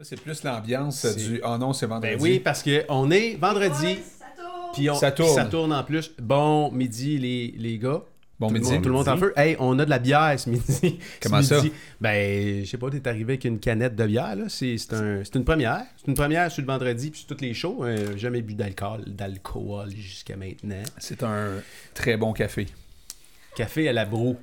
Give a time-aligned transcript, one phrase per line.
[0.00, 2.14] C'est plus l'ambiance C'est- du Oh non, c'est vendredi.
[2.14, 4.72] Ben oui, parce qu'on est vendredi, Ouais, ça tourne.
[4.72, 5.34] puis on- Ça tourne.
[5.34, 6.12] ça tourne en plus.
[6.20, 8.02] Bon midi, les, les gars.
[8.38, 8.66] Bon tout, midi.
[8.68, 9.32] Le monde, tout le monde en feu.
[9.36, 11.00] Hey, on a de la bière ce midi.
[11.20, 11.62] Comment Ce ça?
[12.00, 14.44] Ben, je sais pas, t'es arrivé avec une canette de bière, là.
[14.48, 15.82] C'est c'est un- c'est une première.
[15.96, 17.80] C'est une première sur le vendredi, puis sur toutes les shows.
[17.82, 20.80] Euh, jamais bu d'alcool, d'alcool jusqu'à maintenant.
[20.98, 21.54] C'est un
[21.94, 22.68] très bon café.
[23.56, 24.36] Café à la broue.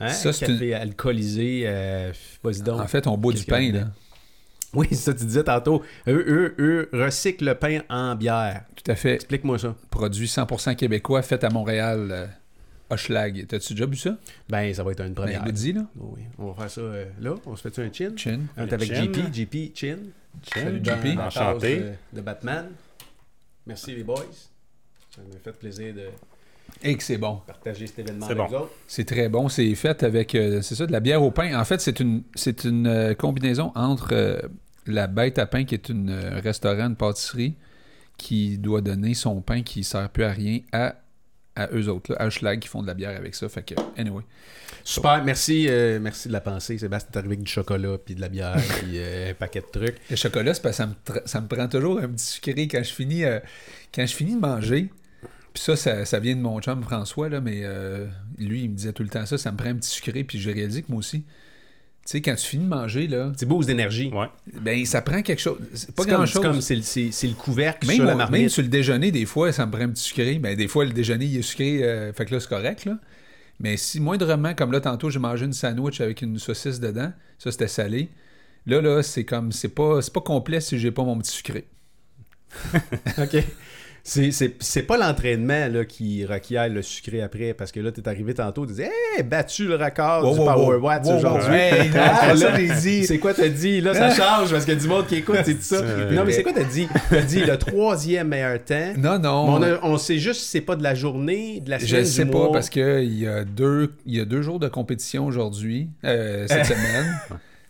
[0.00, 0.08] Hein?
[0.10, 1.62] Ça, c'est Café alcoolisé.
[1.64, 2.12] Euh,
[2.42, 2.80] Vas-y donc.
[2.80, 3.84] En fait, on boit du pain, là.
[4.74, 5.82] Oui, c'est ça, tu disais tantôt.
[6.06, 8.64] Eux, eux, eux recyclent le pain en bière.
[8.76, 9.14] Tout à fait.
[9.14, 9.74] Explique-moi ça.
[9.90, 12.26] Produit 100% québécois, fait à Montréal, euh,
[12.88, 13.46] Hochelag.
[13.48, 14.16] T'as-tu déjà bu ça?
[14.48, 15.44] Ben, ça va être une Ben, première.
[15.44, 15.82] goûte-y, là.
[15.96, 17.34] oui, on va faire ça euh, là.
[17.46, 18.12] On se fait un chin?
[18.16, 18.40] Chin.
[18.56, 19.04] On est avec Chin.
[19.12, 19.32] JP.
[19.34, 19.96] JP, chin.
[20.54, 21.80] Salut, tasse Enchanté.
[21.80, 22.66] De, de Batman.
[23.66, 24.24] Merci les boys.
[25.14, 26.02] Ça m'a fait plaisir de
[26.82, 27.40] Et que c'est bon.
[27.46, 28.48] partager cet événement C'est avec bon.
[28.58, 28.72] vous autres.
[28.86, 29.48] C'est très bon.
[29.48, 31.58] C'est fait avec, euh, c'est ça, de la bière au pain.
[31.58, 34.40] En fait, c'est une, c'est une euh, combinaison entre euh,
[34.86, 37.54] la bête à pain, qui est une euh, restaurant, une pâtisserie,
[38.16, 40.96] qui doit donner son pain qui sert plus à rien à,
[41.56, 43.48] à eux autres, là, à Hochelag, qui font de la bière avec ça.
[43.48, 44.22] Fait que, anyway.
[44.84, 46.78] Super, merci, euh, merci de la pensée.
[46.78, 49.66] Sébastien, t'es arrivé avec du chocolat, puis de la bière, puis euh, un paquet de
[49.80, 49.96] trucs.
[50.08, 52.66] Le chocolat, c'est parce que ça me, tra- ça me prend toujours un petit sucré
[52.68, 53.40] quand je finis, euh,
[53.94, 54.88] quand je finis de manger.
[55.52, 58.06] Puis ça, ça, ça vient de mon chum François, là, mais euh,
[58.38, 60.38] lui, il me disait tout le temps ça, ça me prend un petit sucré, puis
[60.38, 61.22] j'ai réalisé que moi aussi.
[61.22, 64.10] Tu sais, quand tu finis de manger, là, Petit boost d'énergie.
[64.12, 64.26] Ouais.
[64.60, 65.58] ben ça prend quelque chose.
[65.74, 66.42] C'est pas C'est comme, grand c'est chose.
[66.42, 68.40] comme c'est le, c'est- c'est le couvercle Même, sur la au- marmite.
[68.40, 70.38] même sur le déjeuner, des fois, ça me prend un petit sucré.
[70.38, 72.84] Ben, des fois, le déjeuner, il est sucré, euh, fait que là, c'est correct.
[72.86, 72.98] Là.
[73.60, 77.52] Mais si moindrement, comme là, tantôt, j'ai mangé une sandwich avec une saucisse dedans, ça,
[77.52, 78.08] c'était salé.
[78.66, 81.66] Là, là, c'est comme, c'est pas, c'est pas complet si j'ai pas mon petit sucré.
[83.18, 83.44] OK.
[84.02, 88.72] C'est- pas l'entraînement qui requiert le sucré après, parce que là, t'es arrivé tantôt, tu
[88.72, 90.82] disais Hey, battu le record Wow, du wow, Power wow.
[90.82, 91.18] Watts Wow, wow.
[91.18, 91.54] aujourd'hui.
[91.54, 92.32] Hey, Ah,
[93.04, 93.80] c'est quoi t'as dit?
[93.80, 95.82] Là, ça change parce que du monde qui écoute, c'est tout ça.
[96.10, 96.88] Non, mais c'est quoi t'as dit?
[97.10, 98.92] T'as dit le troisième meilleur temps.
[98.96, 99.44] Non, non.
[99.54, 102.00] On, a- on sait juste si c'est pas de la journée, de la Je semaine,
[102.02, 102.52] ne sais pas mois.
[102.52, 106.64] parce qu'il y, a deux- il y a deux jours de compétition aujourd'hui, euh, cette
[106.66, 107.06] semaine.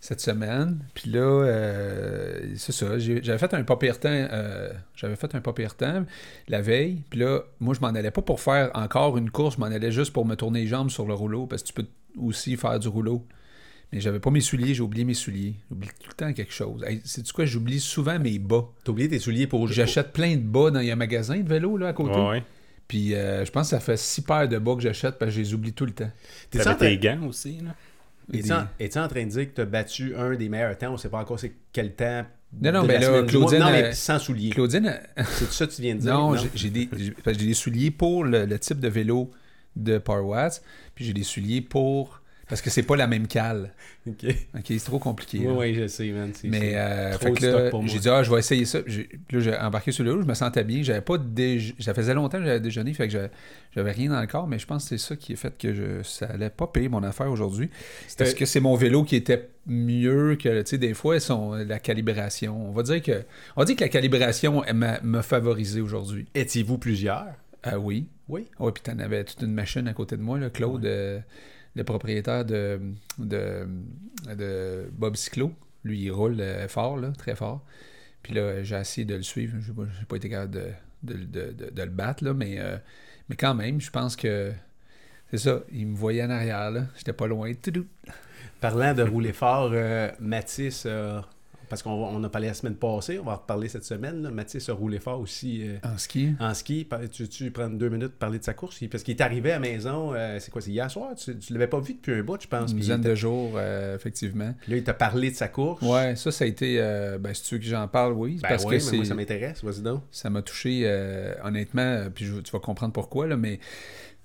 [0.02, 0.78] Cette semaine.
[0.94, 2.98] Puis là, euh, c'est ça.
[2.98, 4.08] J'avais fait un pas pire temps.
[4.10, 6.04] euh, J'avais fait un pas pire temps
[6.48, 7.02] la veille.
[7.10, 9.56] Puis là, moi, je m'en allais pas pour faire encore une course.
[9.56, 11.74] Je m'en allais juste pour me tourner les jambes sur le rouleau parce que tu
[11.74, 11.86] peux
[12.18, 13.26] aussi faire du rouleau.
[13.92, 14.72] Mais j'avais pas mes souliers.
[14.72, 15.56] J'ai oublié mes souliers.
[15.68, 16.82] J'oublie tout le temps quelque chose.
[16.86, 17.44] Hey, Sais-tu quoi?
[17.44, 18.64] J'oublie souvent mes bas.
[18.84, 21.38] T'as oublié tes souliers pour J'achète plein de bas dans il y a un magasin
[21.38, 22.18] de vélo là, à côté.
[22.18, 22.44] Ouais, ouais.
[22.88, 25.36] Puis euh, je pense que ça fait six paires de bas que j'achète parce que
[25.36, 26.10] je les oublie tout le temps.
[26.50, 27.74] T'avais tes gants aussi, là.
[28.32, 30.92] Es-tu en- train de dire que t'as battu un des meilleurs temps?
[30.92, 32.24] On sait pas encore c'est quel temps.
[32.60, 33.22] Non, non, ben la là.
[33.22, 34.50] Claudine, Non, mais euh, sans souliers.
[34.50, 36.12] Claudine, euh, C'est ça que tu viens de dire?
[36.12, 36.88] non, j'ai- j'ai des,
[37.34, 39.30] des souliers pour le, le type de vélo
[39.76, 40.62] de Power Watts,
[40.94, 42.19] puis j'ai des souliers pour.
[42.50, 43.72] Parce que c'est pas la même cale.
[44.06, 44.26] Ok.
[44.54, 45.38] Ok, c'est trop compliqué.
[45.38, 46.30] Oui, oui, je sais, man.
[46.44, 47.90] Mais euh, trop fait que là, stock pour moi.
[47.92, 48.80] j'ai dit, ah, je vais essayer ça.
[48.86, 50.82] J'ai- là, j'ai embarqué sur le rouge, je me sentais bien.
[50.82, 51.74] J'avais pas déj...
[51.78, 53.30] Ça faisait longtemps que j'avais déjeuné, fait que j'avais-
[53.74, 55.72] j'avais rien dans le corps, mais je pense que c'est ça qui a fait que
[55.72, 56.02] je...
[56.02, 57.70] ça allait pas payer mon affaire aujourd'hui.
[58.08, 61.52] C'était- Est-ce que c'est mon vélo qui était mieux que, tu sais, des fois, son,
[61.54, 62.68] la calibration?
[62.68, 63.22] On va dire que,
[63.56, 66.26] on dire que la calibration elle m'a m'a favorisé aujourd'hui.
[66.34, 67.26] Étiez-vous plusieurs?
[67.62, 68.06] Ah oui.
[68.28, 68.46] Oui.
[68.58, 71.18] Oui, puis t'en avais toute une machine à côté de moi, là, Claude, euh,
[71.74, 72.80] le propriétaire de,
[73.18, 73.66] de,
[74.36, 75.52] de Bob Cyclo.
[75.84, 77.64] Lui, il roule euh, fort, là, très fort.
[78.22, 79.56] Puis là, j'ai essayé de le suivre.
[79.74, 80.66] Pas, j'ai pas été capable de,
[81.02, 82.76] de, de- le battre, là, mais, euh,
[83.28, 84.52] mais quand même, je pense que
[85.30, 85.60] c'est ça.
[85.72, 86.70] Il me voyait en arrière.
[86.96, 87.52] J'étais pas loin.
[87.54, 87.86] Toudou.
[88.60, 91.20] Parlant de rouler fort, euh, Mathis, euh,
[91.70, 94.22] parce qu'on a parlé la semaine passée, on va en reparler cette semaine.
[94.22, 94.30] là.
[94.30, 96.34] Mathis a roulé fort aussi euh, En ski.
[96.38, 96.86] en ski.
[97.10, 98.78] Tu, tu prends deux minutes pour parler de sa course?
[98.90, 101.14] Parce qu'il est arrivé à la maison, euh, c'est quoi, c'est hier soir?
[101.14, 102.72] Tu, tu l'avais pas vu depuis un bout, je pense.
[102.72, 104.52] Une dizaine de jours, euh, effectivement.
[104.60, 105.80] puis là, il t'a parlé de sa course.
[105.82, 106.76] Ouais, ça, ça a été.
[107.20, 108.38] ben, si tu veux que j'en parle, oui.
[108.42, 109.64] Ben parce oui, que mais moi, ça m'intéresse.
[109.64, 110.02] Vas-y donc.
[110.10, 110.86] ça m'a touché
[111.44, 113.60] honnêtement, puis je- tu vas comprendre pourquoi, là, mais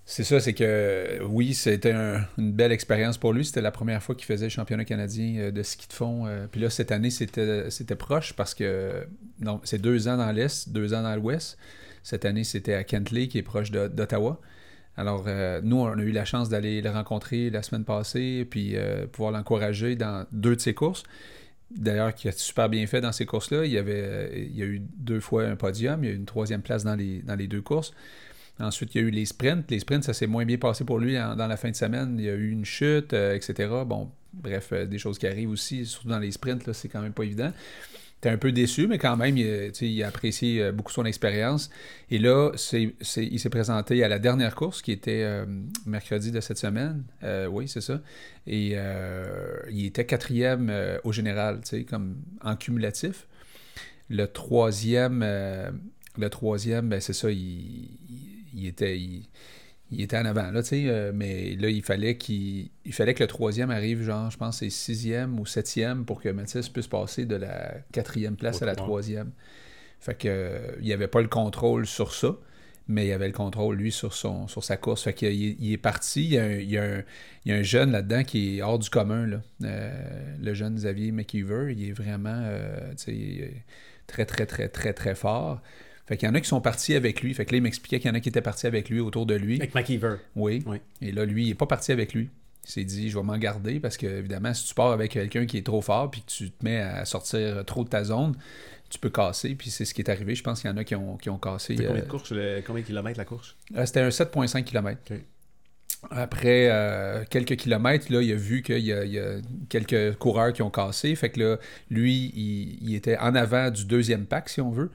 [0.08, 3.44] c'est ça, c'est que oui, c'était un- une belle expérience pour lui.
[3.44, 6.28] C'était la première fois qu'il faisait le championnat canadien euh, de ski de fond.
[6.28, 9.08] euh, puis là, cette année, c'était proche parce que
[9.64, 11.58] c'est deux ans dans l'Est, deux ans dans l'Ouest.
[12.04, 14.40] Cette année, c'était à Kentley, qui est proche d'Ottawa.
[14.96, 18.76] Alors, euh, nous, on a eu la chance d'aller le rencontrer la semaine passée, puis
[19.12, 21.02] pouvoir l'encourager dans deux de ses courses.
[21.76, 23.66] D'ailleurs, qui a super bien fait dans ces courses-là.
[23.66, 26.16] Il y, avait, il y a eu deux fois un podium, il y a eu
[26.16, 27.92] une troisième place dans les deux courses.
[28.60, 29.70] Ensuite, il y a eu les sprints.
[29.70, 32.16] Les sprints, ça s'est moins bien passé pour lui dans la fin de semaine.
[32.18, 33.70] Il y a eu une chute, euh, etc.
[33.86, 37.02] Bon, bref, euh, des choses qui arrivent aussi, surtout dans les sprints, là, c'est quand
[37.02, 37.52] même pas évident.
[38.20, 41.70] était un peu déçu, mais quand même, il, il a apprécié beaucoup son expérience.
[42.10, 45.44] Et là, il s'est présenté à la dernière course qui était
[45.86, 47.04] mercredi de cette semaine.
[47.50, 48.00] oui, c'est ça.
[48.48, 48.78] Et
[49.70, 50.72] il était quatrième
[51.04, 51.60] au général,
[51.90, 53.28] comme en cumulatif.
[54.10, 55.20] Le troisième,
[56.18, 57.90] le troisième, ben, c'est ça, il,
[58.64, 58.98] était.
[59.92, 63.14] Il, était en avant, là, tu sais, euh, mais là, il fallait qu'il il fallait
[63.14, 66.88] que le troisième arrive, genre, je pense, c'est sixième ou septième pour que Mathis puisse
[66.88, 69.32] passer de la quatrième place à la troisième.
[70.00, 72.36] Fait que euh, il n'y avait pas le contrôle sur ça,
[72.88, 75.04] mais il avait le contrôle, lui, sur, son, sur sa course.
[75.04, 76.26] Fait qu'il il est parti.
[76.26, 77.04] Il y, a un, il, y a un,
[77.46, 79.42] il y a un, jeune là-dedans qui est hors du commun, là.
[79.64, 82.44] Euh, le jeune Xavier McKeever, il est vraiment,
[84.08, 85.62] très, très, très, très, très fort.
[86.08, 87.34] Fait qu'il y en a qui sont partis avec lui.
[87.34, 89.26] Fait que là, il m'expliquait qu'il y en a qui étaient partis avec lui autour
[89.26, 89.56] de lui.
[89.56, 90.18] Avec McKeever.
[90.36, 90.64] Oui.
[91.02, 92.30] Et là, lui, il n'est pas parti avec lui.
[92.66, 95.46] Il s'est dit, je vais m'en garder parce que, évidemment, si tu pars avec quelqu'un
[95.46, 98.36] qui est trop fort puis que tu te mets à sortir trop de ta zone,
[98.90, 99.56] tu peux casser.
[99.56, 100.36] Puis c'est ce qui est arrivé.
[100.36, 101.76] Je pense qu'il y en a qui ont, qui ont cassé.
[101.76, 102.34] Combien de euh, courses,
[102.66, 103.56] combien de kilomètres la course?
[103.76, 105.00] Euh, C'était un 7,5 km.
[106.12, 109.36] Après euh, quelques kilomètres, là, il a vu qu'il y, a
[109.70, 111.16] quelques coureurs qui ont cassé.
[111.16, 111.58] Fait que là,
[111.90, 114.92] lui, il, était en avant du deuxième pack, si on veut.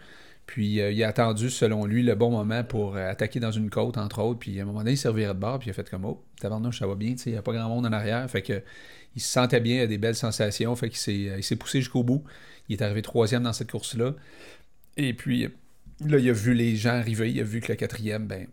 [0.50, 3.70] Puis euh, il a attendu, selon lui, le bon moment pour euh, attaquer dans une
[3.70, 4.40] côte, entre autres.
[4.40, 6.24] Puis à un moment donné, il servirait de bord, puis il a fait comme Oh,
[6.40, 8.28] tabarnouche, ça va bien, il n'y a pas grand monde en arrière.
[8.28, 8.60] Fait que
[9.14, 10.74] il se sentait bien, il a des belles sensations.
[10.74, 12.24] Fait qu'il euh, s'est, poussé jusqu'au bout.
[12.68, 14.14] Il est arrivé troisième dans cette course-là.
[14.96, 15.48] Et puis
[16.04, 18.48] là, il a vu les gens arriver, il a vu que le quatrième, ben,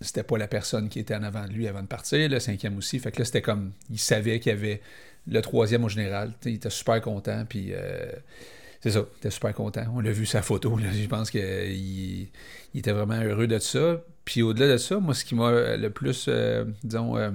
[0.00, 2.78] c'était pas la personne qui était en avant de lui avant de partir, le cinquième
[2.78, 2.98] aussi.
[3.00, 4.80] Fait que là, c'était comme, il savait qu'il y avait
[5.26, 6.32] le troisième au général.
[6.46, 7.74] il était super content, puis
[8.80, 9.84] c'est ça, il était super content.
[9.94, 10.78] On l'a vu sa photo.
[10.78, 14.02] Je pense qu'il il était vraiment heureux de ça.
[14.24, 17.30] Puis au-delà de ça, moi, ce qui m'a le plus, euh, disons, euh,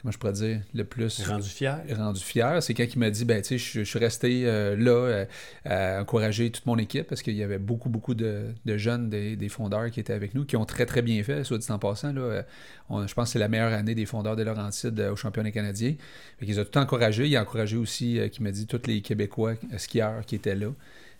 [0.00, 1.22] comment je pourrais dire, le plus...
[1.26, 1.80] Rendu fier.
[1.96, 4.90] Rendu fier, c'est quand il m'a dit, ben, tu sais, je, suis resté euh, là
[4.90, 5.24] euh,
[5.64, 9.90] à encourager toute mon équipe parce qu'il y avait beaucoup, beaucoup de, jeunes, des, fondeurs
[9.90, 12.12] qui étaient avec nous, qui ont très, très bien fait, soit dit en passant.
[12.12, 12.44] Là,
[12.90, 15.94] je pense que c'est la meilleure année des fondeurs de Laurentides au championnat canadien.
[16.38, 17.26] Fait qu'ils ont tout encouragé.
[17.26, 20.72] Il a encouragé aussi, qui m'a dit, tous les Québécois skieurs qui étaient là.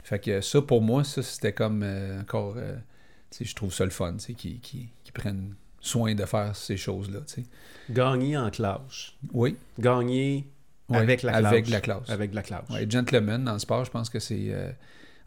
[0.04, 1.84] Fait que ça, pour moi, ça, c'était comme
[2.20, 2.56] encore...
[3.30, 5.54] tu sais, je trouve ça le fun, tu sais, qui, qui prennent
[5.86, 7.20] soin de faire ces choses-là.
[7.26, 7.44] Tu sais.
[7.90, 9.12] Gagner en classe.
[9.32, 9.56] Oui.
[9.78, 10.46] Gagner
[10.92, 11.46] avec la classe.
[11.46, 12.10] Avec la classe.
[12.10, 12.64] Avec la classe.
[12.70, 14.46] Oui, gentleman dans le sport, je pense que c'est.
[14.50, 14.70] Euh,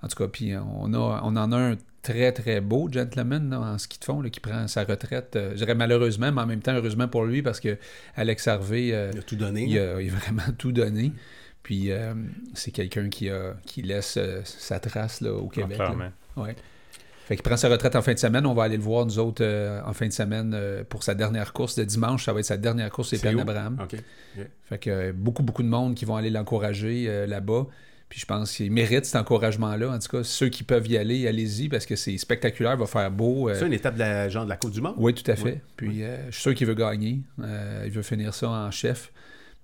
[0.02, 3.78] en tout cas, puis on, a, on en a un très, très beau gentleman en
[3.78, 5.36] ski de fond là, qui prend sa retraite.
[5.36, 7.78] Euh, je dirais malheureusement, mais en même temps, heureusement pour lui parce que
[8.16, 8.94] Alex Harvey.
[8.94, 9.66] Euh, il a tout donné.
[9.66, 11.12] Il a, vraiment tout donné.
[11.64, 11.92] Puis
[12.54, 15.80] c'est quelqu'un qui, a, qui laisse sa trace là, au Québec.
[15.80, 15.94] Ah,
[16.38, 16.56] ouais.
[17.30, 18.48] Fait qu'il prend sa retraite en fin de semaine.
[18.48, 21.14] On va aller le voir, nous autres, euh, en fin de semaine euh, pour sa
[21.14, 22.26] dernière course de dimanche.
[22.26, 23.78] Ça va être sa dernière course, c'est Pierre Abraham.
[24.64, 27.68] Fait que euh, beaucoup, beaucoup de monde qui vont aller l'encourager là-bas.
[28.10, 29.92] Puis je pense qu'il mérite cet encouragement-là.
[29.92, 33.12] En tout cas, ceux qui peuvent y aller, allez-y parce que c'est spectaculaire, va faire
[33.12, 33.52] beau.
[33.54, 34.96] C'est une étape de la, genre de la Coupe du Monde?
[34.98, 35.62] Oui, tout à fait.
[35.78, 37.22] Puis je suis sûr qu'il veut gagner.
[37.38, 39.12] il veut finir ça en chef.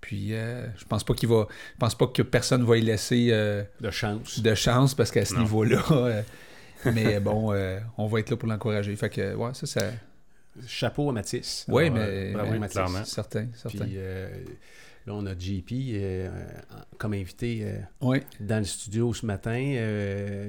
[0.02, 1.48] Puis je pense pas qu'il va.
[1.50, 3.32] Je pense pas que personne va y laisser
[3.82, 4.40] de chance.
[4.40, 5.82] De chance parce qu'à ce niveau-là,
[6.94, 8.96] mais bon, euh, on va être là pour l'encourager.
[8.96, 9.92] Fait que, ouais, ça, ça.
[10.68, 11.66] Chapeau à Mathis.
[11.68, 12.32] Oui, mais.
[12.32, 12.80] Bravo, mais, Mathis.
[13.06, 13.86] Certain, certain.
[13.86, 14.30] Puis, euh,
[15.06, 16.30] là, on a JP euh,
[16.98, 17.68] comme invité
[18.02, 18.20] oui.
[18.40, 19.62] dans le studio ce matin.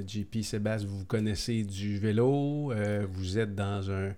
[0.06, 2.72] JP Sébastien, vous connaissez du vélo.
[3.10, 4.12] vous êtes dans un,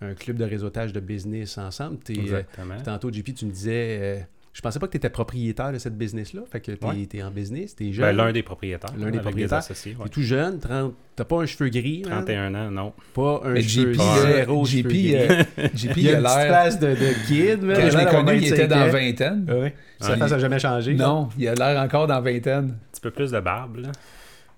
[0.00, 1.98] un, club de réseautage de business ensemble.
[2.08, 2.82] Exactement.
[2.82, 4.26] tantôt, JP, tu me disais
[4.58, 6.40] je pensais pas que tu étais propriétaire de cette business-là.
[6.50, 8.16] Fait que tu es, en business, tu es ben, jeune.
[8.16, 8.90] l'un des propriétaires.
[8.98, 9.64] L'un des propriétaires.
[9.64, 12.02] Tu es tout jeune, tu n'as pas un cheveu gris.
[12.02, 12.92] 31 ans, non.
[13.14, 16.48] Pas un cheveu zéro JP, euh, JP, il a l'air.
[16.48, 17.60] place de, de kid.
[17.60, 19.46] Quand je l'ai connu, il était dans vingtaine.
[19.48, 19.68] Oui.
[20.00, 20.94] Sa face n'a jamais changé.
[20.94, 22.70] Non, il a l'air encore dans vingtaine.
[22.70, 23.92] Un petit peu plus de barbe, là.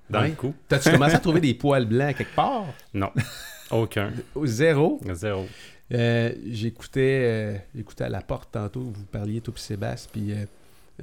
[0.08, 0.54] Dans le cou.
[0.66, 2.64] T'as-tu commencé à trouver des poils blancs quelque part?
[2.94, 3.10] Non.
[3.70, 4.12] Aucun.
[4.44, 4.98] Zéro?
[5.12, 5.46] Zéro.
[5.92, 10.44] Euh, j'écoutais, euh, à la porte tantôt, vous parliez, toi et Sébastien, puis euh,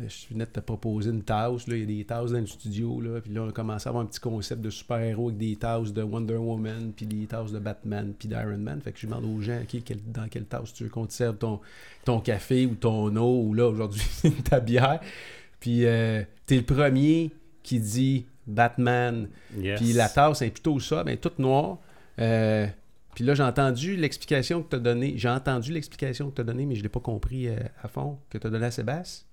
[0.08, 1.68] je venais de te proposer une tasse.
[1.68, 3.02] Là, il y a des tasses dans le studio.
[3.02, 5.56] Là, puis là, on a commencé à avoir un petit concept de super-héros avec des
[5.58, 8.80] tasses de Wonder Woman, puis des tasses de Batman, puis d'Iron Man.
[8.82, 9.60] Fait que je demande aux gens
[10.08, 11.60] dans quelle tasse tu veux qu'on te serve ton,
[12.06, 14.08] ton café ou ton eau, ou là, aujourd'hui,
[14.50, 15.02] ta bière.
[15.60, 15.80] Puis
[16.46, 17.32] t'es le premier
[17.64, 19.28] qui dit Batman.
[19.76, 21.80] Puis la tasse est plutôt ça, mais toute noire.
[23.18, 25.16] Puis là, j'ai entendu l'explication que tu as donnée.
[25.18, 27.88] J'ai entendu l'explication que tu as donnée, mais je ne l'ai pas compris euh, à
[27.88, 29.26] fond, que tu as donnée à Sébastien.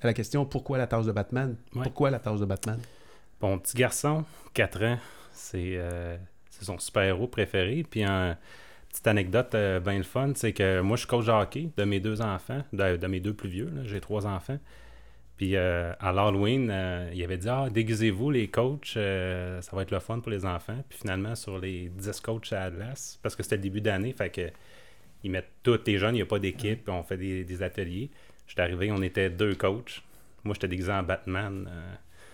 [0.00, 1.54] À la question pourquoi la tasse de Batman?
[1.70, 2.80] Pourquoi la tasse de Batman?
[3.38, 4.98] Bon, petit garçon, 4 ans,
[5.54, 6.16] euh,
[6.48, 7.84] c'est son super-héros préféré.
[7.90, 8.02] Puis,
[8.88, 11.84] petite anecdote euh, bien le fun, c'est que moi, je suis coach de hockey de
[11.84, 13.70] mes deux enfants, de, mes deux plus vieux.
[13.84, 14.58] J'ai trois enfants.
[15.38, 19.82] Puis euh, à l'Halloween, euh, il avait dit Ah, déguisez-vous les coachs, euh, ça va
[19.82, 20.82] être le fun pour les enfants.
[20.88, 24.28] Puis finalement, sur les 10 coachs à Atlas, parce que c'était le début d'année, fait
[24.30, 24.50] que
[25.24, 27.62] ils mettent tous les jeunes, il n'y a pas d'équipe, puis on fait des, des
[27.62, 28.10] ateliers.
[28.46, 30.02] J'étais arrivé, on était deux coachs.
[30.44, 31.68] Moi, j'étais déguisé en Batman,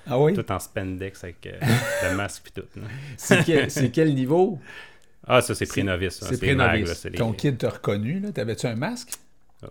[0.06, 0.34] Ah oui?
[0.34, 1.46] tout en spandex avec
[2.02, 2.68] le masque puis tout.
[3.16, 4.58] C'est quel, c'est quel niveau?
[5.26, 6.20] Ah, ça, c'est pré-novice.
[6.23, 7.04] c'est pré-novice.
[7.06, 8.30] les- Ton kid t'a reconnu, là?
[8.32, 9.12] T'avais-tu un masque?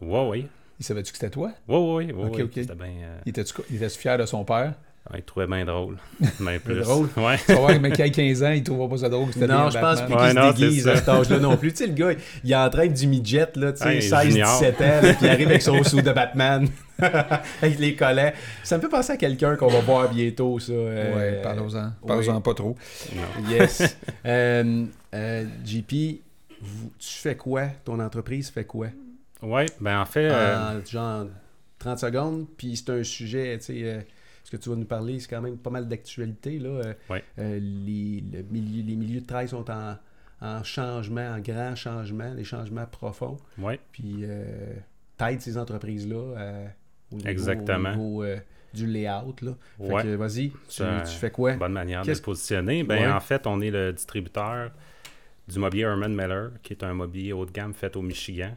[0.01, 0.45] Ouais, ouais.
[0.79, 1.51] Il savait-tu que c'était toi?
[1.67, 2.23] Ouais, ouais, ouais.
[2.25, 2.43] Ok, ouais.
[2.43, 2.51] ok.
[2.55, 2.85] C'était bien.
[2.87, 4.73] euh, Il était-tu il était fier de son père?
[5.11, 5.97] ouais, il trouvait bien drôle.
[6.39, 6.79] Bien plus.
[6.81, 7.09] drôle?
[7.17, 7.37] Ouais.
[7.45, 9.47] Tu vas voir, mais qu'il a 15 ans, il trouvera pas ça drôle que c'était
[9.47, 10.05] Non, je pense Batman.
[10.05, 10.99] plus qu'il Ouais, non, se déguise à ça.
[10.99, 11.71] cet âge-là non plus.
[11.73, 12.11] Tu sais, le gars,
[12.43, 14.59] il entraîne du midget, là, tu sais, Ouais, 16, junior.
[14.59, 16.67] 17 ans, puis il arrive avec son sou de Batman,
[17.01, 18.33] avec les collets.
[18.63, 20.71] Ça me fait penser à quelqu'un qu'on va voir bientôt, ça.
[20.71, 21.85] euh, Ouais, parlons-en.
[22.01, 22.07] oui.
[22.07, 22.75] Parlons-en pas trop.
[23.15, 23.49] Non.
[23.51, 23.97] Yes.
[24.25, 26.21] Euh, euh, JP,
[26.61, 27.63] vous- tu fais quoi?
[27.83, 28.87] Ton entreprise fait quoi?
[29.43, 30.29] Ouais, ben en fait.
[30.31, 31.27] euh, En genre
[31.79, 34.01] 30 secondes, puis c'est un sujet, tu sais, euh,
[34.43, 36.69] ce que tu vas nous parler, c'est quand même pas mal d'actualité, là.
[36.69, 37.23] Euh, Ouais.
[37.39, 39.95] euh, les, le milieu- les milieux de travail sont en,
[40.41, 43.79] en changement, en grand changement, des changements profonds, ouais.
[43.91, 44.23] puis
[45.17, 46.17] t'aides ces entreprises-là
[47.11, 47.89] au niveau, Exactement.
[47.91, 48.25] au niveau,
[48.73, 49.51] du layout, là.
[49.77, 50.03] Fait Ouais.
[50.03, 50.83] que, vas-y, tu,
[51.19, 51.53] fais quoi?
[51.53, 52.83] Bonne manière de se positionner.
[52.83, 53.11] Ben, Ouais.
[53.11, 54.71] En fait, on est le distributeur
[55.47, 58.55] du mobilier Herman Miller, qui est un mobilier haut de gamme fait au Michigan.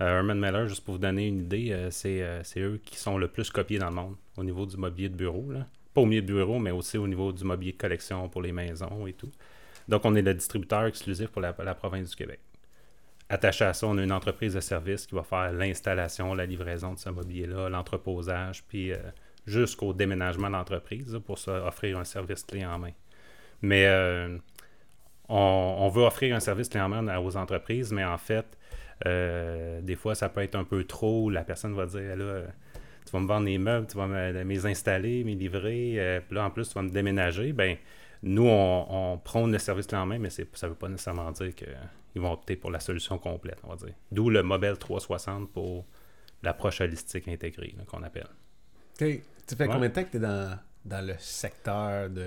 [0.00, 2.96] Euh, Herman Miller, juste pour vous donner une idée, euh, c'est euh, c'est eux qui
[2.96, 5.52] sont le plus copiés dans le monde au niveau du mobilier de bureau.
[5.94, 8.52] Pas au milieu de bureau, mais aussi au niveau du mobilier de collection pour les
[8.52, 9.30] maisons et tout.
[9.88, 12.40] Donc, on est le distributeur exclusif pour la, province du Québec.
[13.28, 16.94] Attaché à ça, on a une entreprise de service qui va faire l'installation, la livraison
[16.94, 18.92] de ce mobilier-là, l'entreposage, puis
[19.46, 22.92] jusqu'au déménagement de l'entreprise pour offrir un service clé en main.
[23.60, 23.86] Mais
[25.28, 28.56] on, on veut offrir un service clé en main aux entreprises, mais en fait,
[29.06, 31.30] euh, des fois, ça peut être un peu trop.
[31.30, 32.46] La personne va dire là, euh,
[33.06, 36.36] tu vas me vendre les meubles, tu vas me, les installer, me livrer, euh, puis
[36.36, 37.52] là, en plus, tu vas me déménager.
[37.52, 37.76] Ben,
[38.22, 41.30] nous, on, on prône le service clé en main, mais ça ne veut pas nécessairement
[41.32, 43.94] dire qu'ils vont opter pour la solution complète, on va dire.
[44.12, 45.84] D'où le Mobile 360 pour
[46.44, 48.28] l'approche holistique intégrée qu'on appelle.
[49.00, 49.06] Ok.
[49.48, 49.72] Tu fais Ouais.
[49.72, 52.26] combien de temps que tu es dans, dans le secteur de,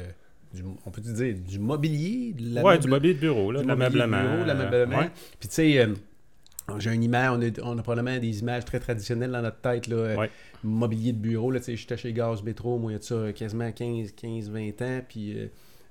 [0.54, 2.34] du, on peut dire, du mobilier?
[2.34, 4.44] De Ouais, du mobilier de bureau, là, du de de l'ameublement.
[4.46, 4.96] de.
[4.96, 5.10] Ouais.
[5.40, 5.94] Puis tu sais, euh,
[6.80, 9.88] j'ai une image, on a, on a probablement des images très traditionnelles dans notre tête.
[9.88, 10.30] Là, euh, Ouais.
[10.64, 13.72] Mobilier de bureau, là, j'étais chez Gaz Métro, moi, il y a de ça quasiment
[13.72, 15.02] 15, 15 20 ans.
[15.08, 15.48] Puis euh,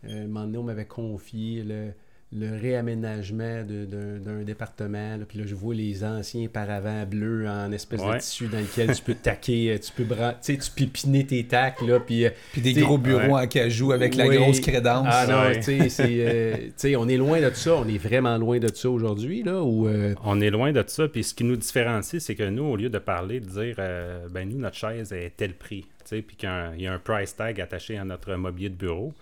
[0.09, 1.93] euh, un moment donné, on m'avait confié le,
[2.33, 5.16] le réaménagement de- d'un département.
[5.16, 5.25] là.
[5.28, 9.02] puis là, je vois les anciens paravents bleus en espèce de tissu dans lequel tu
[9.02, 12.26] peux taquer, euh, tu peux tu sais, tu pipiner tes tacs, là, puis...
[12.26, 13.43] euh, Puis des gros bureaux ouais.
[13.43, 15.07] en cajou avec la grosse crédence.
[15.09, 15.57] Ah non, Ouais.
[15.57, 18.59] tu sais, c'est, euh, tu sais, on est loin de ça, on est vraiment loin
[18.59, 21.07] de ça aujourd'hui, là, euh, On est loin de ça.
[21.09, 24.26] Puis ce qui nous différencie, c'est que nous, au lieu de parler, de dire, euh,
[24.31, 26.83] ben nous, notre chaise est tel prix, tu sais, puis qu'il y a un- il
[26.83, 29.12] y a un price tag attaché à notre mobilier de bureau,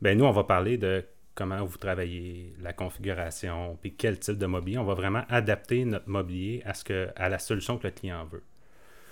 [0.00, 4.46] ben nous, on va parler de comment vous travaillez, la configuration, puis quel type de
[4.46, 4.78] mobilier.
[4.78, 8.24] On va vraiment adapter notre mobilier à, ce que, à la solution que le client
[8.24, 8.42] veut.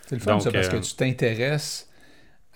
[0.07, 1.91] C'est le fun, Donc, ça, parce euh, que tu t'intéresses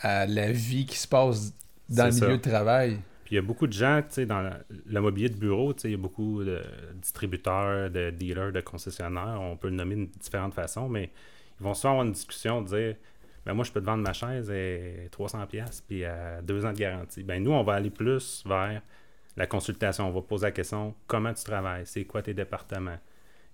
[0.01, 1.53] à la vie qui se passe
[1.89, 2.37] dans le milieu ça.
[2.37, 3.01] de travail.
[3.25, 4.51] Puis il y a beaucoup de gens, tu sais, dans le,
[4.87, 6.63] le mobilier de bureau, tu sais, il y a beaucoup de
[6.95, 11.11] distributeurs, de dealers, de concessionnaires, on peut le nommer de différentes façons, mais
[11.59, 12.97] ils vont souvent avoir une discussion, de dire,
[13.45, 16.73] ben moi, je peux te vendre ma chaise à 300 pièces puis à deux ans
[16.73, 17.23] de garantie.
[17.23, 18.83] Ben nous, on va aller plus vers
[19.37, 20.09] la consultation.
[20.09, 21.87] On va poser la question, comment tu travailles?
[21.87, 22.99] C'est quoi tes départements?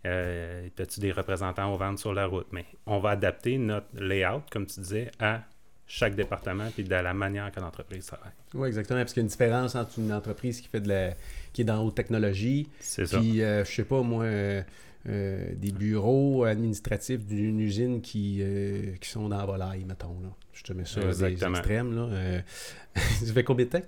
[0.05, 2.49] Euh, As-tu des représentants aux ventes sur la route?
[2.53, 5.43] Mais on va adapter notre layout, comme tu disais, à
[5.87, 8.33] chaque département puis de la manière que l'entreprise travaille.
[8.55, 11.11] Oui, exactement, parce qu'il y a une différence entre une entreprise qui fait de la...
[11.53, 14.63] qui est dans haute technologie, puis, euh, je sais pas, moi, euh,
[15.09, 20.29] euh, des bureaux administratifs d'une usine qui, euh, qui sont dans la volaille, mettons, là.
[20.53, 21.57] Je te mets ça des Exactement.
[21.57, 22.03] extrêmes, là.
[22.13, 22.41] Euh,
[22.95, 23.87] ça fait combien de temps que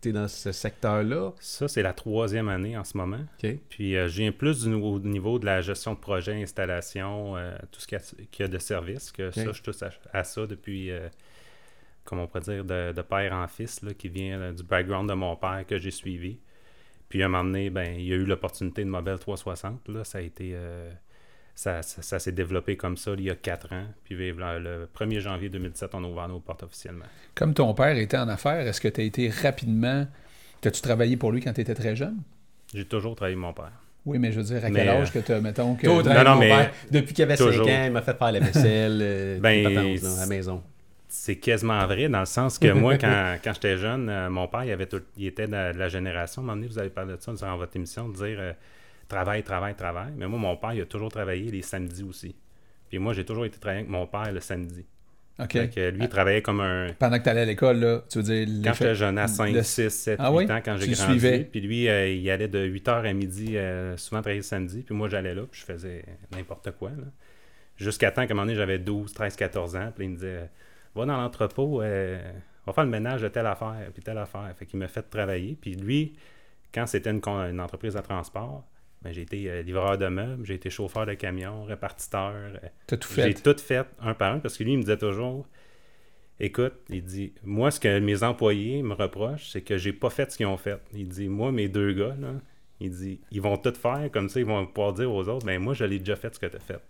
[0.00, 1.32] tu es dans ce secteur-là?
[1.38, 3.20] Ça, c'est la troisième année en ce moment.
[3.68, 7.80] Puis euh, je viens plus du niveau de la gestion de projet, installation, euh, tout
[7.80, 10.24] ce qu'il y, a- qu'il y a de service, que ça, je touche à, à
[10.24, 11.08] ça depuis, euh,
[12.04, 15.08] comment on pourrait dire, de, de père en fils, là, qui vient euh, du background
[15.08, 16.38] de mon père que j'ai suivi.
[17.12, 19.86] Puis à un moment donné, ben, il y a eu l'opportunité de Mobile 360.
[19.88, 20.52] Là, ça a été...
[20.54, 20.90] euh,
[21.54, 23.84] ça, ça- ça s'est développé comme ça il y a quatre ans.
[24.04, 27.04] Puis le le 1er janvier 2017, on a ouvert nos portes officiellement.
[27.34, 30.06] Comme ton père était en affaires, est-ce que tu as été rapidement.
[30.64, 32.16] As-tu travaillé pour lui quand tu étais très jeune?
[32.72, 33.72] J'ai toujours travaillé avec mon père.
[34.06, 35.86] Oui, mais je veux dire, à Mais, quel âge euh, que tu as, mettons, que.
[35.86, 36.72] Non, travailles non, avec mon mais père.
[36.90, 37.68] Depuis qu'il avait 5 toujours.
[37.68, 39.70] ans, il m'a fait faire la vaisselle, euh, Ben, à
[40.20, 40.62] la maison.
[41.14, 44.64] C'est quasiment vrai, dans le sens que moi, quand, quand j'étais jeune, euh, mon père,
[44.64, 46.78] il, avait tout- il était de la, de la génération, à un moment donné, vous
[46.78, 48.52] avez parlé de ça durant votre émission, de dire euh,
[49.08, 50.12] travail, travail, travail.
[50.16, 52.34] Mais moi, mon père, il a toujours travaillé les samedis aussi.
[52.88, 54.86] Puis moi, j'ai toujours été travailler avec mon père le samedi.
[55.38, 55.52] OK.
[55.52, 56.88] Fait que lui, il travaillait comme un.
[56.98, 58.46] Pendant que tu allais à l'école, là, tu veux dire.
[58.64, 60.44] Quand j'étais jeune, à 5, le- 6, 7, Ah 8 oui?
[60.52, 61.20] ans, quand j'ai grandi.
[61.20, 61.38] suivais?
[61.50, 63.56] Puis lui, euh, il allait de 8h à midi,
[63.96, 64.82] souvent travailler le samedi.
[64.82, 66.04] Puis moi, j'allais là, puis je faisais
[66.34, 66.90] n'importe quoi.
[67.76, 69.92] Jusqu'à temps qu'à un moment donné, j'avais 12, 13, 14 ans.
[69.94, 70.50] Puis il me disait
[70.94, 72.20] Va dans l'entrepôt, euh,
[72.66, 74.52] va faire le ménage de telle affaire, puis telle affaire.
[74.58, 75.56] Fait qu'il m'a fait travailler.
[75.60, 76.14] Puis lui,
[76.72, 78.64] quand c'était une, entreprise de transport,
[79.02, 82.34] ben, j'ai été euh, livreur de meubles, j'ai été chauffeur de camion, répartiteur.
[82.34, 83.34] euh, T'as tout j'ai fait.
[83.34, 85.46] tout fait un par un parce que lui, il me disait toujours
[86.40, 90.30] Écoute, il dit Moi, ce que mes employés me reprochent, c'est que j'ai pas fait
[90.30, 90.80] ce qu'ils ont fait.
[90.92, 92.34] Il dit Moi, mes deux gars, là,
[92.80, 95.60] il dit Ils vont tout faire comme ça, ils vont pouvoir dire aux autres Ben,
[95.60, 96.80] moi, je l'ai déjà fait ce que tu as fait.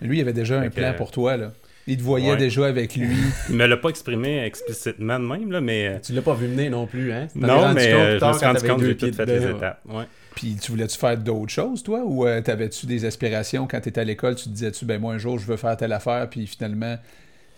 [0.00, 1.52] Lui, il avait déjà un plan pour toi, là.
[1.88, 2.36] Il te voyait Ouais.
[2.36, 3.08] déjà avec lui.
[3.48, 5.88] Il me l'a pas exprimé explicitement de même, là, mais.
[5.88, 7.26] euh, Tu l'as pas vu venir non plus, hein?
[7.32, 9.26] Tu Non, mais euh, je me suis quand rendu compte que deux j'ai tout fait
[9.26, 9.80] les étapes.
[9.88, 10.04] Ouais.
[10.36, 12.02] Puis tu voulais-tu faire d'autres choses, toi?
[12.04, 14.36] Ou euh, t'avais-tu des aspirations quand t'étais à l'école?
[14.36, 16.96] Tu te disais-tu, ben moi, un jour, je veux faire telle affaire, puis finalement,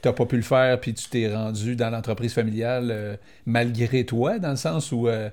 [0.02, 3.16] t'as pas pu le faire, puis tu t'es rendu dans l'entreprise familiale euh,
[3.46, 5.06] malgré toi, dans le sens où...
[5.06, 5.28] euh,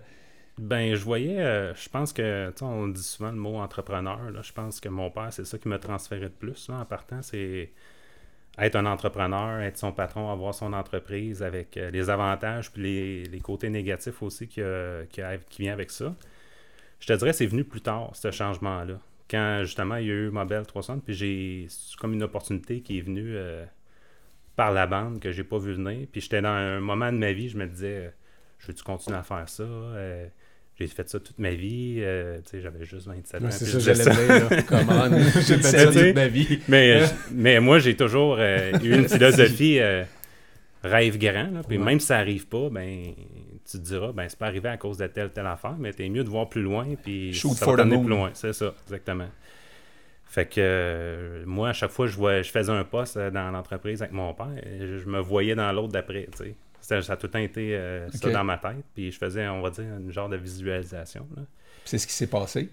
[0.60, 4.19] Ben, je voyais, euh, je pense que, tu sais, on dit souvent le mot entrepreneur.
[4.31, 6.86] Là, je pense que mon père, c'est ça qui m'a transféré de plus là, en
[6.86, 7.21] partant.
[7.21, 7.71] C'est
[8.58, 13.24] être un entrepreneur, être son patron, avoir son entreprise avec euh, les avantages puis les,
[13.25, 16.15] les côtés négatifs aussi qui, euh, qui, vient avec ça.
[17.00, 19.00] Je te dirais, c'est venu plus tard, ce changement-là.
[19.29, 21.67] Quand justement, il y a eu Mobile 300, puis j'ai
[22.00, 23.65] comme une opportunité qui est venue euh,
[24.55, 26.08] par la bande que j'ai pas vu venir.
[26.12, 28.13] Puis j'étais dans un moment de ma vie, je me disais,
[28.60, 29.63] je veux-tu continuer à faire ça?
[30.88, 31.97] J'ai fait ça toute ma vie.
[32.00, 33.51] euh, j'avais juste 27 ans.
[33.51, 34.03] C'est ça, j'allais
[34.50, 34.65] dire.
[34.67, 35.09] Comment?
[35.35, 36.59] J'ai fait ça toute ma vie.
[36.67, 40.03] mais, mais moi, j'ai toujours euh, eu une philosophie euh,
[40.83, 41.50] rêve grand.
[41.51, 41.83] là, puis Ouais.
[41.83, 43.13] même si ça arrive pas, ben
[43.69, 46.09] tu te diras, ben c'est pas arrivé à cause de telle telle affaire, mais t'es
[46.09, 46.85] mieux de voir plus loin.
[47.03, 48.31] Puis Shoot ça va t'amener plus loin.
[48.33, 49.27] C'est ça, exactement.
[50.25, 54.01] Fait que euh, moi, à chaque fois je vois, je faisais un poste dans l'entreprise
[54.01, 54.47] avec mon père,
[54.79, 56.27] je, je me voyais dans l'autre d'après.
[56.35, 56.55] tu sais.
[56.81, 58.83] Ça, ça a tout le temps été euh, ça dans ma tête.
[58.93, 61.27] Puis je faisais, on va dire, une genre de visualisation.
[61.85, 62.69] c'est ce qui s'est passé?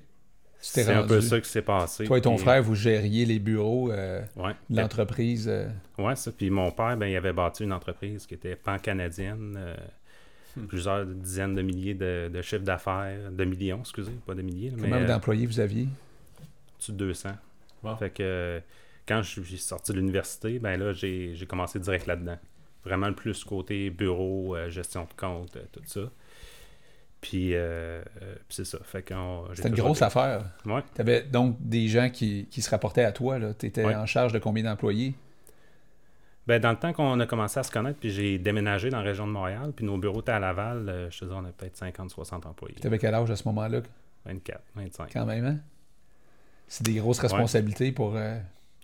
[0.60, 2.04] C'est un peu ça qui s'est passé.
[2.04, 4.54] Toi et ton puis- frère, vous gériez les bureaux euh, Ouais.
[4.68, 5.46] de l'entreprise.
[5.48, 6.32] euh, Ouais, ça.
[6.32, 9.76] Puis mon père, ben, il avait bâti une entreprise qui était pan-canadienne, euh,
[10.56, 10.66] Hmm.
[10.66, 14.76] plusieurs dizaines de milliers de, de chiffres d'affaires, de millions, excusez, pas de milliers, là,
[14.80, 15.86] Combien euh, d'employés vous aviez?
[16.76, 17.28] au-dessus de 200.
[17.84, 17.96] Wow.
[17.96, 18.60] Fait que
[19.06, 22.38] quand je suis sorti de l'université, ben là, j'ai j'ai commencé direct là-dedans.
[22.84, 26.00] Vraiment le plus côté bureau, euh, gestion de compte, euh, tout ça.
[27.20, 28.78] Puis, euh, euh, puis c'est ça.
[28.84, 29.04] Fait
[29.54, 30.44] C'était une grosse été- affaire.
[30.64, 30.82] Ouais.
[30.94, 33.38] Tu avais donc des gens qui, qui se rapportaient à toi.
[33.58, 33.94] Tu étais Ouais.
[33.96, 35.14] en charge de combien d'employés?
[36.46, 39.02] Ben, dans le temps qu'on a commencé à se connaître, puis j'ai déménagé dans la
[39.04, 41.48] région de Montréal, puis nos bureaux étaient à Laval, euh, je te dis, on a
[41.50, 42.76] peut-être 50-60 employés.
[42.80, 43.80] Tu avais quel âge à ce moment-là,
[44.24, 45.12] 24, 25.
[45.12, 45.44] quand même?
[45.44, 45.58] hein?
[46.68, 48.14] C'est des grosses responsabilités pour...
[48.16, 48.38] euh,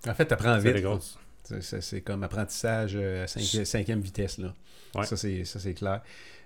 [0.09, 0.74] En fait, t'apprends C'est vite.
[0.76, 1.18] des grosses.
[1.61, 4.38] C'est- comme apprentissage euh, à cinqui- cinquième vitesse.
[4.38, 4.54] Là.
[4.94, 5.04] Ouais.
[5.04, 6.02] Ça, c'est clair.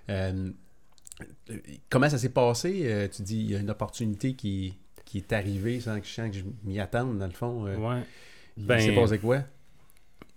[0.09, 0.49] Euh,
[1.89, 2.81] comment ça s'est passé?
[2.85, 6.11] Euh, tu dis il y a une opportunité qui, qui est arrivée sans que je
[6.11, 7.65] sens que je m'y attende, dans le fond.
[7.67, 8.03] Euh, Ouais.
[8.57, 9.43] il Ben, s'est passé quoi?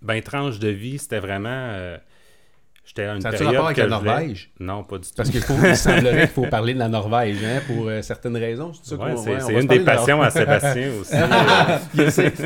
[0.01, 1.49] Ben, tranche de vie, c'était vraiment.
[2.85, 4.51] J'étais à une Ça période rapport avec que la Norvège?
[4.59, 5.13] Non, pas du tout.
[5.15, 8.35] Parce qu'il faut, il semblerait qu'il faut parler de la Norvège, hein, pour euh, certaines
[8.35, 8.73] raisons.
[8.73, 11.15] C'est ça Ouais, qu'on- c'est une des de la- passions à Sébastien aussi.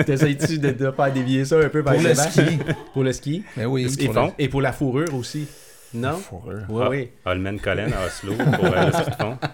[0.05, 2.45] T'essayes-tu de, de faire dévier ça un peu par Pour le Sébastien?
[2.45, 2.59] ski.
[2.93, 3.43] Pour le ski?
[3.55, 3.83] Ben oui.
[3.83, 4.09] Le ski.
[4.37, 5.47] Et pour la fourrure aussi.
[5.93, 6.17] la- Non?
[6.17, 6.65] fourrure.
[6.69, 6.89] Oui, Ah.
[6.89, 7.09] oui.
[7.25, 9.37] Holmen Collen à Oslo pour euh, le ski de fond.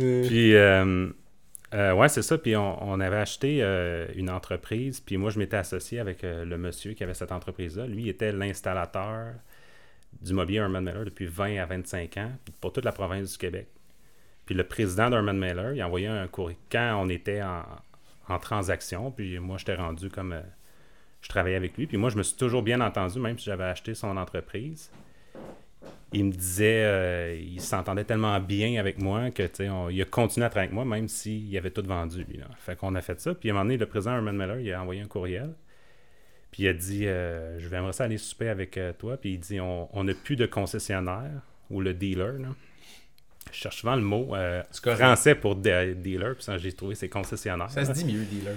[0.00, 1.08] Euh, Puis, euh,
[1.74, 2.38] euh, ouais, c'est ça.
[2.38, 5.00] Puis, on, on avait acheté euh, une entreprise.
[5.00, 7.86] Puis, moi, je m'étais associé avec euh, le monsieur qui avait cette entreprise-là.
[7.86, 9.34] Lui, il était l'installateur
[10.20, 13.68] du mobilier Herman Miller depuis 20 à 25 ans pour toute la province du Québec.
[14.46, 19.10] Puis, le président d'Herman Miller, il a envoyé un courrier quand on était en, transaction.
[19.10, 20.32] Puis, moi, j'étais rendu comme.
[20.32, 20.42] euh,
[21.20, 21.86] je travaillais avec lui.
[21.86, 24.90] Puis, moi, je me suis toujours bien entendu, même si j'avais acheté son entreprise
[26.12, 30.04] il me disait, euh, il s'entendait tellement bien avec moi que, tu sais, il a
[30.04, 32.36] continué à travailler avec moi, même s'il avait tout vendu, lui.
[32.36, 32.46] Là.
[32.58, 33.34] Fait qu'on a fait ça.
[33.34, 35.54] Puis à un moment donné, le président Herman Miller, il a envoyé un courriel.
[36.52, 39.16] Puis il a dit, euh, je vais aimerais ça aller souper avec euh, toi.
[39.16, 41.30] Puis il dit, on n'a plus de concessionnaire
[41.70, 42.34] ou le dealer.
[42.38, 42.48] Là.
[43.50, 47.70] Je cherche souvent le mot euh, français pour de- dealer, puis j'ai trouvé c'est concessionnaire.
[47.70, 48.54] Ça se dit mieux, dealer.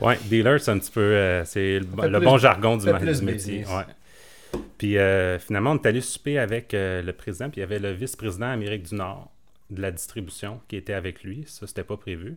[0.00, 1.00] Ouais, dealer, c'est un petit peu.
[1.00, 3.64] euh, c'est le, fait le plus- bon jargon du, du métier.
[3.66, 4.60] Ouais.
[4.78, 7.78] Puis euh, finalement, on est allé souper avec euh, le président, puis il y avait
[7.78, 9.30] le vice-président Amérique du Nord
[9.70, 11.44] de la distribution qui était avec lui.
[11.46, 12.36] Ça, c'était pas prévu.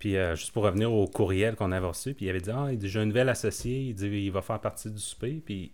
[0.00, 2.68] Puis euh, juste pour revenir au courriel qu'on avait reçu, puis il avait dit Ah,
[2.72, 5.40] il dit, j'ai un nouvel associé, il dit va faire partie du souper.
[5.44, 5.70] Puis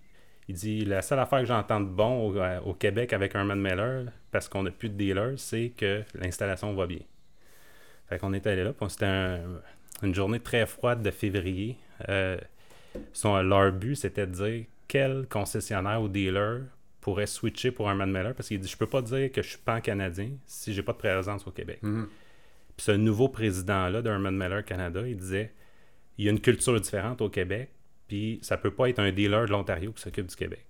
[0.49, 4.07] il dit La seule affaire que j'entends de bon au, euh, Québec avec Herman Miller,
[4.33, 6.99] parce qu'on n'a plus de dealer, c'est que l'installation va bien.
[8.09, 9.41] Fait qu'on est allé là, puis c'était un-
[10.03, 11.77] une journée très froide de février.
[12.09, 12.37] Euh,
[13.13, 16.63] son, leur but, c'était de dire quel concessionnaire ou dealer
[17.01, 19.49] pourrait switcher pour un Man Miller parce qu'il dit Je peux pas dire que je
[19.51, 21.79] suis pan-canadien si j'ai pas de présence au Québec.
[21.83, 22.09] Mhm.
[22.77, 25.53] Puis ce nouveau président-là d'Herman Miller Canada, il disait
[26.19, 27.71] il y a une culture différente au Québec,
[28.09, 30.65] puis ça peut pas être un dealer de l'Ontario qui s'occupe du Québec.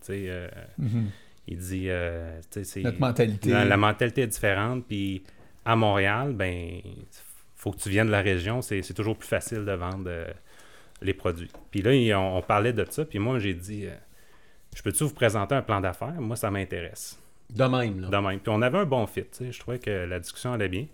[0.00, 1.06] Tu sais, euh, Mhm.
[1.48, 3.50] il dit euh, tu sais, c'est- Notre mentalité.
[3.50, 5.22] la, la mentalité est différente, puis
[5.64, 6.80] à Montréal, ben
[7.56, 10.26] faut que tu viennes de la région, c'est c'est toujours plus facile de vendre euh,
[11.02, 11.50] les produits.
[11.70, 13.94] Puis là, il- on, on parlait de ça, puis moi j'ai dit euh,
[14.76, 16.20] je peux-tu vous présenter un plan d'affaires?
[16.20, 17.18] Moi, ça m'intéresse.
[17.50, 18.08] De même, là.
[18.08, 18.38] De même.
[18.40, 19.52] Puis on avait un bon fit, tu sais.
[19.52, 20.86] Je trouvais que la discussion allait bien.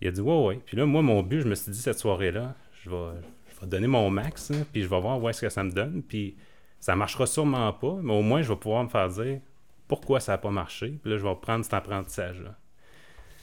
[0.00, 0.60] Il a dit ouais, ouais.
[0.64, 4.08] Puis là, moi, mon but, je me suis dit cette soirée-là, je vais, donner mon
[4.10, 6.02] max, hein, puis je vais voir où est-ce que ça me donne.
[6.02, 6.36] Puis
[6.78, 9.40] ça marchera sûrement pas, mais au moins, je vais pouvoir me faire dire
[9.86, 10.98] pourquoi ça n'a pas marché.
[11.02, 12.56] Puis là, je vais prendre cet apprentissage-là.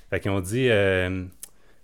[0.10, 1.26] Fait qu'ils ont dit euh,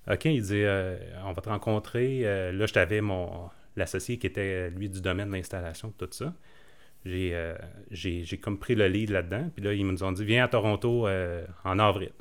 [0.09, 2.21] OK, il dit euh, on va te rencontrer.
[2.23, 6.33] Euh, là, je t'avais mon l'associé qui était lui du domaine de l'installation, tout ça.
[7.05, 9.49] J'ai comme pris le lead là-dedans.
[9.53, 11.07] Puis là, ils nous ont dit viens à Toronto
[11.63, 12.11] en avril.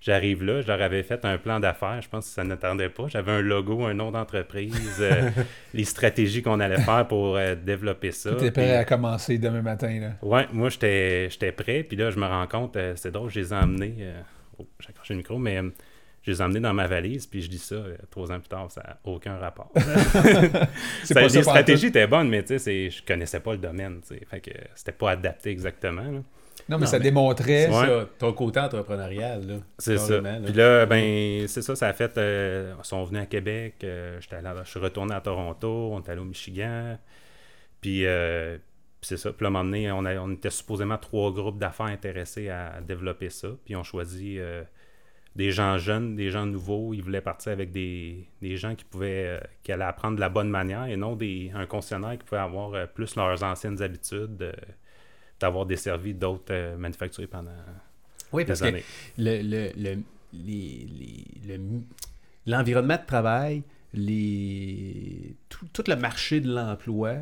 [0.00, 3.08] J'arrive là, je leur avais fait un plan d'affaires, je pense que ça n'attendait pas.
[3.08, 5.30] J'avais un logo, un nom d'entreprise, euh,
[5.74, 8.34] les stratégies qu'on allait faire pour euh, développer ça.
[8.36, 9.98] Tu es prêt Puis- à commencer demain matin.
[10.00, 10.10] Là.
[10.22, 13.40] Ouais, moi j'étais j'étais prêt, puis là je me rends compte, euh, c'est drôle, je
[13.40, 13.94] les ai emmenés,
[14.58, 15.60] oh, j'ai accroché le micro, mais
[16.22, 17.76] je les ai emmenés dans ma valise, puis je dis ça
[18.10, 19.72] trois ans plus tard, ça n'a aucun rapport.
[21.04, 24.00] C'est Ça- les stratégies étaient bonnes, mais tu sais, c'est- je connaissais pas le domaine,
[24.06, 26.02] tu sais, fait que c'était pas adapté exactement.
[26.02, 26.18] là.
[26.68, 27.68] Non, mais Non, ça mais- démontrait.
[27.70, 28.06] Ouais.
[28.18, 29.54] ton côté entrepreneurial, là.
[29.78, 30.20] C'est ça.
[30.20, 30.38] Là.
[30.44, 32.16] Puis là, ben, c'est ça, ça a fait.
[32.18, 36.08] euh, ils sont venus à Québec, euh, allé je suis retourné à Toronto, on est
[36.08, 36.98] allé au Michigan.
[37.80, 38.56] Puis, euh,
[39.00, 39.32] puis c'est ça.
[39.32, 42.48] Puis là, à un moment donné, on, a- on était supposément trois groupes d'affaires intéressés
[42.48, 43.48] à développer ça.
[43.64, 44.64] Puis on choisit euh,
[45.36, 46.94] des gens jeunes, des gens nouveaux.
[46.94, 50.48] Ils voulaient partir avec des, des gens qui pouvaient, qui allaient apprendre de la bonne
[50.48, 54.52] manière et non des, un concessionnaire qui pouvait avoir plus leurs anciennes habitudes
[55.40, 57.50] d'avoir desservi d'autres euh, manufacturiers pendant
[58.32, 58.84] Oui, parce des que années.
[59.18, 60.86] le, le, le- les-
[61.46, 61.80] les- le-
[62.46, 63.62] l'environnement de travail,
[64.26, 67.14] les, tout, tout le marché de l'emploi,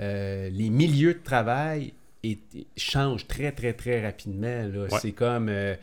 [0.00, 4.64] euh, les milieux de travail est- changent très, très, très rapidement.
[4.74, 4.88] Ouais.
[5.00, 5.48] C'est comme...
[5.48, 5.74] euh,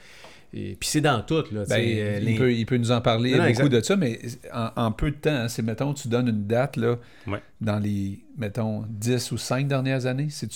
[0.55, 1.35] et- puis c'est dans tout.
[1.35, 3.43] Là, tu Ben, sais, euh, il, les- peut, il peut nous en parler Non, non,
[3.49, 3.69] beaucoup exact.
[3.69, 4.19] de ça, mais
[4.53, 7.41] en, en peu de temps, hein, c'est, mettons, tu donnes une date là, Ouais.
[7.61, 10.27] dans les, mettons, 10 ou 5 dernières années.
[10.29, 10.47] C'est,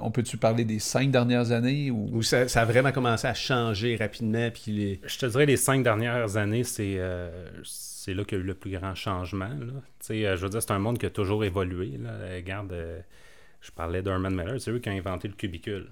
[0.00, 2.08] on peut-tu parler des 5 dernières années ou...
[2.12, 4.50] où ça, ça a vraiment commencé à changer rapidement.
[4.50, 5.00] Puis les...
[5.06, 7.30] Je te dirais les cinq dernières années, c'est euh,
[7.62, 9.48] c'est là qu'il y a eu le plus grand changement.
[9.48, 9.72] là.
[10.00, 11.92] Tu sais, euh, je veux dire, c'est un monde qui a toujours évolué.
[12.02, 12.10] Là.
[12.36, 13.00] Regarde, euh,
[13.62, 15.86] je parlais d'Herman Miller, c'est eux qui ont inventé le cubicule.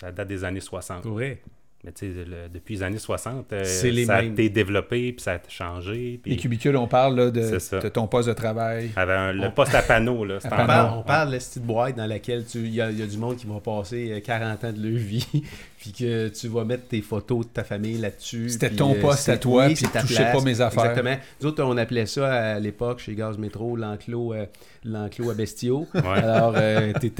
[0.00, 1.02] Ça date des années 60.
[1.02, 1.40] Pour vrai?
[1.84, 4.32] Mais tu sais, le- depuis les années 60, euh, les ça a mêmes.
[4.34, 6.20] été développé, puis ça a changé.
[6.22, 8.90] Puis Les cubicules, on parle là, de, ton poste de travail.
[8.96, 10.24] un- le On- poste à panneau.
[10.24, 10.66] Là, À On panneau.
[10.68, 10.98] parle, or.
[10.98, 13.18] on parle de la petite boîte dans laquelle tu- il y, a y a du
[13.18, 15.26] monde qui va passer euh, 40 ans de leur vie,
[15.80, 18.50] puis que tu vas mettre tes photos de ta famille là-dessus.
[18.50, 20.32] C'était ton euh, poste à toi, puis touchez place.
[20.36, 20.84] pas mes affaires.
[20.84, 21.16] Exactement.
[21.40, 24.46] Nous autres, on appelait ça à l'époque chez Gaz Métro l'enclos euh,
[24.84, 25.88] l'enclos à bestiaux.
[25.94, 26.00] Ouais.
[26.04, 27.10] Alors, euh, tu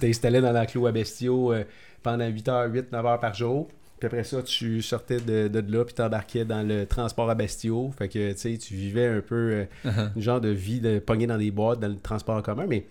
[0.00, 1.62] t'installais dans l'enclos à bestiaux euh,
[2.06, 3.68] pendant 8 heures, 8, 9 heures par jour.
[3.98, 7.90] Puis après ça, tu sortais de, de là, puis t'embarquais dans le transport à bestiaux.
[7.98, 10.10] Fait que, tu sais, tu vivais un peu euh, Uh-huh.
[10.14, 12.86] une genre de vie de pogner dans des boîtes dans le transport en commun, mais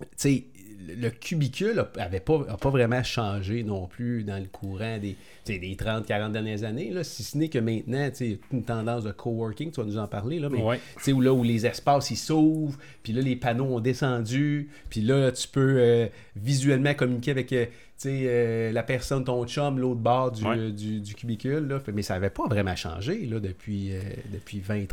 [0.00, 0.44] tu sais,
[0.86, 4.98] le le cubicule a- avait pas, a pas vraiment changé non plus dans le courant
[4.98, 5.16] des,
[5.46, 9.70] des 30-40 dernières années, là, si ce n'est que maintenant, a une tendance de coworking,
[9.70, 10.78] tu vas nous en parler, là, mais Ouais.
[11.12, 15.30] où, là, où les espaces ils s'ouvrent, puis là, les panneaux ont descendu, puis là,
[15.32, 17.66] tu peux euh, visuellement communiquer avec euh,
[18.06, 20.70] euh, la personne, ton chum, l'autre bord du, Ouais.
[20.72, 21.66] du, du cubicule.
[21.68, 21.80] Là.
[21.94, 24.00] Mais ça n'avait pas vraiment changé là, depuis, euh,
[24.32, 24.86] depuis 20,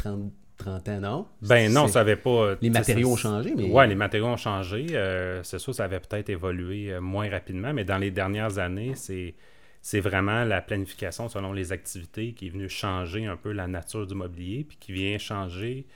[0.63, 1.27] 30, 30 ans, non?
[1.41, 2.55] Ben non, ça avait pas.
[2.61, 3.69] Les matériaux ont changé, mais.
[3.69, 4.87] Ouais, les matériaux ont changé.
[4.91, 8.93] Euh, c'est sûr, ça avait peut-être évolué euh, moins rapidement, mais dans les dernières années,
[8.95, 9.35] c'est
[9.81, 14.05] c'est vraiment la planification selon les activités qui est venue changer un peu la nature
[14.05, 15.87] du mobilier, puis qui vient changer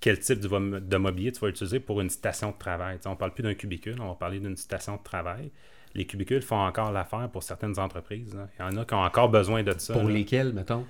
[0.00, 2.98] quel type de, mobilier tu vas utiliser pour une station de travail.
[3.06, 5.50] On ne parle plus d'un cubicule, on va parler d'une station de travail.
[5.94, 8.34] Les cubicules font encore l'affaire pour certaines entreprises.
[8.34, 8.48] là.
[8.58, 9.94] Il y en a qui ont encore besoin de ça.
[9.94, 10.10] Pour là.
[10.10, 10.84] lesquels, mettons?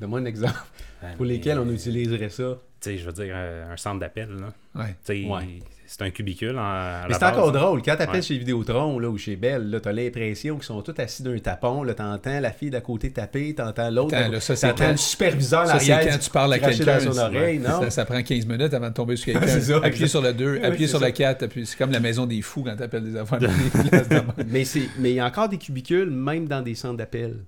[0.00, 0.54] Donne-moi un exemple.
[1.02, 2.58] Ben, Pour lesquels on utiliserait ça.
[2.80, 4.28] Tu sais, je veux dire, euh, un centre d'appel.
[4.30, 4.82] là.
[4.82, 4.94] Ouais.
[5.04, 5.60] Tu Ouais.
[5.88, 7.80] C'est un cubicule en, à Mais c'est encore drôle.
[7.80, 8.22] Quand t'appelles Ouais.
[8.22, 11.84] chez Vidéotron là, ou chez Bell, là, t'as l'impression qu'ils sont tous assis d'un tapon.
[11.84, 13.54] Là, t'entends la fille d'à côté taper,
[13.92, 14.10] l'autre.
[14.16, 16.98] Là, ça, c'est T'entends quand- le superviseur Ça, c'est l'arrière quand tu parles à quelqu'un.
[16.98, 17.82] dans son oreille, non?
[17.82, 19.46] Ça, ça prend 15 minutes avant de tomber sur quelqu'un.
[19.46, 21.06] C'est ça, appuyer sur le 2, Ouais, appuyer sur ça.
[21.06, 21.44] le 4.
[21.44, 23.38] appuyer- C'est comme la maison des fous quand tu appelles des affaires.
[23.38, 24.24] dans des places de même.
[24.48, 27.44] Mais c'est- mais il y a encore des cubicules, même dans des centres d'appel.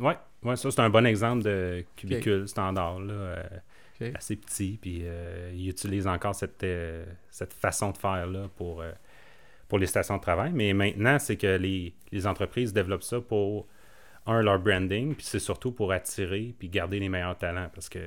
[0.00, 5.00] Ouais, ouais, ça c'est un bon exemple de cubicule standard, là, euh, assez petit, puis
[5.02, 8.82] euh, ils utilisent encore cette, euh, cette façon de faire là pour,
[9.68, 10.52] pour les stations de travail.
[10.54, 13.66] Mais maintenant, c'est que les, les entreprises développent ça pour,
[14.26, 17.68] un, leur branding, puis c'est surtout pour attirer puis garder les meilleurs talents.
[17.74, 17.98] Parce que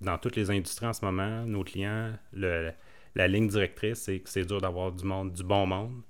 [0.00, 2.70] dans toutes les industries en ce moment, nos clients, le,
[3.14, 6.02] la ligne directrice, c'est que c'est dur d'avoir du monde, du bon monde,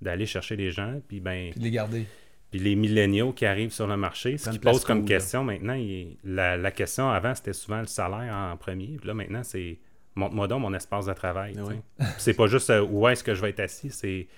[0.00, 1.50] d'aller chercher les gens, puis ben...
[1.50, 2.06] Puis de les garder.
[2.52, 5.16] Puis les milléniaux qui arrivent sur le marché, ce qu'ils posent comme cool, là?
[5.16, 8.96] question maintenant, il- la, la question avant, c'était souvent le salaire en premier.
[8.98, 9.78] Puis là, maintenant, c'est
[10.14, 11.54] montre-moi donc mon espace de travail.
[11.98, 14.28] Puis c'est pas juste euh, où est-ce que je vais être assis, c'est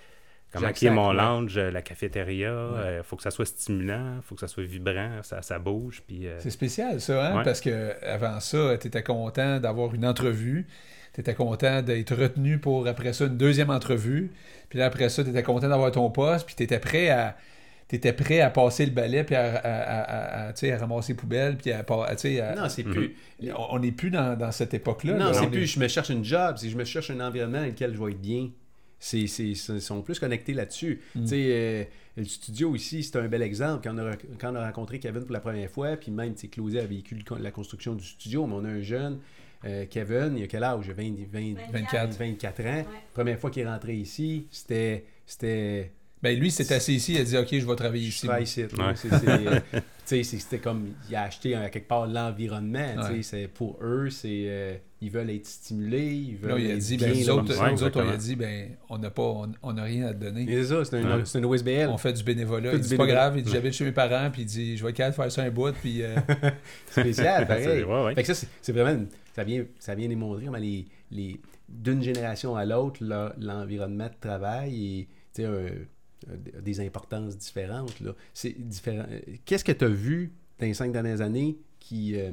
[0.53, 2.55] comment qui est mon lounge, euh, la cafétéria.
[2.98, 6.03] Il faut que ça soit stimulant, faut que ça soit vibrant, ça, ça bouge.
[6.07, 7.38] Puis, euh, C'est spécial, ça, hein?
[7.38, 7.42] Ouais.
[7.44, 10.66] Parce que avant ça, tu étais content d'avoir une entrevue.
[11.14, 14.31] Tu étais content d'être retenu pour, après ça, une deuxième entrevue.
[14.68, 16.46] Puis là, après ça, tu étais content d'avoir ton poste.
[16.46, 17.37] Puis tu étais prêt à.
[17.94, 21.12] T'étais prêt à passer le balai, puis à, à- à- à- tu sais, à ramasser
[21.12, 22.92] les poubelles, puis à, tu Non, c'est Mhm.
[22.92, 23.14] plus.
[23.57, 25.14] on n'est plus dans, dans cette époque-là.
[25.16, 27.61] Non, c'est est- plus je me cherche une job, c'est je me cherche un environnement
[27.61, 28.50] dans lequel je vais être bien.
[28.98, 31.02] C'est, c'est, c'est- ils sont plus connectés là-dessus.
[31.14, 31.20] Mm.
[31.22, 31.85] Tu sais, euh,
[32.16, 33.83] le studio ici, c'est un bel exemple.
[33.88, 36.48] Quand on, a, quand on a rencontré Kevin pour la première fois, puis même, tu
[36.48, 39.20] Claudia a vécu la construction du studio, mais on a un jeune,
[39.66, 40.90] euh, Kevin, il a quel âge?
[40.90, 42.18] 20, 20, 24.
[42.18, 42.85] 24 ans.
[43.12, 45.04] Première fois qu'il est rentré ici, c'était...
[46.24, 48.26] Ben lui, s'est assis ici, il a dit OK, je vais travailler je ici.
[48.26, 48.46] travaille.
[48.56, 49.62] Ouais.
[49.72, 52.94] Euh, C'était comme, il a acheté à quelque part l'environnement.
[53.10, 53.22] Ouais.
[53.22, 56.96] c'est Pour eux, c'est euh, ils veulent être stimulés, ils veulent Là, il a dit,
[56.96, 57.62] bien ben, nous autres, comme ça.
[57.64, 60.14] Ouais, nous autres, on a dit, ben, on n'a pas, on, on n'a rien à
[60.14, 60.46] te donner.
[60.48, 61.44] C'est ça, c'est un, Ouais.
[61.44, 61.88] OSBL.
[61.90, 62.70] On fait du bénévolat.
[62.70, 63.34] Fait Il du dit, c'est pas grave.
[63.38, 65.50] Il dit, j'habite chez mes parents, puis il dit, je vais être faire ça un
[65.50, 66.16] bout, puis euh,
[66.90, 68.14] spécial, c'est- pareil.
[68.14, 72.02] Fait que ça, c'est vraiment, une- ça vient, ça vient démontrer comment les, les, d'une
[72.02, 73.02] génération à l'autre,
[73.38, 75.70] l'environnement de travail et tu sais, un- un-
[76.62, 77.94] des importances différentes.
[78.02, 78.12] Euh,
[79.44, 82.32] Qu'est-ce que tu as vu dans les cinq dernières années qui, euh,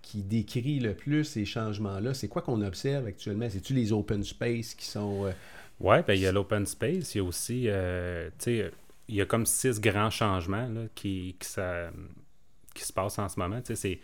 [0.00, 2.14] qui décrit le plus ces changements-là?
[2.14, 3.48] C'est quoi qu'on observe actuellement?
[3.50, 5.26] C'est-tu les open space qui sont...
[5.26, 5.32] euh,
[5.80, 9.26] Ouais, ben, il y a l'open space, il y a aussi, euh, il y a
[9.26, 11.90] comme six grands changements là, qui, qui, ça-
[12.74, 13.60] qui se passent en ce moment.
[13.64, 13.98] C'est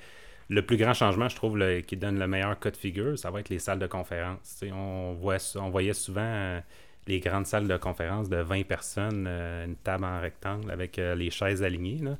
[0.49, 3.41] le plus grand changement, je trouve, qui donne le meilleur cas de figure, ça va
[3.41, 4.61] être les salles de conférence.
[4.73, 6.61] On, voit, on voyait souvent euh,
[7.09, 11.15] les grandes salles de conférence de 20 personnes, euh, une table en rectangle avec euh,
[11.17, 12.17] les chaises alignées, là,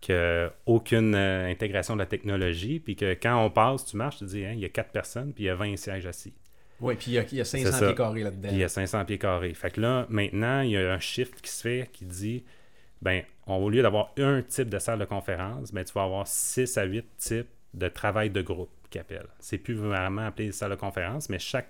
[0.00, 4.24] que aucune euh, intégration de la technologie, puis que quand on passe, tu marches, tu
[4.26, 6.32] te dis, hein, il y a quatre personnes, puis il y a 20 sièges assis.
[6.80, 7.86] Oui, puis il y a, il y a 500 ça.
[7.86, 8.50] pieds carrés là-dedans.
[8.52, 9.54] Il y a 500 pieds carrés.
[9.54, 12.44] Fait que là, maintenant, il y a un shift qui se fait qui dit
[13.02, 16.26] ben, on- au lieu d'avoir un type de salle de conférence, ben, tu vas avoir
[16.28, 19.26] 6 à 8 types de travail de groupe qui appellent.
[19.40, 21.68] C'est plus vraiment appelé salle de conférence, mais chaque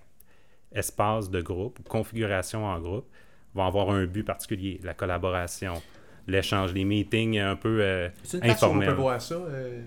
[0.72, 3.06] espace de groupe ou configuration en groupe
[3.54, 4.80] va avoir un but particulier.
[4.84, 5.82] La collaboration,
[6.26, 8.88] l'échange, les meetings un peu euh, C'est une place où on informels.
[8.90, 9.80] peut voir ça, euh,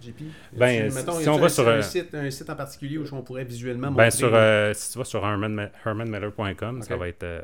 [0.00, 0.22] JP?
[0.54, 3.04] Ben, si- mettons, on va un, sur, un euh, site, un site en particulier où
[3.12, 4.18] on pourrait visuellement Ben, montrer...
[4.18, 7.22] sur, euh, si tu vas sur herman- hermanmiller.com, ça va être...
[7.24, 7.42] euh,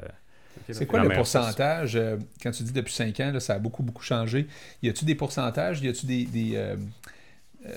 [0.72, 1.94] c'est quoi le pourcentage?
[1.96, 4.46] euh, quand tu dis depuis 5 ans, là, ça a beaucoup, beaucoup changé.
[4.82, 5.80] Y a-tu des pourcentages?
[5.82, 6.24] Y a-tu des.
[6.24, 6.76] des euh,
[7.66, 7.76] euh, euh,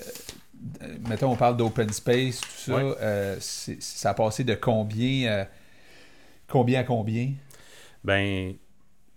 [1.08, 2.74] mettons, on parle d'open space, tout ça.
[2.76, 2.94] Ouais.
[3.00, 5.46] euh, ça a passé de combien à
[6.48, 7.32] combien à combien?
[8.04, 8.58] Ben, tu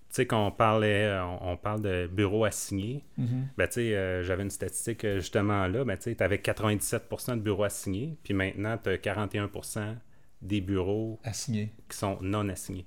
[0.10, 4.24] sais, quand on parlait, euh, on, on parle de bureaux assignés, ben, tu sais, euh,
[4.24, 8.34] j'avais une statistique euh, justement là, ben, tu sais, avais 97% de bureaux assignés, puis
[8.34, 9.96] maintenant, tu as 41%
[10.42, 11.72] des bureaux Assigné.
[11.90, 12.86] qui sont non assignés.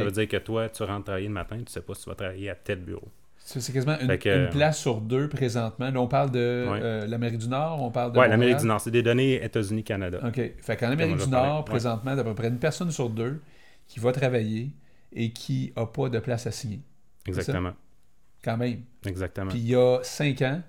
[0.00, 2.08] Ça veut dire que toi, tu rentres travailler le matin, tu sais pas si tu
[2.10, 3.08] vas travailler à tel bureau.
[3.48, 5.88] C'est quasiment une, que- une place sur deux présentement.
[5.90, 6.80] Là, on parle de Ouais.
[6.82, 8.18] euh, l'Amérique du Nord, on parle de.
[8.18, 10.18] Ouais, l'Amérique du Nord, c'est des données États-Unis-Canada.
[10.26, 10.40] OK.
[10.60, 11.64] Fait qu'en Amérique du Nord, ouais.
[11.64, 13.40] présentement, d'à peu près une personne sur deux
[13.86, 14.72] qui va travailler
[15.12, 16.80] et qui n'a pas de place assignée.
[17.26, 17.72] Exactement.
[18.42, 18.80] Quand même.
[19.06, 19.50] Exactement.
[19.50, 20.60] Puis il y a cinq ans,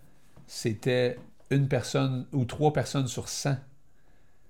[0.45, 1.17] c'était
[1.49, 3.57] une personne ou trois personnes sur 100.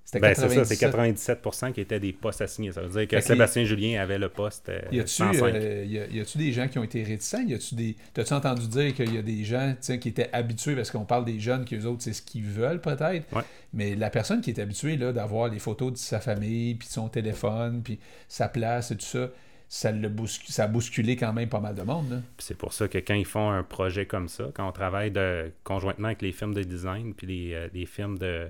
[0.10, 1.44] C'était Ben, c'est ça, c'est 97.
[1.44, 2.72] 97% qui étaient des postes assignés.
[2.72, 5.44] Ça veut dire que Sébastien Julien avait le poste euh, Y a-tu 105.
[5.54, 7.44] euh, des gens qui ont été réticents?
[7.46, 7.98] Y a-tu des...
[8.14, 11.42] T'as-tu entendu dire qu'il y a des gens qui étaient habitués, parce qu'on parle des
[11.42, 13.42] jeunes, qu'eux autres, c'est ce qu'ils veulent peut-être, Ouais.
[13.74, 16.94] mais la personne qui est habituée là, d'avoir les photos de sa famille, puis de
[16.94, 19.28] son téléphone, puis sa place et tout ça,
[19.68, 22.24] ça, bouscu- ça a bousculé quand même pas mal de monde.
[22.38, 25.52] C'est pour ça que quand ils font un projet comme ça, quand on travaille de,
[25.66, 28.48] conjointement avec les firmes de design puis les, euh, les firmes de,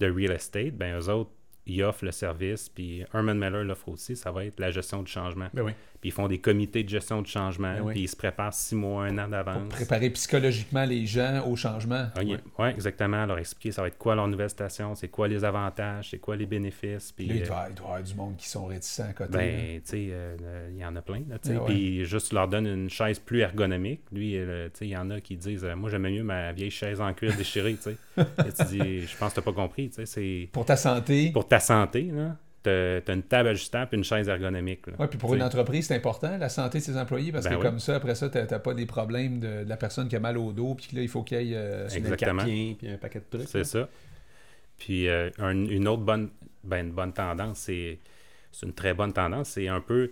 [0.00, 1.30] de real estate, ben eux autres,
[1.66, 5.10] ils offrent le service, puis Herman Miller l'offre aussi, ça va être la gestion du
[5.10, 5.48] changement.
[5.52, 5.72] Ben oui.
[6.00, 7.92] Puis ils font des comités de gestion du changement, Ben oui.
[7.94, 9.68] puis ils se préparent six mois, un an Pour d'avance.
[9.70, 12.08] préparer psychologiquement les gens au changement.
[12.14, 13.24] Ah, il- ouais, exactement.
[13.24, 16.36] Leur expliquer ça va être quoi leur nouvelle station, c'est quoi les avantages, c'est quoi
[16.36, 17.12] les bénéfices.
[17.12, 19.32] Puis, il euh, doit, il doit y avoir du monde qui sont réticents à côté.
[19.32, 21.60] Ben, tu sais, euh, euh, il y en a plein, là, tu ouais.
[21.66, 24.02] Puis juste leur donne une chaise plus ergonomique.
[24.12, 26.70] Lui, euh, tu sais, il y en a qui disent Moi, j'aimais mieux ma vieille
[26.70, 27.96] chaise en cuir déchirée, tu sais.
[28.68, 30.04] Tu Je pense que t'as pas compris, tu.
[30.04, 32.36] C'est Pour ta santé, pour ta santé, là.
[32.62, 34.86] tu as, une table ajustable et une chaise ergonomique.
[34.98, 37.62] Oui, puis pour une entreprise, c'est important, la santé de ses employés, parce ben que
[37.62, 40.38] comme ça, après ça, tu n'as pas des problèmes de, la personne qui a mal
[40.38, 42.44] au dos, puis là, il faut qu'il y ait euh, Exactement.
[42.44, 43.48] puis un paquet de trucs.
[43.48, 43.88] C'est ça.
[44.78, 46.30] Puis euh, une autre bonne,
[46.64, 47.98] ben, une bonne tendance, c'est
[48.62, 50.10] une très bonne tendance, c'est un peu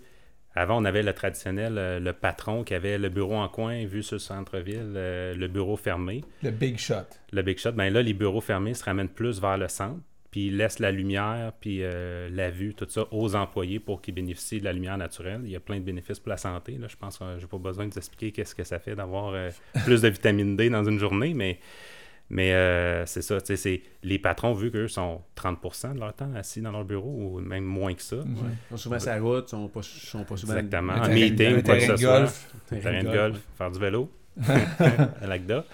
[0.57, 4.03] avant, on avait le traditionnel, euh, le patron qui avait le bureau en coin vu
[4.03, 6.23] sur le centre-ville, euh, le bureau fermé.
[6.43, 7.07] Le big shot.
[7.33, 7.73] Le big shot.
[7.73, 10.01] Ben là, les bureaux fermés se ramènent plus vers le centre,
[10.35, 14.15] puis ils laissent la lumière, puis euh, la vue, tout ça aux employés pour qu'ils
[14.15, 15.43] bénéficient de la lumière naturelle.
[15.45, 16.77] Il y a plein de bénéfices pour la santé.
[16.77, 16.89] Là.
[16.89, 19.33] Je pense que je n'ai pas besoin de vous expliquer qu'est-ce que ça fait d'avoir
[19.85, 21.61] plus de vitamine D dans une journée, mais
[22.31, 23.39] mais euh, c'est ça,
[24.03, 27.63] les patrons, vu qu'eux sont 30% de leur temps assis dans leur bureau, ou même
[27.63, 28.17] moins que ça.
[28.17, 30.57] Ils sont souvent sur la route, ils sont pas, sont pas souvent...
[30.57, 32.33] Exactement, en meeting, quoi que ce soit.
[32.71, 34.11] Terrain de golf, faire du vélo,
[34.49, 35.65] à l'ACDA.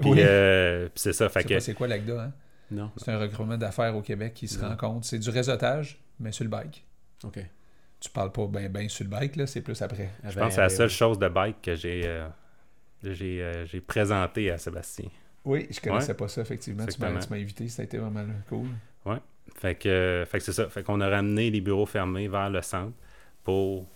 [0.00, 1.60] Puis, euh, puis c'est ça, fait que...
[1.60, 2.32] c'est quoi l'ACDA, hein?
[2.70, 2.90] Non.
[2.96, 5.06] C'est un regroupement d'affaires au Québec qui se rencontre.
[5.06, 6.84] C'est du réseautage, mais sur le bike.
[7.24, 7.38] OK.
[7.98, 10.10] Tu parles pas bien ben sur le bike, là, c'est plus après.
[10.24, 12.28] Je pense que c'est la seule chose de bike que j'ai euh,
[13.02, 15.08] j'ai présenté à Sébastien.
[15.44, 16.86] Oui, je connaissais pas ça, effectivement.
[16.86, 18.68] Tu m'as invité, ça a été vraiment cool.
[19.06, 19.16] Oui.
[19.56, 20.68] Fait que, fait que c'est ça.
[20.68, 22.96] Fait qu'on a ramené les bureaux fermés vers le centre
[23.42, 23.86] pour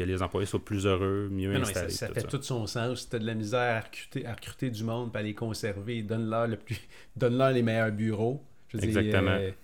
[0.00, 1.90] que les employés soient plus heureux, mieux installés.
[1.90, 3.02] ça, fait tout son sens.
[3.02, 5.34] Si tu as de la misère à recruter, à recruter du monde, puis à les
[5.34, 6.80] conserver, donne-leur le plus
[7.16, 8.42] donne-leur les meilleurs bureaux.
[8.68, 9.36] Je Exactement.
[9.36, 9.54] Dire,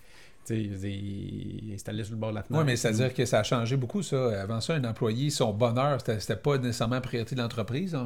[0.51, 2.61] euh, installés sur le bord de la fenêtre.
[2.61, 4.41] Oui, mais c'est-à-dire que ça a changé beaucoup, ça.
[4.41, 7.97] Avant ça, un employé, son bonheur, c'était pas nécessairement la priorité de l'entreprise.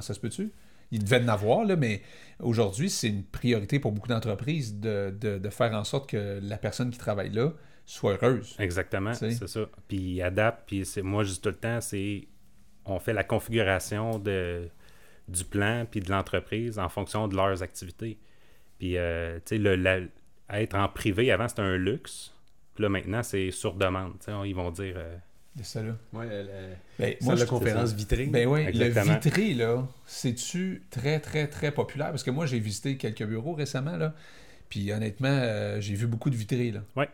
[0.00, 0.52] ça se peut-tu?
[0.90, 2.02] il devait en avoir, là, mais
[2.40, 6.90] aujourd'hui, c'est une priorité pour beaucoup d'entreprises de, de, faire en sorte que la personne
[6.90, 7.52] qui travaille là
[7.86, 8.56] soit heureuse.
[8.58, 9.66] Exactement, c'est ça.
[9.88, 12.26] Puis adapte, puis c'est moi, juste tout le temps, c'est
[12.86, 14.68] on fait la configuration de,
[15.28, 18.18] du plan puis de l'entreprise en fonction de leurs activités.
[18.78, 20.10] Puis, euh, tu sais,
[20.50, 22.34] être en privé, avant, c'était un luxe.
[22.74, 24.14] Puis là, maintenant, c'est sur demande.
[24.44, 24.94] Ils vont dire...
[24.96, 25.16] Euh,
[25.56, 25.96] de ça là.
[26.12, 26.26] Oui,
[26.98, 28.26] ben, moi, la conférence vitrée.
[28.26, 32.10] Ben oui, le vitré, là, c'est-tu très, très, très populaire?
[32.10, 34.14] Parce que moi, j'ai visité quelques bureaux récemment, là.
[34.68, 36.80] Puis honnêtement, euh, j'ai vu beaucoup de vitrées, là.
[36.96, 37.04] Oui.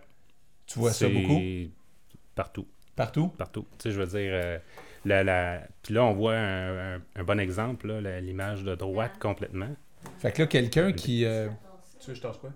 [0.71, 1.41] Tu vois ça beaucoup?
[2.35, 2.67] Partout.
[2.95, 3.29] Partout?
[3.29, 3.67] Partout.
[3.79, 4.59] Tu sais, je veux dire, euh,
[5.05, 5.63] la, la...
[5.83, 9.75] puis là, on voit un, bon exemple, l'image de droite complètement.
[10.19, 11.25] Fait que là, quelqu'un qui...
[11.25, 11.49] Euh,
[11.99, 12.51] tu veux que je tasse quoi?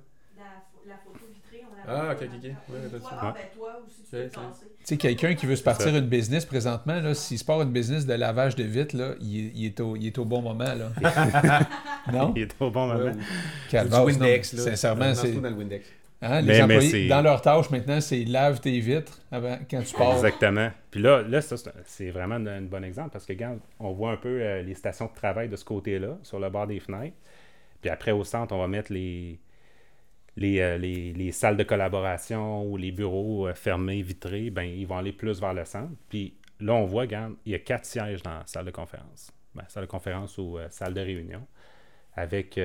[0.87, 2.45] La, photo vitrée, on Ah, ok, ok, ok.
[2.45, 6.07] Ouais, ah, ben toi aussi, tu peux tu sais, quelqu'un qui veut se partir une
[6.07, 9.81] business présentement, là, s'il se part une business de lavage de vitres, là, il, est
[9.81, 10.75] au, il est au bon moment.
[10.75, 10.91] Là.
[12.13, 12.35] non?
[12.37, 13.13] Il est au bon moment.
[13.73, 14.63] Ouais, Windex, là.
[14.63, 15.33] Sincèrement, c'est.
[15.33, 15.87] Dans le Windex.
[16.27, 20.15] Hein, les employés, dans leur tâche maintenant, c'est lave tes vitres avant, quand tu pars.
[20.15, 20.71] Exactement.
[20.91, 21.41] Puis là, là
[21.85, 25.07] c'est vraiment un, bon exemple parce que, quand on voit un peu euh, les stations
[25.07, 27.17] de travail de ce côté-là, sur le bord des fenêtres.
[27.83, 29.39] Puis après, au centre, on va mettre les,
[30.41, 34.97] euh, les, les, salles de collaboration ou les bureaux euh, fermés, vitrés, ben, ils vont
[34.97, 35.93] aller plus vers le centre.
[36.09, 39.31] Puis là, on voit, regarde, il y a quatre sièges dans la salle de conférence.
[39.55, 41.47] Ben, salle de conférence ou salle de réunion.
[42.17, 42.59] Avec,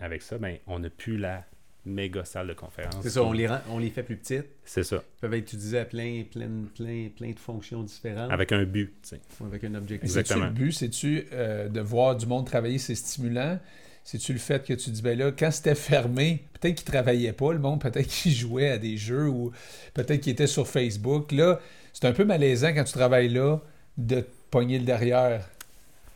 [0.00, 1.44] avec ça, ben, on n'a plus la
[1.86, 2.96] méga salle de conférence.
[3.02, 4.46] C'est ça, on les, on les fait plus petites.
[4.64, 4.96] C'est ça.
[4.96, 8.30] Ils peuvent être utilisés à plein, plein, plein, plein de fonctions différentes.
[8.30, 9.20] Avec un but, tu sais.
[9.44, 10.04] Avec un objectif.
[10.04, 10.46] Exactement.
[10.46, 13.58] Le but, c'est-tu de voir du monde travailler, c'est stimulant?
[14.04, 17.54] C'est-tu le fait que tu dis, ben là, quand c'était fermé, peut-être qu'ils travaillaient pas,
[17.54, 19.50] le monde, peut-être qu'ils jouaient à des jeux ou
[19.94, 21.32] peut-être qu'ils étaient sur Facebook.
[21.32, 21.58] Là,
[21.94, 23.60] c'est un peu malaisant quand tu travailles là
[23.96, 25.48] de te pogner le derrière.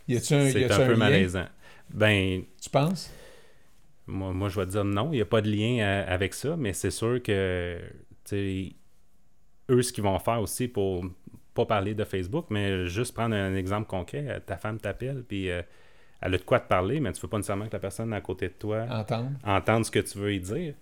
[0.07, 1.47] Y a-tu un, C'est un, peu malaisant.
[1.91, 2.43] Ben.
[2.61, 3.11] Tu penses?
[4.09, 6.35] Moi, moi, je vais te dire non, il n'y a pas de lien euh, avec
[6.35, 7.79] ça, mais c'est sûr que,
[9.71, 11.05] eux, ce qu'ils vont faire aussi pour
[11.55, 15.51] pas parler de Facebook, mais juste prendre un exemple concret, euh, ta femme t'appelle, puis.
[15.51, 15.63] Euh,
[16.21, 18.13] elle a de quoi te parler, mais tu ne veux pas nécessairement que la personne
[18.13, 18.87] à côté de toi
[19.45, 20.75] entende, ce que tu veux y dire.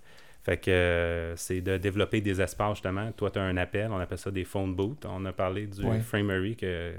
[0.43, 3.11] Fait que euh, c'est de développer des espaces, justement.
[3.13, 5.05] Toi, tu as un appel, on appelle ça des phone booths.
[5.05, 6.95] On a parlé du Framery que,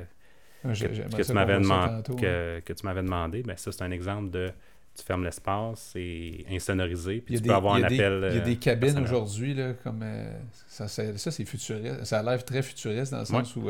[0.63, 3.43] que, tu m'avais demandé, que, tu m'avais demandé.
[3.43, 4.51] Ben, ça, c'est un exemple de
[4.97, 8.29] tu fermes l'espace, c'est insonorisé, puis tu peux avoir un appel.
[8.31, 10.31] Il y a des euh, cabines aujourd'hui, comme euh,
[10.67, 12.03] ça, c'est futuriste.
[12.03, 13.69] Ça a l'air très futuriste dans le sens où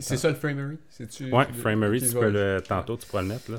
[0.00, 0.78] c'est ça le Framery?
[1.20, 3.50] Oui, Framery, tu peux le, tantôt tu pourras le mettre.
[3.50, 3.58] Là,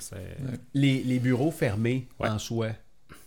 [0.73, 2.69] les, les, bureaux fermés en soi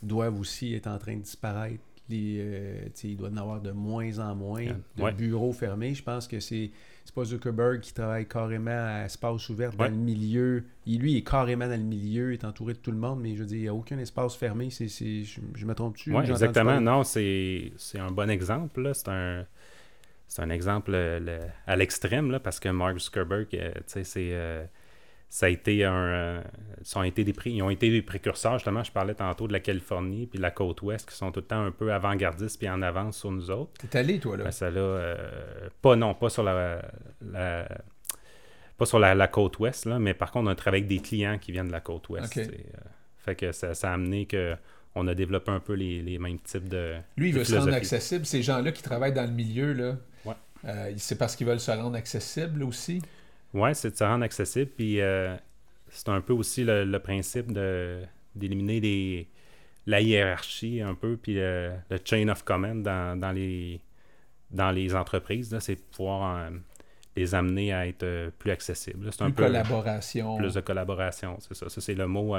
[0.03, 1.83] doivent aussi être en train de disparaître.
[2.09, 5.94] Les, euh, il doit y en avoir de moins en moins de bureaux fermés.
[5.94, 6.70] Je pense que c'est
[7.11, 10.63] c'est pas Zuckerberg qui travaille carrément à espace ouvert dans le milieu.
[10.87, 13.21] Il, lui, il est carrément dans le milieu, il est entouré de tout le monde,
[13.21, 14.71] mais je veux dire, il n'y a aucun espace fermé.
[14.71, 16.15] C'est, je, je, me trompe-tu?
[16.15, 16.81] Oui, exactement.
[16.81, 18.93] Non, c'est, un bon exemple.
[18.95, 19.45] C'est un
[20.29, 20.95] c'est un exemple
[21.67, 24.65] à l'extrême, parce que Mark Zuckerberg, euh, c'est, euh,
[25.33, 25.93] ça a été un.
[25.95, 26.43] euh,
[26.83, 28.83] ça ont été des prix, ils ont été des précurseurs, justement.
[28.83, 31.47] Je parlais tantôt de la Californie puis de la côte ouest qui sont tout le
[31.47, 33.70] temps un peu avant-gardistes puis en avance sur nous autres.
[33.89, 34.45] T'es allé, toi, là?
[34.45, 36.83] Ben, ça là, euh, pas non, pas sur la,
[37.22, 37.68] la-
[38.76, 41.39] pas sur la, la côte ouest, là, mais par contre, on travaille avec des clients
[41.39, 42.37] qui viennent de la côte ouest.
[42.39, 42.47] Euh,
[43.18, 44.57] fait que ça, ça a amené que
[44.97, 46.97] on a développé un peu les, les mêmes types de.
[47.16, 48.26] Lui, il de veut se rendre accessible.
[48.26, 50.35] Ces gens-là qui travaillent dans le milieu, là, Ouais.
[50.64, 53.01] euh, c'est parce qu'ils veulent se rendre accessible aussi?
[53.55, 54.70] Ouais, c'est de se rendre accessible.
[54.76, 55.36] Puis euh,
[55.88, 58.01] c'est un peu aussi le, le principe de
[58.36, 59.28] d'éliminer les,
[59.86, 63.80] la hiérarchie un peu, puis le, le chain of command dans, dans les
[64.51, 65.57] dans les entreprises.
[65.61, 66.51] C'est de pouvoir euh,
[67.16, 69.09] les amener à être euh, plus accessibles.
[69.12, 70.36] C'est un Plus peu collaboration.
[70.38, 71.68] plus de collaboration, c'est ça.
[71.68, 72.36] Ça, c'est le mot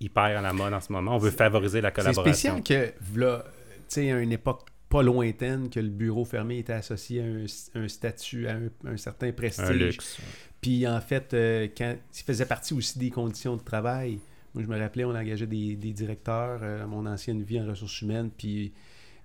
[0.00, 1.14] hyper à la mode en ce moment.
[1.14, 2.58] On veut favoriser la C'est collaboration.
[2.58, 6.72] spécial que, là, tu sais, à une époque pas lointaine, que le bureau fermé était
[6.72, 9.66] associé à un, un statut, à un, un certain prestige.
[9.68, 10.18] Un luxe.
[10.60, 14.18] Puis en fait, euh, quand il faisait partie aussi des conditions de travail.
[14.54, 17.66] Moi, je me rappelais, on engageait des, des directeurs euh, à mon ancienne vie en
[17.66, 18.30] ressources humaines.
[18.36, 18.72] Puis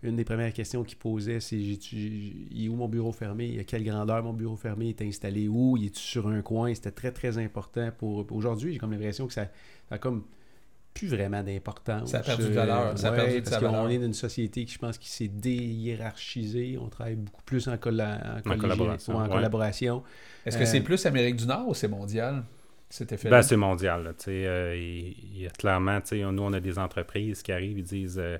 [0.04, 3.58] une des premières questions qu'ils posaient, c'est est où mon bureau fermé?
[3.58, 5.48] À quelle grandeur mon bureau fermé est installé?
[5.48, 5.78] Où?
[5.78, 6.76] Il est sur un coin?
[6.76, 8.30] C'était très, très important pour.
[8.34, 9.46] Aujourd'hui, j'ai comme l'impression que ça,
[9.88, 10.26] ça a comme
[10.94, 12.12] plus vraiment d'importance.
[12.12, 13.90] Ça a perdu de valeur, ça a ouais, perdu de parce qu'on valeur.
[13.90, 16.78] est dans une société qui, je pense, qui s'est déhiérarchisée.
[16.80, 19.30] On travaille beaucoup plus en, colla- en, collaboration, en ouais.
[19.30, 20.04] collaboration.
[20.46, 22.44] Est-ce que Euh, c'est plus Amérique du Nord ou c'est mondial,
[22.90, 23.42] cet Ben, effet-là?
[23.42, 24.04] c'est mondial.
[24.04, 26.78] là, tu sais, euh, il, il y a clairement, tu sais, nous, on a des
[26.78, 28.38] entreprises qui arrivent, ils disent, euh,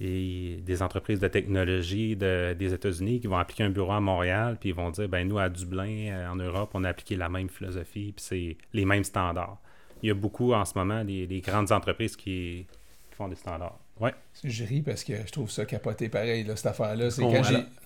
[0.00, 4.56] et des entreprises de technologie de- des États-Unis qui vont appliquer un bureau à Montréal,
[4.60, 7.28] puis ils vont dire, ben nous, à Dublin, euh, en Europe, on a appliqué la
[7.28, 9.58] même philosophie, puis c'est les mêmes standards.
[10.02, 12.66] Il y a beaucoup, en ce moment, des, des grandes entreprises qui,
[13.10, 13.78] qui font des standards.
[14.00, 14.14] Ouais.
[14.44, 17.10] Je ris parce que je trouve ça capoté pareil, là, cette affaire-là.
[17.10, 17.32] C'est Bon,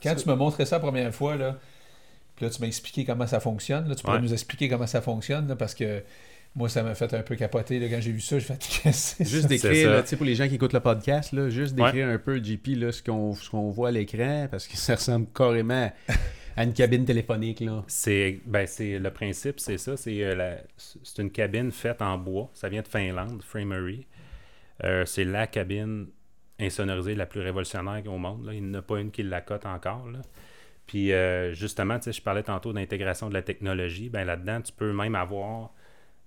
[0.02, 1.58] quand, tu m'as montré ça la première fois, là,
[2.36, 3.88] puis là, tu m'as expliqué comment ça fonctionne.
[3.88, 4.22] Là, tu pourrais Ouais.
[4.22, 6.02] nous expliquer comment ça fonctionne, là, parce que
[6.54, 7.78] moi, ça m'a fait un peu capoter.
[7.78, 10.46] Là, quand j'ai vu ça, j'ai fait Juste d'écrire, là, tu sais, pour les gens
[10.48, 13.70] qui écoutent le podcast, là, juste d'écrire un peu, JP, là, ce qu'on ce qu'on
[13.70, 15.90] voit à l'écran, parce que ça ressemble carrément
[16.56, 17.60] à une cabine téléphonique.
[17.60, 17.82] Là.
[17.86, 19.96] C'est ben c'est le principe, c'est ça.
[19.96, 22.50] C'est euh, la- c'est une cabine faite en bois.
[22.54, 24.06] Ça vient de Finlande, Framery.
[24.84, 26.08] Euh, c'est la cabine
[26.60, 28.46] insonorisée la plus révolutionnaire au monde.
[28.46, 28.52] là.
[28.54, 30.08] Il n'y en a pas une qui la cote encore.
[30.08, 30.20] là.
[30.86, 34.08] Puis euh, justement, tu sais, je parlais tantôt d'intégration de la technologie.
[34.08, 35.72] Ben là-dedans, tu peux même avoir,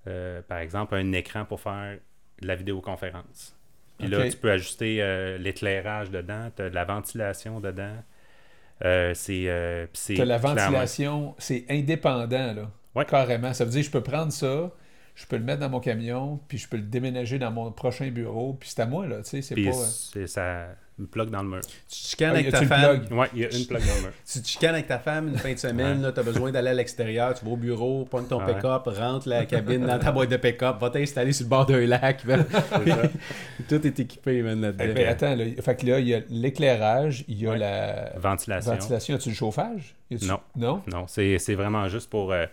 [0.07, 1.99] euh, par exemple, un écran pour faire
[2.41, 3.55] de la vidéoconférence.
[3.97, 7.95] Puis là, tu peux ajuster euh, l'éclairage dedans, tu as de la ventilation dedans.
[8.84, 12.71] Euh, c'est euh, c'est la ventilation, c'est indépendant, là.
[12.93, 13.05] Ouais.
[13.05, 13.53] Carrément.
[13.53, 14.71] Ça veut dire que je peux prendre ça,
[15.16, 18.09] je peux le mettre dans mon camion, puis je peux le déménager dans mon prochain
[18.09, 19.61] bureau, puis c'est à moi, là, tu sais, c'est pas...
[19.70, 21.59] euh, c'est ça me plug dans le mur.
[21.61, 23.05] Tu te chicanes Ah, avec y ta a-tu femme?
[23.11, 24.11] Ouais, il y a une plug dans le mur.
[24.32, 26.13] Tu te chicanes avec ta femme une fin de semaine, Ouais.
[26.13, 28.53] tu as besoin d'aller à l'extérieur, tu vas au bureau, prends ton Ouais.
[28.55, 31.86] pick-up, rentre la cabine dans ta boîte de pick-up, va t'installer sur le bord d'un
[31.86, 32.24] lac.
[33.70, 34.93] Tout est équipé man, là-dedans.
[34.93, 37.57] Ben, attends, là, fait que là, il y a l'éclairage, il y a Ouais.
[37.57, 38.72] la Ventilation.
[38.72, 39.16] ventilation.
[39.16, 39.95] As-tu le chauffage?
[40.11, 40.39] Y a-tu- Non.
[40.55, 40.82] Non?
[40.91, 42.32] Non, c'est c'est vraiment juste pour.
[42.32, 42.45] euh,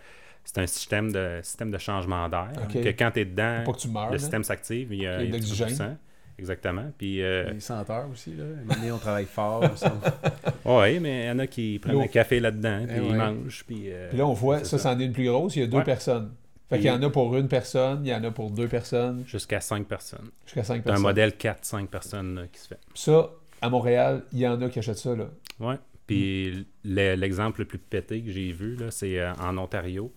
[0.45, 2.51] c'est un système de, système de changement d'air.
[2.72, 4.07] Que quand tu es dedans, Pour que tu meurs.
[4.07, 4.18] le là.
[4.18, 4.93] système s'active.
[4.93, 5.68] Il y a, Il y a il y a de du l'oxygène.
[5.70, 5.97] sang.
[6.38, 6.90] Exactement.
[6.99, 8.45] Puis, euh, Les senteurs aussi, là.
[8.45, 9.62] À un moment donné, on travaille fort.
[10.64, 13.16] ouais, mais il y en a qui prennent un café là-dedans, puis Eh ils ouais.
[13.16, 13.64] mangent.
[13.66, 15.66] Puis, euh, Puis là, on voit, ça, c'en est une plus grosse, il y a
[15.66, 15.84] deux Ouais.
[15.84, 16.32] personnes.
[16.68, 19.24] Fait qu'il y en a pour une personne, il y en a pour deux personnes,
[19.26, 20.30] Jusqu'à 5 personnes.
[20.47, 21.03] jusqu'à cinq C'est un personnes.
[21.03, 22.78] modèle 4-5 personnes là, qui se fait.
[22.95, 23.30] Ça,
[23.61, 25.26] à Montréal, il y en a qui achètent ça, là.
[25.61, 25.76] Ouais.
[26.07, 30.12] Puis le- l'exemple le plus pété que j'ai vu, là, c'est euh, en Ontario.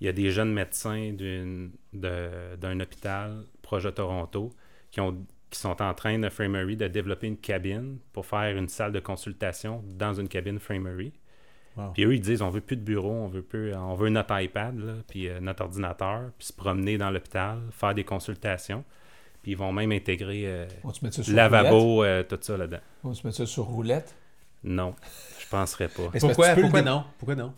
[0.00, 4.50] Il y a des jeunes médecins d'une- de- d'un hôpital proche de Toronto
[4.90, 5.16] qui, ont,
[5.50, 9.00] qui sont en train de Framery de développer une cabine pour faire une salle de
[9.00, 11.12] consultation dans une cabine Framery.
[11.76, 11.92] Wow.
[11.92, 14.38] Puis eux, ils disent on veut plus de bureau, on veut plus, on veut notre
[14.40, 18.82] iPad, là, puis euh, notre ordinateur, puis se promener dans l'hôpital, faire des consultations.
[19.42, 20.66] Puis ils vont même intégrer euh,
[21.36, 22.80] lavabo, euh, tout ça là-dedans.
[23.04, 24.14] On se met ça sur roulette?
[24.64, 24.94] Non,
[25.38, 26.08] je penserais pas.
[26.18, 27.04] Pourquoi, pourquoi dé- non?
[27.18, 27.52] Pourquoi non?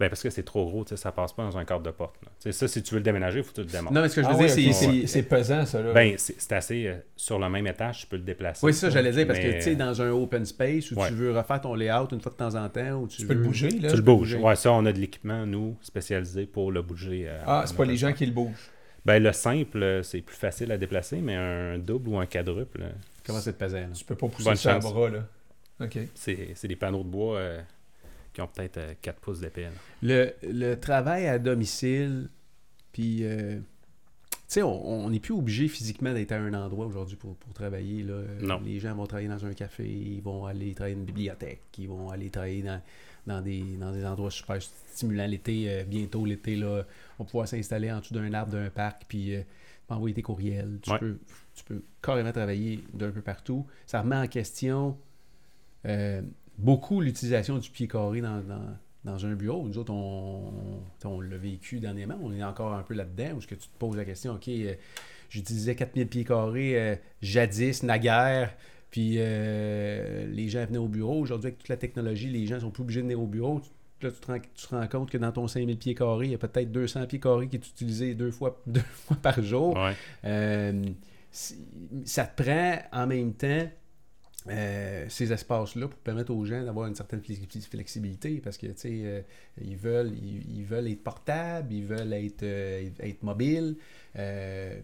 [0.00, 1.90] Ben parce que c'est trop gros, tu sais, ça passe pas dans un cadre de
[1.90, 2.16] porte.
[2.24, 2.28] là.
[2.42, 3.92] Tu sais, ça, si tu veux le déménager, il faut que tu le démontes.
[3.92, 5.92] Non, mais ce que je veux Ah dire, ouais, c'est- pesant, ça, là.
[5.92, 8.64] Ben, c'est c'est assez euh, sur le même étage, tu peux le déplacer.
[8.64, 11.08] Oui, c'est ça, j'allais dire, parce que tu sais, dans un open space où Ouais.
[11.08, 13.34] tu veux refaire ton layout une fois de temps en temps, où tu, tu peux
[13.34, 13.90] le veux- bouger, là.
[13.90, 14.34] Tu le bouges.
[14.36, 17.26] Ouais, ça, on a de l'équipement, nous, spécialisé pour le bouger.
[17.28, 18.70] euh, Ah, c'est pas les gens qui le bougent.
[19.04, 22.90] Ben, le simple, c'est plus facile à déplacer, mais un double ou un quadruple, euh,
[23.26, 23.86] Comment c'est pesant, là?
[23.94, 25.26] Tu peux pas pousser ça à bras, là.
[25.82, 25.98] OK.
[26.14, 27.60] c'est c'est des panneaux de bois euh,
[28.32, 29.64] qui ont peut-être euh, 4 pouces d'épais.
[29.64, 29.70] là.
[30.02, 32.28] Le, le travail à domicile,
[32.92, 33.58] puis, euh,
[34.30, 37.52] tu sais, on on n'est plus obligé physiquement d'être à un endroit aujourd'hui pour, pour
[37.54, 38.02] travailler.
[38.02, 38.22] Là.
[38.40, 38.60] Non.
[38.64, 41.88] Les gens vont travailler dans un café, ils vont aller travailler dans une bibliothèque, ils
[41.88, 42.80] vont aller travailler dans,
[43.26, 44.58] dans, des, dans des endroits super
[44.92, 45.26] stimulants.
[45.26, 46.84] L'été, euh, bientôt, l'été, là,
[47.18, 49.42] on va pouvoir s'installer en dessous d'un arbre, d'un parc, puis euh,
[49.88, 50.78] envoyer tes courriels.
[50.82, 50.98] Tu, Ouais.
[51.00, 51.18] peux,
[51.54, 53.66] tu peux carrément travailler d'un peu partout.
[53.86, 54.96] Ça remet en question
[55.86, 56.22] euh,
[56.60, 59.66] beaucoup l'utilisation du pied carré dans, dans, dans un bureau.
[59.66, 62.18] Nous autres, on, on, l'a vécu dernièrement.
[62.22, 64.48] On est encore un peu là-dedans où ce que tu te poses la question, OK,
[64.48, 64.74] euh,
[65.28, 68.54] j'utilisais 4000 pieds carrés euh, jadis, naguère,
[68.90, 71.20] puis euh, les gens venaient au bureau.
[71.20, 73.60] Aujourd'hui, avec toute la technologie, les gens sont plus obligés de venir au bureau.
[74.02, 76.32] Là, tu te, rends, tu te rends compte que dans ton 5000 pieds carrés, il
[76.32, 79.76] y a peut-être 200 pieds carrés qui est utilisé deux fois, deux fois par jour.
[79.76, 80.74] Ouais.
[81.32, 83.68] Ça te prend en même temps
[84.48, 88.72] euh, ces espaces-là pour permettre aux gens d'avoir une certaine flexi- flexibilité parce que tu
[88.76, 89.20] sais euh,
[89.62, 93.76] ils veulent ils, ils veulent être portables ils veulent être euh, être mobiles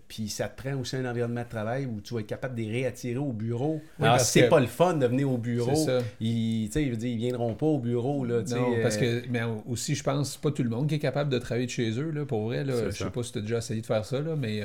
[0.09, 2.63] puis ça te prend aussi un environnement de travail où tu vas être capable de
[2.63, 6.01] les réattirer au bureau parce c'est que- pas le fun de venir au bureau ça.
[6.21, 10.37] ils dire, ils viendront pas au bureau là Non, parce que, mais aussi, je pense,
[10.37, 12.65] pas tout le monde qui est capable de travailler de chez eux, là, pour vrai.
[12.65, 12.91] Là.
[12.91, 14.63] Je sais pas si tu as déjà essayé de faire ça, là, mais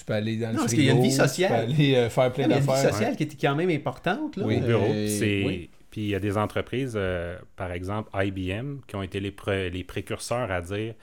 [0.00, 1.28] tu peux aller dans le Non, parce frigo, qu'il y a une vie Tu peux
[1.28, 1.52] sociale.
[1.70, 2.90] aller euh, faire plein il y a une vie d'affaires.
[2.92, 4.44] sociale qui est quand même importante là.
[4.46, 4.84] Oui, au bureau.
[4.86, 5.70] Euh, puis c'est- oui.
[5.90, 9.70] Puis il y a des entreprises, euh, par exemple IBM, qui ont été les, pré-
[9.70, 10.94] les précurseurs à dire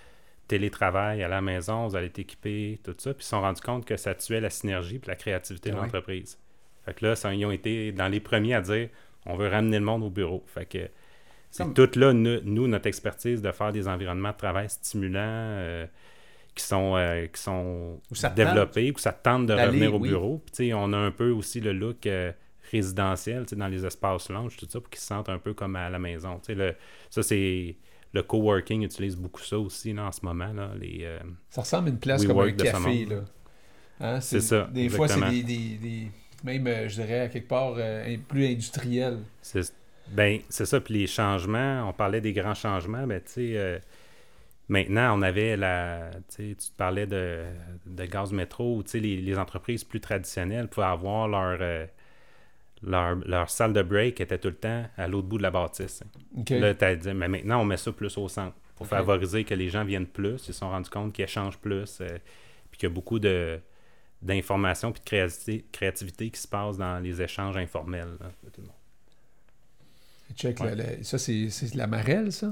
[0.47, 3.13] télétravail à la maison, vous allez être équipé, tout ça.
[3.13, 5.75] Puis ils se sont rendus compte que ça tuait la synergie et la créativité de
[5.75, 5.85] Ah ouais.
[5.85, 6.37] l'entreprise.
[6.85, 8.89] Fait que là, ça- ils ont été dans les premiers à dire
[9.25, 10.41] on veut ramener le monde au bureau.
[10.47, 10.87] Fait que
[11.51, 15.19] c'est Comme- tout là, nous, nous, notre expertise de faire des environnements de travail stimulants.
[15.21, 15.85] euh,
[16.57, 17.99] qui sont, euh, qui sont
[18.35, 20.09] développés, où ça te tente de revenir au oui.
[20.09, 20.43] bureau.
[20.53, 22.31] Puis, on a un peu aussi le look euh,
[22.71, 25.89] résidentiel dans les espaces lounge, tout ça, pour qu'ils se sentent un peu comme à
[25.89, 26.39] la maison.
[26.49, 26.75] Le,
[27.09, 27.75] ça, c'est.
[28.13, 30.51] Le coworking utilise beaucoup ça aussi là, en ce moment.
[30.53, 33.05] Là, les, euh, Ça ressemble à une place comme un café.
[33.05, 33.21] Là.
[33.99, 36.11] Hein, C'est ça, Des fois, c'est des, des, des-
[36.43, 37.75] Même, euh, je dirais, à quelque part,
[38.27, 39.19] plus industriel.
[39.41, 39.73] c'est,
[40.09, 40.79] ben, c'est ça.
[40.79, 43.81] Puis les changements, on parlait des grands changements, mais tu sais.
[44.69, 46.09] Maintenant, on avait la.
[46.35, 47.45] Tu te parlais de,
[47.85, 51.85] de gaz métro, où les, les entreprises plus traditionnelles pouvaient avoir leur, euh,
[52.83, 56.03] leur, leur salle de break était tout le temps à l'autre bout de la bâtisse.
[56.03, 56.09] hein.
[56.59, 59.69] Là, as dit, mais maintenant, on met ça plus au centre pour favoriser que les
[59.69, 60.33] gens viennent plus.
[60.35, 62.17] Ils se sont rendus compte qu'ils échangent plus, euh,
[62.69, 63.59] puis qu'il y a beaucoup de
[64.21, 68.17] d'informations puis de créativité, créativité qui se passe dans les échanges informels.
[68.19, 68.73] là, de tout le monde.
[70.35, 71.03] Check, Ouais.
[71.03, 72.51] ça, c'est la marelle, ça?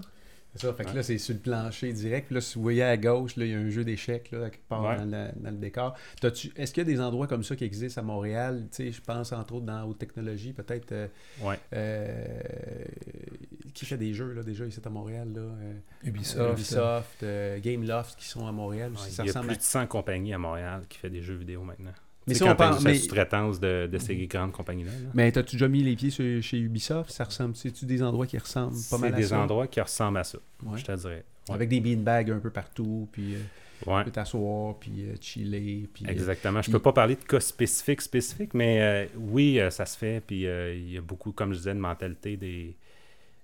[0.56, 0.96] C'est ça, fait que Ouais.
[0.96, 2.28] là, c'est sur le plancher direct.
[2.28, 4.50] Puis là, si vous voyez à gauche, là, il y a un jeu d'échecs là,
[4.50, 4.96] quelque part Ouais.
[4.98, 5.96] dans, le, dans le décor.
[6.22, 8.68] T'as-tu- Est-ce qu'il y a des endroits comme ça qui existent à Montréal?
[8.72, 10.92] Tu sais, je pense entre autres dans haute technologie, peut-être.
[10.94, 11.08] euh,
[11.44, 11.60] Ouais.
[11.74, 12.26] euh,
[13.74, 15.28] qui fait des jeux là, déjà ici à Montréal?
[15.36, 16.54] Là, euh, Ubisoft.
[16.54, 18.92] Ubisoft, euh, Gameloft qui sont à Montréal.
[18.94, 19.06] aussi.
[19.06, 21.22] Ouais, ça il y a plus à- de 100 compagnies à Montréal qui fait des
[21.22, 21.92] jeux vidéo maintenant.
[22.28, 24.92] Mais si on parle- mais- sous-traitance de, de ces grandes compagnies-là.
[24.92, 25.10] là.
[25.14, 27.12] Mais t'as-tu déjà mis les pieds sur- chez Ubisoft?
[27.12, 29.40] Ça ressemble, c'est-tu des endroits qui ressemblent pas C'est mal à des ça?
[29.40, 30.78] endroits qui ressemblent à ça, Ouais.
[30.80, 31.24] je te dirais.
[31.50, 31.56] Ouais.
[31.56, 33.40] Avec des beanbags un peu partout, puis euh,
[33.86, 34.00] Ouais.
[34.00, 36.06] tu peux t'asseoir, puis euh, chiller, puis...
[36.08, 36.60] euh, Exactement.
[36.62, 39.96] Je puis- peux pas parler de cas spécifiques, spécifiques, mais euh, oui, euh, ça se
[39.98, 40.24] fait.
[40.26, 42.76] Puis il y a beaucoup, comme je disais, de mentalité des,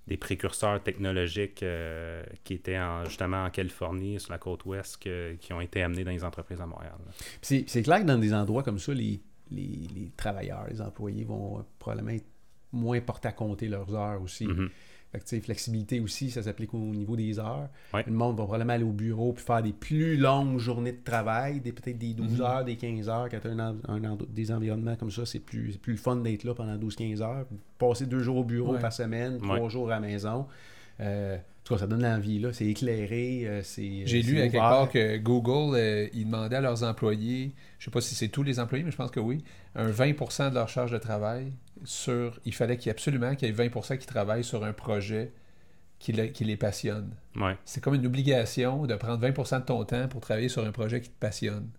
[0.07, 5.33] des précurseurs technologiques euh, qui étaient en- justement en Californie, sur la côte ouest, que-
[5.39, 6.95] qui ont été amenés dans les entreprises à Montréal.
[7.41, 9.21] C'est clair que dans des endroits comme ça, les,
[9.51, 12.25] les, les travailleurs, les employés vont probablement être
[12.73, 14.47] moins portés à compter leurs heures aussi.
[14.47, 14.69] Mhm.
[15.11, 17.67] Fait que, flexibilité aussi, ça s'applique au niveau des heures.
[17.93, 18.03] Ouais.
[18.07, 21.59] Le monde va probablement aller au bureau puis faire des plus longues journées de travail,
[21.59, 22.41] des peut-être des 12 Mhm.
[22.41, 23.27] heures, des 15 heures.
[23.29, 23.51] Quand tu as
[23.89, 27.21] un, des environnements comme ça, c'est plus, c'est plus le fun d'être là pendant 12-15
[27.21, 27.45] heures.
[27.77, 28.79] Passer deux jours au bureau Ouais.
[28.79, 30.47] par semaine, trois jours à la maison.
[31.01, 32.53] Euh, tout cas, ça donne l'envie, là.
[32.53, 34.69] C'est éclairé, euh, c'est J'ai c'est lu à quelque ouvert.
[34.69, 38.43] part que Google, euh, ils demandaient à leurs employés, je sais pas si c'est tous
[38.43, 39.43] les employés, mais je pense que oui,
[39.75, 41.53] un 20% de leur charge de travail
[41.83, 42.39] sur.
[42.45, 45.31] Il fallait qu'il y ait absolument qu'il y ait 20% qui travaillent sur un projet
[45.99, 47.11] qui, le- qui les passionne.
[47.35, 47.55] Ouais.
[47.63, 50.99] C'est comme une obligation de prendre 20% de ton temps pour travailler sur un projet
[50.99, 51.69] qui te passionne.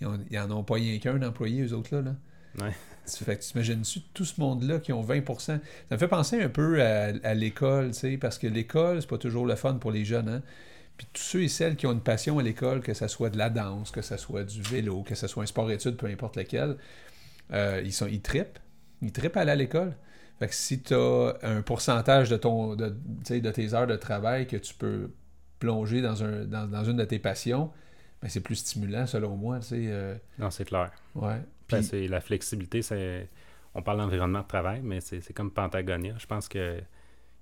[0.00, 2.02] Ils, ont- ils en ont pas rien qu'un d'employés, eux autres là.
[2.02, 2.14] là.
[2.66, 2.72] Ouais.
[3.06, 5.38] Tu fait que tu imagines-tu tout ce monde-là qui ont 20%?
[5.40, 5.58] Ça
[5.90, 9.18] me fait penser un peu à, à l'école, tu sais, parce que l'école, c'est pas
[9.18, 10.42] toujours le fun pour les jeunes, hein?
[10.96, 13.38] Puis tous ceux et celles qui ont une passion à l'école, que ce soit de
[13.38, 16.76] la danse, que ce soit du vélo, que ce soit un sport-études, peu importe lequel,
[17.52, 18.58] euh, ils, sont, ils trippent.
[19.00, 19.96] Ils trippent à aller à l'école.
[20.38, 24.46] Fait que si tu as un pourcentage de, ton, de, de tes heures de travail
[24.46, 25.10] que tu peux
[25.58, 27.70] plonger dans, un, dans, dans une de tes passions,
[28.20, 29.60] ben c'est plus stimulant selon moi.
[29.72, 30.90] euh, Non, c'est clair.
[31.14, 31.40] ouais.
[31.80, 33.28] Puis- la flexibilité, c'est.
[33.74, 36.14] On parle d'environnement de travail, mais c'est comme Pentagonia.
[36.18, 36.78] Je pense que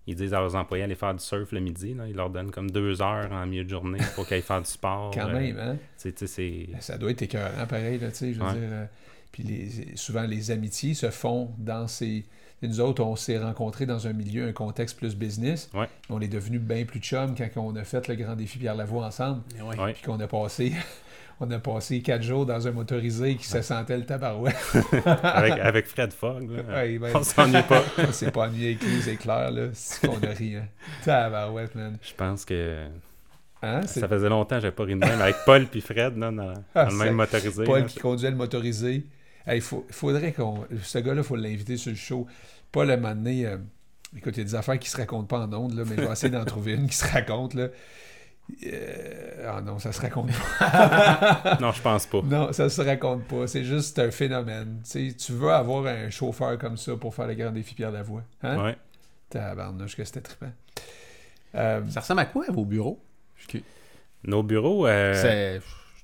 [0.07, 1.95] ils disent à leurs employés d'aller faire du surf le midi.
[1.95, 2.07] là.
[2.09, 5.11] Ils leur donnent comme deux heures en milieu de journée pour qu'ils faire du sport.
[5.13, 5.77] quand Euh, même, hein?
[6.05, 8.53] Ben, ça doit être écœurant, pareil, là, tu sais, je veux Ouais.
[8.53, 8.63] dire...
[8.71, 8.87] euh,
[9.33, 12.25] Puis les, souvent, les amitiés se font dans ces.
[12.63, 15.71] Et nous autres, on s'est rencontrés dans un milieu, un contexte plus business.
[15.75, 15.89] Ouais.
[16.11, 19.07] On est devenus bien plus chum quand on a fait le grand défi Pierre Lavoie
[19.07, 19.43] ensemble.
[19.63, 19.79] Ouais.
[19.79, 19.93] Ouais.
[19.95, 20.73] Puis qu'on a passé.
[21.43, 24.55] On a passé quatre jours dans un motorisé qui se sentait le tabarouette.
[25.23, 27.83] avec, avec Fred Fogg, là, Ouais, ben, on s'ennuie pas.
[27.97, 29.69] on s'est pas ennuyé avec lui, c'est clair, là.
[29.73, 30.67] C'est qu'on a ri, hein.
[31.03, 31.97] Tabarouette, man.
[32.03, 32.85] Je pense que
[33.63, 33.87] Hein?
[33.87, 35.19] Ça faisait longtemps que j'avais pas ri de même.
[35.19, 37.65] Avec Paul puis Fred, là, dans, dans Ah, le même motorisé.
[37.65, 37.87] Paul là.
[37.87, 39.07] qui conduisait le motorisé.
[39.47, 40.65] Il faudrait qu'on.
[40.83, 42.27] Ce gars-là, il faut l'inviter sur le show.
[42.77, 43.57] À un moment donné, euh,
[44.17, 46.03] écoute, il y a des affaires qui se racontent pas en ondes, là, mais je
[46.03, 47.55] vais essayer d'en trouver une qui se raconte.
[47.55, 47.69] Là.
[48.67, 51.59] Euh, Ah non, ça se raconte pas.
[51.61, 52.21] Non, je pense pas.
[52.23, 53.47] Non, ça se raconte pas.
[53.47, 54.81] C'est juste un phénomène.
[54.85, 57.93] Tu sais, tu veux avoir un chauffeur comme ça pour faire le grand défi Pierre
[57.93, 58.23] Lavoie.
[58.43, 58.63] Hein?
[58.65, 58.77] Ouais.
[59.31, 60.53] Tabarnouche que c'était trippant.
[61.55, 63.01] Euh, Ça ressemble à quoi, vos bureaux?
[64.25, 65.61] Nos bureaux, euh, C'est...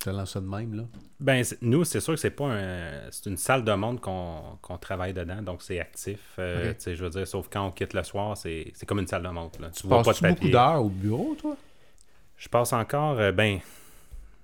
[0.07, 0.83] Te lance ça de même, là?
[1.19, 3.11] ben, nous, c'est sûr que c'est pas un.
[3.11, 6.21] C'est une salle de monde qu'on travaille dedans, donc c'est actif.
[6.39, 9.29] euh, Je veux dire, sauf quand on quitte le soir, c'est comme une salle de
[9.31, 9.51] monde.
[9.61, 9.71] Là.
[9.75, 10.51] Tu Tu vois pas de passes beaucoup papier.
[10.53, 11.57] d'heures au bureau, toi?
[12.37, 13.59] Je passe encore, euh, ben,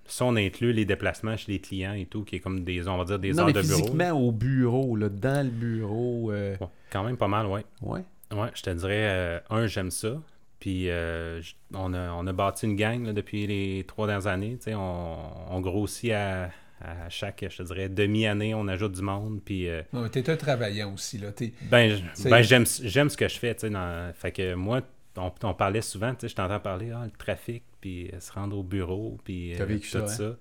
[0.07, 2.99] si on inclut les déplacements chez les clients et tout, qui est comme des, on
[2.99, 3.79] va dire, des non, heures mais de bureau.
[3.79, 6.33] physiquement au bureau, là, dans le bureau.
[6.33, 7.65] euh, Ouais, quand même pas mal, ouais.
[7.83, 8.03] Ouais.
[8.33, 10.15] Ouais, je te dirais, euh, un, j'aime ça.
[10.63, 11.43] Puis euh,
[11.75, 14.57] on, a, on a bâti une gang là, depuis les trois dernières années.
[14.69, 15.17] On,
[15.51, 16.51] on grossit à,
[16.81, 19.41] à chaque, je te dirais, demi-année, on ajoute du monde.
[19.45, 19.83] Puis euh,
[20.13, 21.19] t'es un travaillant aussi.
[21.19, 21.33] Là.
[21.33, 21.99] T'es- ben,
[22.31, 23.55] ben, j'aime, j'aime ce que je fais.
[23.55, 24.83] Dans- fait que moi,
[25.17, 28.63] on, on parlait souvent, je t'entends parler, ah, le trafic, puis euh, se rendre au
[28.63, 30.37] bureau, puis euh, vécu tout ça, hein?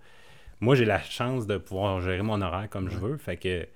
[0.59, 3.17] Moi, j'ai la chance de pouvoir gérer mon horaire comme je veux.
[3.17, 3.67] Fait que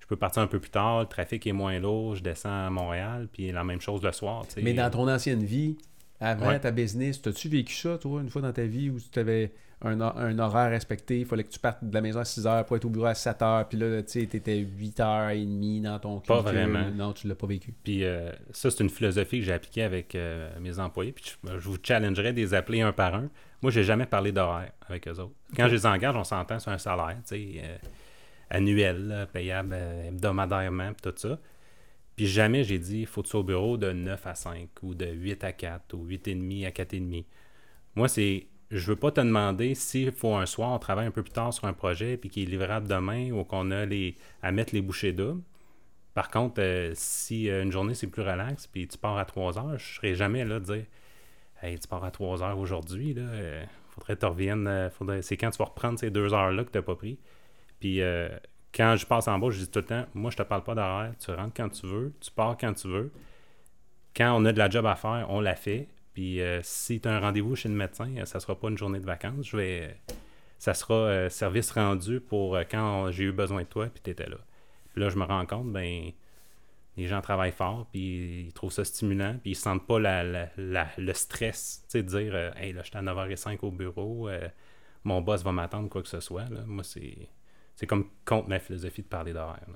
[0.00, 2.68] je peux partir un peu plus tard, le trafic est moins lourd, je descends à
[2.68, 4.44] Montréal, puis la même chose le soir.
[4.60, 5.78] Mais dans ton ancienne vie,
[6.20, 6.58] avant Ouais.
[6.60, 9.52] ta business, t'as-tu vécu ça, toi, une fois dans ta vie où tu avais
[9.82, 12.46] un, hor- un horaire respecté, il fallait que tu partes de la maison à 6
[12.46, 15.30] heures pour être au bureau à 7 heures, puis là, tu sais, t'étais 8 heures
[15.30, 16.88] et demie dans ton Pas vraiment.
[16.94, 17.74] Non, tu l'as pas vécu.
[17.84, 21.12] Puis euh, ça, c'est une philosophie que j'ai appliquée avec euh, mes employés.
[21.12, 23.28] Puis je, je vous challengerais de les appeler un par un.
[23.60, 25.34] Moi, j'ai jamais parlé d'horaire avec eux autres.
[25.56, 27.76] Quand je les engage, on s'entend sur un salaire, tu sais, euh,
[28.50, 31.38] annuel, là, payable euh, hebdomadairement, puis tout ça.
[32.16, 35.06] Puis jamais j'ai dit, faut que tu au bureau de 9 à 5 ou de
[35.06, 37.26] 8 à 4 ou 8 et demi à 4 et demi.
[37.96, 41.22] Moi, c'est, je veux pas te demander s'il faut un soir, on travaille un peu
[41.22, 44.52] plus tard sur un projet puis qui est livrable demain ou qu'on a les, à
[44.52, 45.42] mettre les bouchées doubles.
[46.14, 49.58] Par contre, euh, si euh, une journée c'est plus relax puis tu pars à 3
[49.58, 50.84] heures, je serai jamais là de dire
[51.62, 54.66] Hey, tu pars à 3 heures aujourd'hui, là, euh, faudrait que tu reviennes.
[54.68, 55.22] euh.
[55.22, 57.18] C'est quand tu vas reprendre ces deux heures-là que tu n'as pas pris.
[57.80, 58.00] Puis
[58.74, 60.74] quand je passe en bas, je dis tout le temps Moi, je te parle pas
[60.74, 63.12] d'horaire, tu rentres quand tu veux, tu pars quand tu veux.
[64.16, 65.88] Quand on a de la job à faire, on la fait.
[66.12, 68.78] Puis euh, si tu as un rendez-vous chez le médecin, euh, ça sera pas une
[68.78, 69.48] journée de vacances.
[69.48, 70.14] Je vais, euh,
[70.58, 74.38] ça sera service rendu pour quand j'ai eu besoin de toi, puis tu étais là.
[74.92, 76.12] Puis là, je me rends compte, ben,
[76.96, 81.84] les gens travaillent fort, puis ils trouvent ça stimulant, puis ils sentent pas le stress,
[81.88, 84.28] tu sais, de dire, euh, hey, là, je suis à 9h05 au bureau,
[85.02, 86.44] mon boss va m'attendre, quoi que ce soit.
[86.66, 87.28] Moi, c'est,
[87.76, 89.66] c'est comme contre ma philosophie de parler d'horaire.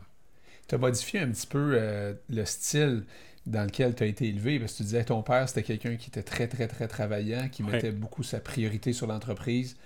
[0.68, 3.04] Tu as modifié un petit peu euh, le style
[3.46, 6.08] dans lequel tu as été élevé, parce que tu disais ton père, c'était quelqu'un qui
[6.10, 7.72] était très, très, très travaillant, qui Ouais.
[7.72, 9.76] mettait beaucoup sa priorité sur l'entreprise.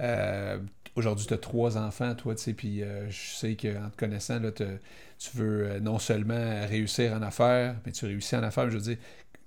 [0.00, 0.58] Euh,
[0.96, 4.38] Aujourd'hui, tu as trois enfants, toi, tu sais, puis euh, je sais qu'en te connaissant,
[4.38, 4.78] là, te-
[5.18, 8.98] tu veux non seulement réussir en affaires, mais tu réussis en affaires, je veux dire,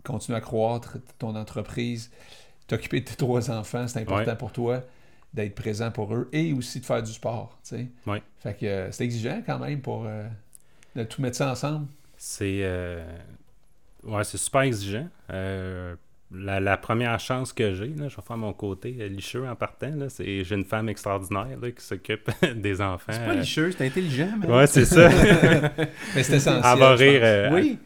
[0.03, 2.11] continuer à croître ton entreprise,
[2.68, 4.38] t'occuper de tes trois enfants, c'est important Ouais.
[4.38, 4.84] pour toi
[5.34, 7.88] d'être présent pour eux et aussi de faire du sport, tu sais.
[8.06, 8.22] Ouais.
[8.40, 10.28] Fait que euh, c'est exigeant quand même pour euh,
[10.96, 11.88] de tout mettre ça ensemble.
[12.18, 13.04] C'est, euh,
[14.04, 15.08] ouais, c'est super exigeant.
[15.32, 15.96] Euh,
[16.32, 19.56] la, la première chance que j'ai, là, je vais faire mon côté euh, licheux en
[19.56, 23.12] partant, là, c'est j'ai une femme extraordinaire là, qui s'occupe des enfants.
[23.14, 24.48] C'est pas licheux, c'est intelligent, mais...
[24.48, 25.08] Ouais, c'est ça.
[26.16, 26.64] Mais c'est essentiel.
[26.74, 27.20] Elle va je rire.
[27.24, 27.78] euh, Oui.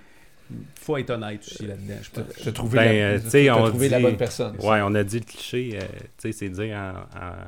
[0.80, 2.24] Faut être honnête aussi là-dedans, je pense.
[2.43, 4.56] T'as trouvé, Ben, la, euh, tu sais, t'as on trouvé la dit- bonne personne.
[4.60, 7.47] Ouais, on a dit le cliché, euh, tu sais, c'est dire en, en-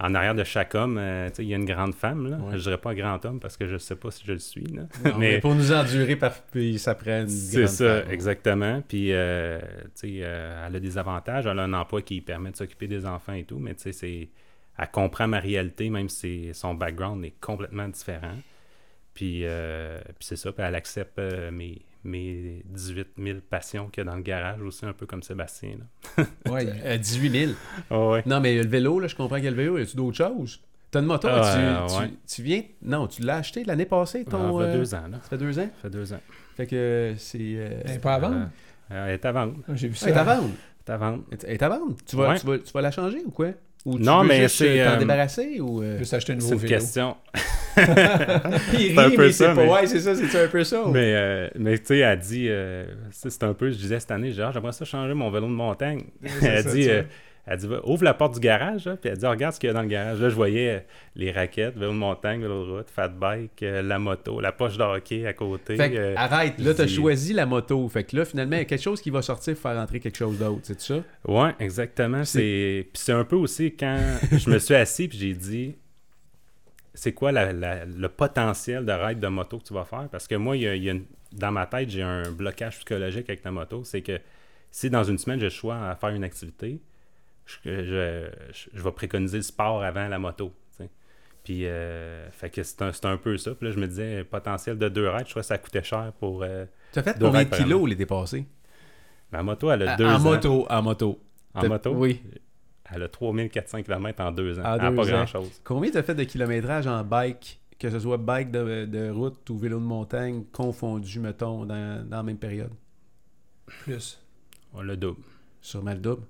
[0.00, 2.36] en arrière de chaque homme, euh, tu sais, il y a une grande femme, là.
[2.38, 2.58] Ouais.
[2.58, 4.82] Je dirais pas grand homme parce que je sais pas si je le suis, là.
[5.04, 5.32] Non, mais...
[5.34, 6.34] mais pour nous endurer, par...
[6.50, 8.10] puis ça prend une c'est ça, femme.
[8.12, 8.82] exactement.
[8.86, 11.46] Puis, euh, tu sais, euh, elle a des avantages.
[11.46, 13.82] Elle a un emploi qui lui permet de s'occuper des enfants et tout, mais tu
[13.82, 14.28] sais, c'est...
[14.76, 18.34] Elle comprend ma réalité, même si son background est complètement différent.
[19.14, 24.04] Puis, euh, puis c'est ça, puis elle accepte euh, mes, mes 18 000 passions qu'il
[24.04, 25.76] y a dans le garage aussi, un peu comme Sébastien,
[26.48, 27.52] Euh, 18 000.
[27.90, 28.22] Oh, ouais.
[28.26, 29.78] Non, mais le vélo, là, je comprends qu'il y a le vélo.
[29.78, 30.60] Y a-tu d'autres choses?
[30.90, 32.08] T'as une moto, Ah, tu, ouais.
[32.08, 32.62] tu, tu viens...
[32.82, 34.58] Non, tu l'as acheté l'année passée, ton...
[34.60, 35.18] Ça fait euh, deux ans, là.
[35.22, 35.62] Ça fait deux ans?
[35.74, 36.20] Ça fait deux ans.
[36.56, 37.38] Fait que c'est...
[37.40, 38.48] euh, Elle pas à vendre?
[38.92, 39.54] Euh, elle est à vendre.
[39.74, 40.20] J'ai vu Elle est ça.
[40.20, 40.50] à vendre?
[40.86, 41.24] Elle est à vendre.
[41.42, 41.96] Elle est à vendre?
[42.06, 42.38] Tu vas, Ouais.
[42.38, 43.48] tu vas, tu vas la changer ou quoi?
[43.86, 45.82] Ou tu Non, veux mais juste, c'est, t'en euh, débarrasser ou...
[45.82, 46.74] euh, Juste acheter un C'est nouveau une vélo?
[46.80, 47.16] question.
[47.76, 49.62] Il C'est un rit, peu mais ça, c'est pas...
[49.64, 50.84] mais- Ouais, c'est ça, c'est un peu ça.
[50.92, 54.30] Mais, euh, mais tu sais, elle dit, euh, c'est un peu, je disais cette année,
[54.30, 56.04] dis, ah, j'aimerais ça changer mon vélo de montagne.
[56.42, 57.02] elle, ça, dit, tu euh,
[57.46, 59.70] elle dit, ouvre la porte du garage, là, puis elle dit, regarde ce qu'il y
[59.70, 60.18] a dans le garage.
[60.20, 64.40] Là, je voyais les raquettes, vélo de montagne, vélo de route, fat bike, la moto,
[64.40, 65.76] la poche de hockey à côté.
[65.76, 67.86] Fait que, arrête, là, t'as dis- choisi la moto.
[67.88, 70.00] Fait que là, finalement, il y a quelque chose qui va sortir pour faire rentrer
[70.00, 70.94] quelque chose d'autre, c'est ça?
[71.28, 72.24] Ouais, exactement.
[72.24, 73.98] C'est puis c'est un peu aussi quand
[74.32, 75.74] je me suis assis puis j'ai dit
[76.94, 80.08] c'est quoi la- la- le potentiel de ride de moto que tu vas faire?
[80.10, 82.30] Parce que moi il y a, il y a une- dans ma tête j'ai un
[82.30, 83.84] blocage psychologique avec la moto.
[83.84, 84.20] C'est que
[84.70, 86.80] si dans une semaine j'ai le choix à faire une activité
[87.46, 87.82] je, je,
[88.52, 90.84] je- je vais préconiser le sport avant la moto tu
[91.42, 93.54] puis euh, fait que c'est un, peu ça.
[93.54, 96.12] Puis là je me disais potentiel de deux rides je crois que ça coûtait cher
[96.18, 98.46] pour euh, T'as fait Deux combien rides de kilos l'été passé?
[99.32, 100.18] ma moto elle a En deux ans.
[100.20, 101.20] moto, en moto.
[101.54, 101.90] en moto?
[101.92, 102.22] Oui.
[102.92, 105.06] Elle a 3400 km en deux ans En elle a deux pas ans.
[105.06, 109.10] grand chose Combien t'as fait de kilométrage en bike, que ce soit bike de, de
[109.10, 112.72] route ou vélo de montagne, confondu, mettons, dans, dans la même période?
[113.66, 114.18] Plus.
[114.72, 115.22] On le double.
[115.60, 116.22] Sûrement le double.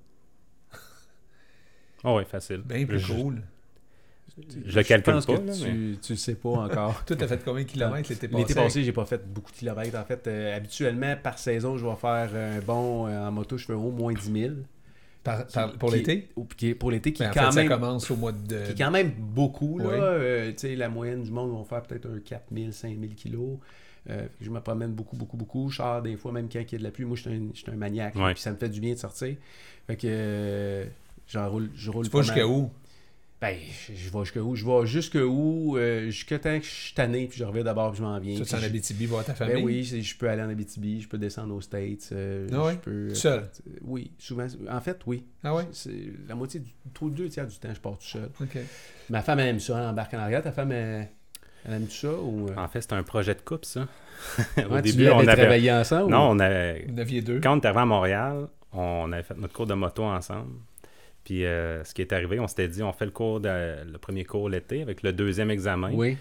[2.05, 2.59] Oh, ouais, facile.
[2.65, 3.43] Bien plus je, cool.
[4.67, 7.05] Je le calcule pense pas, que là, tu, mais- tu le sais pas encore.
[7.07, 8.43] Toi, t'as fait combien de kilomètres l'été passé?
[8.43, 9.97] L'été passé, j'ai pas fait beaucoup de kilomètres.
[9.99, 13.65] En fait, euh, habituellement, par saison, je vais faire un bon euh, en moto, je
[13.65, 14.55] fais au moins 10 000.
[15.25, 16.29] Par- par- pour l'été?
[16.79, 18.67] Pour l'été, qui, Ben, en est quand fait, même, ça commence au mois de...
[18.67, 19.79] qui est quand même beaucoup.
[19.79, 19.85] Là.
[19.87, 19.95] Oui.
[19.95, 23.13] Euh, tu sais, la moyenne du monde va faire peut-être un 4 000, 5 000
[23.17, 23.57] kilos.
[24.11, 25.71] Euh, je me promène beaucoup, beaucoup, beaucoup.
[25.71, 27.07] Je sors des fois, même quand il y a de la pluie.
[27.07, 28.15] Moi, je suis un, je suis un maniaque.
[28.17, 28.35] Ouais.
[28.35, 29.35] Puis ça me fait du bien de sortir.
[29.87, 30.85] Fait que euh,
[31.27, 32.71] j'en roule, je roule Tu pas jusqu'à où?
[33.45, 33.57] Ben,
[33.95, 34.57] je, vais jusqu'à où?
[34.57, 35.77] Je vais jusqu'à où?
[35.77, 38.39] Euh, jusqu'à temps que je suis tanné, puis je reviens d'abord, puis je m'en viens.
[38.39, 39.57] Tu Puis en je- Abitibi voir ta famille?
[39.57, 42.09] Ben oui, c'est- je peux aller en Abitibi, je peux descendre aux States.
[42.13, 42.73] euh, Ah ouais?
[42.73, 43.51] je peux, Tout seul?
[43.83, 44.47] Oui, souvent.
[44.71, 45.25] En fait, oui.
[45.43, 45.65] Ah ouais?
[45.73, 45.93] C'est
[46.27, 48.31] la moitié du trop deux tiers du temps, je pars tout seul.
[48.41, 48.57] OK.
[49.11, 50.43] Ma femme elle aime ça, elle embarque en arrière.
[50.43, 51.09] Ta femme, elle,
[51.67, 52.55] elle aime ça ou euh?
[52.57, 53.87] En fait, c'était un projet de couple, ça.
[54.71, 55.35] Au début, on avait.
[55.37, 56.11] travaillé ensemble?
[56.11, 56.87] Non, ou- on avait.
[56.89, 57.41] Vous aviez deux?
[57.41, 60.53] Quand on est arrivé à Montréal, on avait fait notre cours de moto ensemble.
[61.25, 63.99] Puis euh, ce qui est arrivé, on s'était dit, on fait le cours de- le
[63.99, 65.91] premier cours l'été avec le deuxième examen.
[65.95, 66.17] Oui.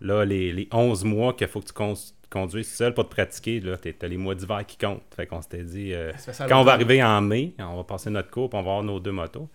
[0.00, 1.94] Là, les, les 11 mois qu'il faut que tu con-
[2.30, 5.02] conduises seul pour te pratiquer, là, t'as les mois d'hiver qui comptent.
[5.16, 7.76] Fait qu'on s'était dit, euh, Ça fait ça quand on va arriver en mai, on
[7.76, 9.48] va passer notre cours, puis on va avoir nos deux motos.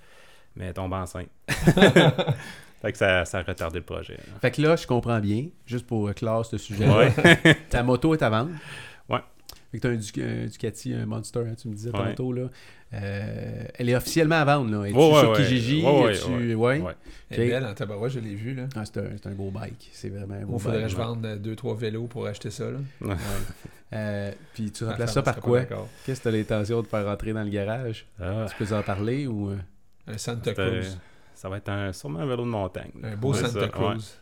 [0.55, 1.29] Mais elle tombe enceinte.
[2.81, 4.13] fait que ça, ça a retardé le projet.
[4.15, 4.39] là.
[4.41, 7.11] Fait que là, je comprends bien, juste pour euh, clore ce sujet Ouais.
[7.69, 8.51] Ta moto est à vendre?
[9.09, 9.19] Ouais.
[9.71, 12.09] Fait que t'as un Ducati, un Monster, hein, tu me disais Ouais.
[12.09, 12.31] tantôt.
[12.33, 12.49] Là.
[12.93, 14.69] Euh, elle est officiellement à vendre.
[14.71, 14.87] Là.
[14.87, 15.37] Es-tu Ouais, ouais, sur ouais.
[15.37, 15.83] Kijiji?
[15.83, 16.53] Ouais, ouais, Es-tu- ouais.
[16.55, 16.79] ouais?
[16.81, 16.93] Ouais.
[17.31, 17.49] Elle est Ok.
[17.49, 18.63] belle en tabarouette, je l'ai vue, là.
[18.75, 19.89] Ah, c'est un, c'est un beau bike.
[19.93, 22.51] C'est vraiment un beau Moi, faudrait que je vende euh, deux, trois vélos pour acheter
[22.51, 22.77] ça, là.
[23.01, 23.15] Ouais.
[23.93, 25.61] Euh, puis tu Ma remplaces ça par quoi?
[26.05, 28.05] Qu'est-ce que tu as l'intention de faire rentrer dans le garage?
[28.21, 29.49] Ah, Tu peux en parler ou...
[29.51, 29.57] euh?
[30.07, 30.97] Un Santa c'est un- Cruz.
[31.35, 32.91] ça va être un, sûrement un vélo de montagne.
[33.01, 33.09] là.
[33.09, 33.69] Un beau Ouais, Santa ça, ouais.
[33.69, 34.13] Cruz.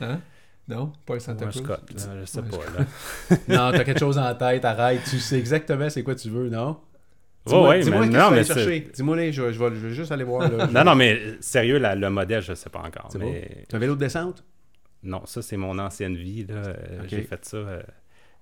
[0.00, 0.20] Hein?
[0.68, 0.92] Non?
[1.06, 1.62] Pas un Santa un Cruz?
[1.64, 2.56] Scott, là, je sais pas.
[2.56, 3.36] Là.
[3.48, 5.00] Non, t'as quelque chose en tête, arrête.
[5.08, 6.78] Tu sais exactement c'est quoi tu veux, non?
[7.46, 8.80] Dis-moi ouais, dis-moi mais non, mais chercher.
[8.92, 10.50] Dis-moi, là, je, vais- je vais, je vais juste aller voir.
[10.50, 10.66] Là.
[10.72, 13.08] Non, non, mais euh, sérieux, la- le modèle, je sais pas encore.
[13.10, 13.64] C'est mais...
[13.68, 14.44] Tu as un vélo de descente?
[15.02, 16.44] Non, ça, c'est mon ancienne vie.
[16.44, 16.54] là.
[16.56, 16.74] Euh.
[17.06, 17.56] J'ai fait ça.
[17.56, 17.82] euh,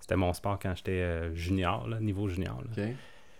[0.01, 2.61] C'était mon sport quand j'étais euh, junior, là, niveau junior.
[2.77, 2.85] là.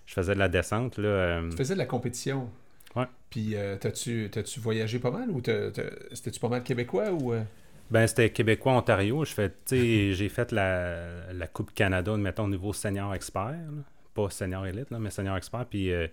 [0.05, 0.99] Je faisais de la descente.
[0.99, 2.49] Là, Tu faisais de la compétition.
[2.95, 3.07] Ouais.
[3.31, 5.83] Puis, t'as-tu, t'as-tu voyagé pas mal ou t'as- t'as-
[6.13, 7.35] c'était-tu pas mal québécois ou.
[7.91, 9.25] Ben, c'était Québécois, Ontario.
[9.25, 13.43] Je fais, j'ai fait la, la Coupe Canada, mettons, au niveau senior expert.
[13.51, 13.83] là.
[14.17, 15.67] Pas senior élite, là, mais senior expert.
[15.67, 16.07] Puis, euh,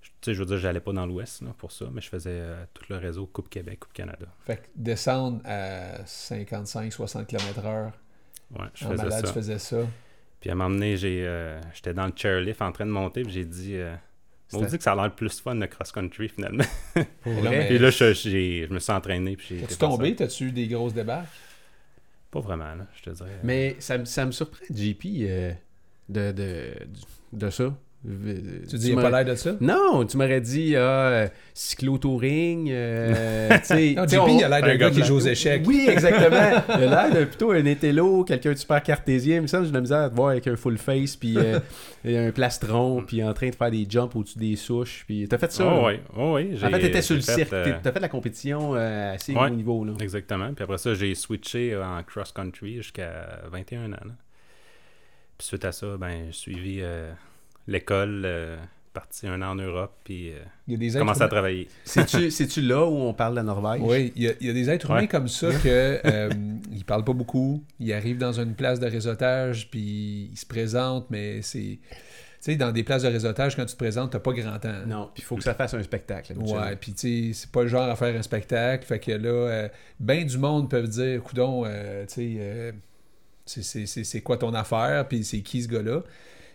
[0.00, 2.08] je- tu sais, je veux dire, j'allais pas dans l'Ouest là, pour ça, mais je
[2.08, 4.26] faisais euh, tout le réseau Coupe Québec, Coupe Canada.
[4.44, 7.92] Fait que descendre à 55-60 km/h
[8.50, 9.32] Ouais, je en faisais malade, ça.
[9.32, 9.76] tu faisais ça.
[10.40, 13.22] Puis, à un moment donné, j'ai, euh, j'étais dans le chairlift en train de monter,
[13.24, 13.94] puis j'ai dit, euh,
[14.52, 16.64] on C'était- dit que ça a l'air plus fun le cross-country, finalement.
[17.22, 17.50] Pour vrai?
[17.50, 20.14] mais- Puis là, je, j'ai- je me suis entraîné, puis faire tombé?
[20.14, 21.26] T'as-tu eu des grosses débarques?
[22.30, 23.40] Pas vraiment, là, je te dirais.
[23.42, 25.52] Mais ça, me- ça me surprend, JP, euh,
[26.08, 26.74] de, de,
[27.32, 27.74] de ça.
[28.70, 29.56] Tu dis, il pas l'air de ça?
[29.60, 32.68] Non, tu m'aurais dit ah, euh, cyclo-touring.
[32.70, 35.20] euh, tu sais- Non, JP, on- il a l'air d'un un gars qui joue aux
[35.20, 35.62] échecs.
[35.66, 36.62] Oui, exactement.
[36.76, 39.36] Il a l'air de plutôt un étello, quelqu'un de super cartésien.
[39.36, 41.16] Il me semble que j'ai de la misère à te voir avec un full face,
[41.16, 41.58] puis euh,
[42.04, 45.02] et un plastron, puis en train de faire des jumps au-dessus des souches.
[45.06, 45.64] Puis t'as fait ça.
[45.66, 46.54] Oh, oui, oh, oui.
[46.64, 47.52] En fait, t'étais sur le fait, cirque.
[47.52, 49.46] euh, T'as fait la compétition euh, assez Ouais.
[49.46, 49.84] haut niveau.
[49.84, 49.92] Là.
[50.00, 50.52] Exactement.
[50.54, 53.96] Puis après ça, j'ai switché en cross-country jusqu'à 21 ans.
[54.04, 54.12] là.
[55.38, 57.12] Puis suite à ça, ben, j'ai suivi euh,
[57.66, 58.56] l'école, euh,
[58.92, 61.68] parti un an en Europe, puis euh, commencé à travailler.
[61.84, 63.80] C'est-tu là où on parle de la Norvège?
[63.82, 66.28] Oui, il y, a, il y a des êtres humains comme ça que euh,
[66.72, 71.06] ils parlent pas beaucoup, ils arrivent dans une place de réseautage puis ils se présentent,
[71.10, 71.78] mais c'est
[72.40, 74.86] sais, dans des places de réseautage, quand tu te présentes, t'as pas grand temps.
[74.86, 76.34] Non, puis il faut que ça fasse un spectacle.
[76.38, 78.86] Ouais, puis tu sais, c'est pas le genre à faire un spectacle.
[78.86, 79.68] Fait que là, euh,
[80.00, 82.72] ben du monde peuvent dire, coudon, euh, tu sais, euh,
[83.48, 86.02] c'est- quoi ton affaire, puis c'est qui ce gars-là?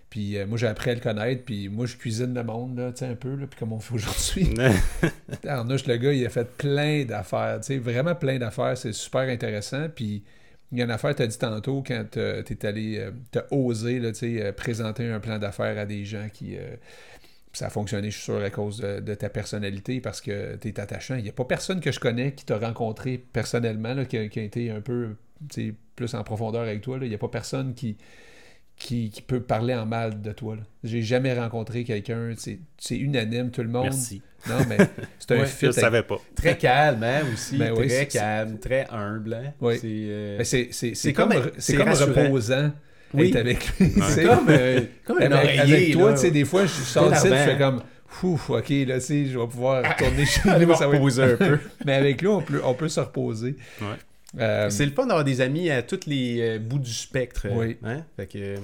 [0.10, 2.92] Puis euh, moi, j'ai appris à le connaître, puis moi, je cuisine le monde, là,
[2.92, 4.54] tu sais, un peu, là, puis comme on fait aujourd'hui.
[5.48, 8.78] Arnouche, le gars, il a fait plein d'affaires, tu sais, vraiment plein d'affaires.
[8.78, 9.88] C'est super intéressant.
[9.90, 10.24] Puis
[10.72, 13.44] il y a une affaire, tu as dit tantôt, quand tu es allé, euh, t'as
[13.52, 16.58] osé, là, tu sais, euh, présenter un plan d'affaires à des gens qui.
[16.58, 16.76] euh,
[17.54, 20.70] ça a fonctionné, je suis sûr, à cause de, de ta personnalité, parce que tu
[20.70, 21.16] es attachant.
[21.16, 24.28] Il n'y a pas personne que je connais qui t'a rencontré personnellement, là, qui, a,
[24.28, 25.23] qui a été un peu tu
[25.96, 26.98] plus en profondeur avec toi.
[26.98, 27.06] là.
[27.06, 27.98] Il n'y a pas personne qui,
[28.78, 30.58] qui, qui peut parler en mal de toi.
[30.84, 32.34] J'ai jamais rencontré quelqu'un.
[32.38, 33.84] C'est c'est unanime, tout le monde.
[33.86, 34.22] Merci.
[34.50, 34.78] Non, mais
[35.20, 35.60] c'est un Ouais, fit.
[35.62, 36.18] Je avec- savais pas.
[36.36, 37.58] Très calme, hein, aussi.
[37.58, 39.34] Ben très calme, très humble.
[39.36, 39.52] Hein.
[39.62, 39.78] Oui.
[39.80, 41.42] C'est, euh, Mais c'est comme, comme-
[42.26, 42.72] reposant
[43.14, 43.30] Oui.
[43.30, 43.92] être avec lui.
[44.10, 45.76] c'est comme, euh, comme un avec, oreiller.
[45.76, 47.82] avec toi, tu sais, des fois, je sors de je fais comme,
[48.24, 50.68] ouf, ok, là, tu sais, je vais pouvoir retourner chez nous.
[50.68, 51.60] me ça va reposer un peu.
[51.86, 53.56] Mais avec lui, on peut, on peut se reposer.
[53.82, 53.88] Ouais.
[54.40, 57.48] Euh, C'est le fun d'avoir des amis à tous les euh, bouts du spectre.
[57.52, 57.78] Oui.
[57.84, 58.04] Hein?
[58.16, 58.58] Fait que, euh,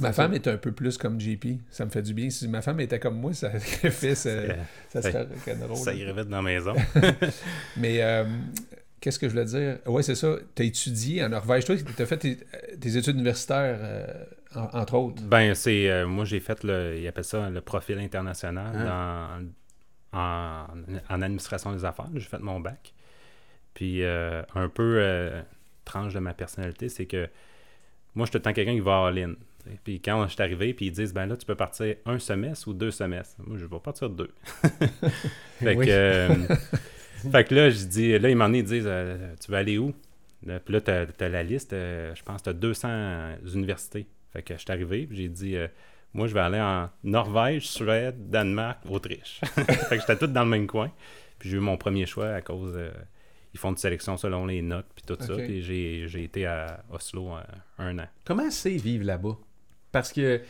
[0.00, 1.46] ma femme est un peu plus comme JP.
[1.70, 2.30] Ça me fait du bien.
[2.30, 4.30] Si ma femme était comme moi, ça fait ça,
[4.88, 5.26] ça serait
[5.60, 5.76] drôle.
[5.76, 6.74] Ça irait vite dans la maison.
[7.76, 8.24] Mais euh,
[9.00, 9.78] qu'est-ce que je voulais dire?
[9.86, 10.36] Ouais, c'est ça.
[10.54, 11.64] Tu as étudié en Norvège.
[11.66, 12.38] Toi, tu as fait tes,
[12.80, 14.06] tes études universitaires, euh,
[14.54, 15.22] en- entre autres.
[15.22, 15.90] Ben, c'est.
[15.90, 16.96] euh, moi, j'ai fait le.
[16.98, 18.72] Ils appellent ça le profil international
[20.12, 20.66] dans, en,
[21.10, 22.08] en administration des affaires.
[22.14, 22.94] J'ai fait mon bac.
[23.74, 25.42] Puis, euh, un peu euh,
[25.84, 27.28] tranche de ma personnalité, c'est que
[28.14, 29.34] moi, je suis tout le temps quelqu'un qui va all-in.
[29.84, 32.68] Puis, quand je suis arrivé, puis ils disent, ben là, tu peux partir un semestre
[32.68, 33.36] ou deux semestres.
[33.46, 34.32] Moi, je vais partir deux.
[35.58, 36.34] fait, que, euh,
[37.30, 38.88] fait que là, je dis, là, ils m'en disent,
[39.40, 39.94] tu veux aller où?
[40.42, 40.90] Puis là, tu
[41.24, 42.88] as, la liste, je pense que tu as 200
[43.54, 44.06] universités.
[44.32, 45.56] Fait que je suis arrivé, puis j'ai dit,
[46.12, 49.40] moi, je vais aller en Norvège, Suède, Danemark, Autriche.
[49.44, 50.90] fait que j'étais tout dans le même coin.
[51.38, 52.74] Puis j'ai eu mon premier choix à cause.
[52.76, 52.90] euh,
[53.54, 55.34] ils font une sélection selon les notes, puis tout ça.
[55.36, 57.40] Puis j'ai j'ai été à Oslo euh,
[57.78, 58.06] un an.
[58.24, 59.36] Comment c'est vivre là-bas?
[59.92, 60.40] Parce que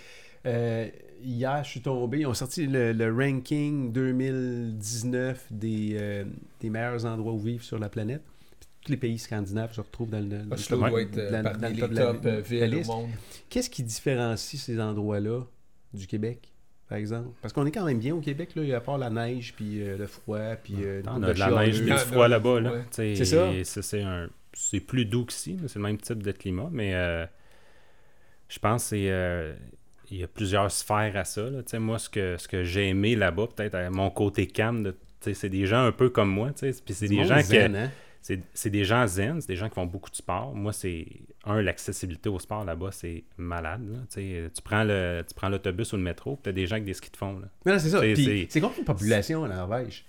[0.47, 0.89] euh,
[1.23, 6.25] hier, je suis tombé, ils ont sorti le, le ranking 2019 des, euh,
[6.61, 8.23] des meilleurs endroits où vivre sur la planète.
[8.59, 11.31] Puis tous les pays scandinaves se retrouvent dans le, dans le Oslo doit être euh,
[11.43, 13.11] dans- parmi dans le les top euh, villes au monde.
[13.49, 15.43] Qu'est-ce qui différencie ces endroits-là
[15.93, 16.50] du Québec,
[16.91, 17.29] par exemple?
[17.41, 19.97] Parce qu'on est quand même bien au Québec, là, à part la neige, puis euh,
[19.97, 22.61] le froid, puis euh, On a coupe de la neige, puis du non, froid là-bas.
[22.61, 22.73] Là.
[22.91, 23.49] C'est ça.
[23.65, 24.29] c'est un...
[24.87, 26.69] Plus doux qu'ici, c'est le même type de climat.
[26.71, 27.25] Mais euh,
[28.49, 29.07] je pense que c'est...
[29.11, 29.55] euh,
[30.11, 31.49] il y a plusieurs sphères à ça.
[31.49, 31.61] là.
[31.79, 34.97] Moi, ce que, ce que j'ai aimé là-bas, peut-être à mon côté calme, de-
[35.33, 36.51] c'est des gens un peu comme moi.
[36.59, 37.57] Puis c'est des gens qui...
[37.57, 37.91] hein?
[38.23, 40.55] C'est des gens zen, c'est des gens qui font beaucoup de sport.
[40.55, 41.07] Moi, c'est
[41.45, 43.83] un, l'accessibilité au sport là-bas, c'est malade.
[43.91, 43.99] là.
[44.15, 46.95] Tu prends le tu prends l'autobus ou le métro, tu as des gens avec des
[46.95, 47.39] skis de fond.
[47.39, 47.49] Là.
[47.65, 48.01] Mais non, c'est ça.
[48.01, 50.05] C'est- combien de population en Norvège?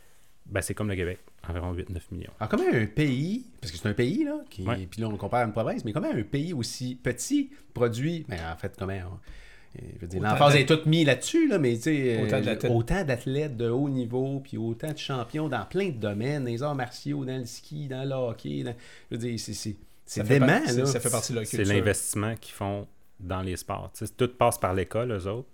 [0.47, 2.31] Ben, c'est comme le Québec, environ 8-9 millions.
[2.39, 4.87] Alors, comment un pays, parce que c'est un pays, là, qui, Ouais.
[4.89, 8.25] puis là, on le compare à une province, mais comment un pays aussi petit produit,
[8.27, 8.93] ben, en fait, comment,
[9.79, 12.23] on- je veux dire, Autant l'emphase est toute mise là-dessus, là, mais tu sais, euh,
[12.69, 13.57] Autant d'athlètes.
[13.57, 17.23] de haut niveau, puis autant de champions dans plein de domaines, dans les arts martiaux,
[17.25, 18.75] dans le ski, dans le hockey, dans-
[19.09, 20.85] je veux dire, c'est, c'est, c'est Ça fait dément, là.
[20.85, 22.87] Ça fait partie de leur C'est l'investissement qu'ils font
[23.19, 23.91] dans les sports.
[23.97, 25.47] Tu sais, tout passe par l'école, eux autres.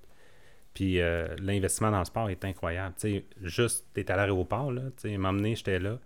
[0.74, 2.96] Puis euh, l'investissement dans le sport est incroyable.
[3.00, 4.84] Tu sais, juste, tu à l'aéroport, là.
[5.02, 6.00] Tu sais, m'emmener, j'étais là.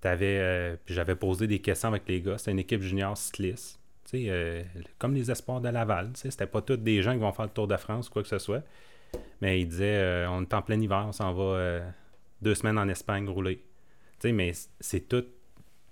[0.00, 2.38] T'avais, euh, puis j'avais posé des questions avec les gars.
[2.38, 3.79] C'était une équipe junior cycliste.
[4.14, 4.62] Euh,
[4.98, 6.10] comme les espoirs de Laval.
[6.14, 8.28] C'était pas tous des gens qui vont faire le Tour de France ou quoi que
[8.28, 8.62] ce soit.
[9.40, 11.90] Mais ils disaient, euh, on est en plein hiver, on s'en va euh,
[12.42, 13.62] deux semaines en Espagne rouler.
[14.24, 15.24] Mais c'est tout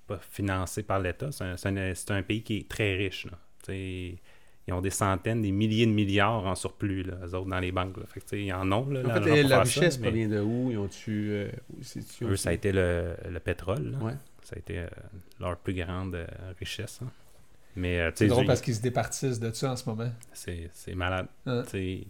[0.06, 1.30] pas financé par l'État.
[1.32, 3.26] C'est un, pays qui est très riche.
[3.26, 3.38] Là.
[3.74, 7.72] Ils ont des centaines, des milliers de milliards en surplus, là, eux autres, dans les
[7.72, 7.96] banques.
[7.96, 8.04] Là.
[8.06, 8.88] Fait que, tu sais, ils en ont.
[8.90, 10.70] Là, En l'argent fait, pour la ça, richesse mais provient de où?
[10.70, 11.50] Ils euh,
[11.80, 13.96] c'est-tu- Eux, ça a été le, le pétrole.
[14.02, 14.12] Ouais.
[14.42, 14.84] Ça a été
[15.40, 16.18] leur plus grande
[16.58, 17.00] richesse.
[17.02, 17.10] hein.
[17.78, 20.10] Mais euh, C'est drôle parce qu'ils se départissent de ça en ce moment.
[20.32, 21.28] c'est c'est malade.
[21.46, 21.62] Hein?
[21.70, 22.06] Tu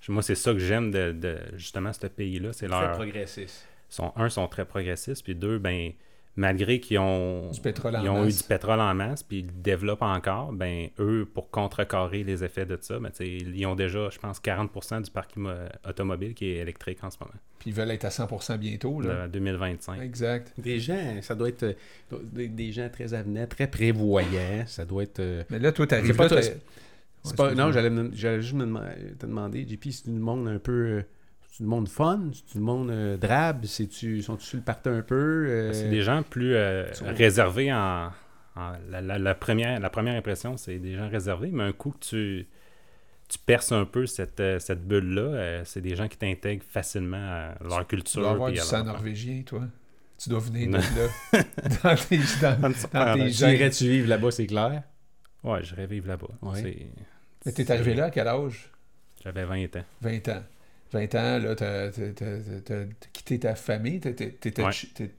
[0.00, 2.52] sais, Moi, c'est ça que j'aime de, de, justement ce pays-là.
[2.52, 2.92] C'est Très leur.
[2.92, 3.66] progressiste.
[3.88, 5.92] Sont, un, sont très progressistes, puis deux, ben,
[6.38, 9.46] malgré qu'ils ont, Du pétrole en ils ont eu du pétrole en masse, puis ils
[9.46, 13.66] le développent encore, ben, eux, pour contrecarrer les effets de ça, ben, tu sais, ils
[13.66, 15.34] ont déjà, je pense, 40% du parc
[15.86, 19.00] automobile qui est électrique en ce moment, Puis ils veulent être à 100% bientôt.
[19.00, 19.26] Là.
[19.26, 20.00] de 2025.
[20.00, 20.52] Exact.
[20.56, 21.72] Des gens, ça doit être euh,
[22.22, 24.64] des, des gens très avenants, très prévoyants.
[24.66, 25.18] Ça doit être...
[25.18, 26.36] euh, Mais là, toi, t'arrives pas là.
[26.36, 28.64] Ouais, pas, non, j'allais, juste me
[29.20, 31.02] demander, JP, c'est du monde un peu.
[31.58, 35.02] C'est du monde fun, c'est du monde euh, drabe, c'est-tu, sont-tu sur le parti un
[35.02, 35.46] peu?
[35.48, 38.12] Euh, C'est des gens plus euh, réservés en.
[38.54, 41.90] en- la, la- la première, la première impression, c'est des gens réservés, mais un coup
[41.90, 42.46] que tu,
[43.28, 47.54] tu perces un peu cette, euh, cette bulle-là, c'est des gens qui t'intègrent facilement à
[47.60, 48.22] leur Tu culture.
[48.22, 49.62] dois avoir du sang leur- norvégien, toi.
[50.16, 50.82] Tu dois venir de là.
[51.82, 53.54] dans tes, dans, dans tes Tu gènes.
[53.54, 54.84] irais-tu vivre là-bas, c'est clair?
[55.42, 56.28] Ouais, je rêvais vivre là-bas.
[56.42, 56.88] Ouais.
[57.44, 58.70] Mais t'es arrivé là à quel âge?
[59.24, 59.84] J'avais 20 ans.
[60.02, 60.42] 20 ans.
[60.92, 61.90] 20 ans, là, t'as
[63.12, 64.00] quitté ta famille.
[64.00, 64.70] T'étais Ouais.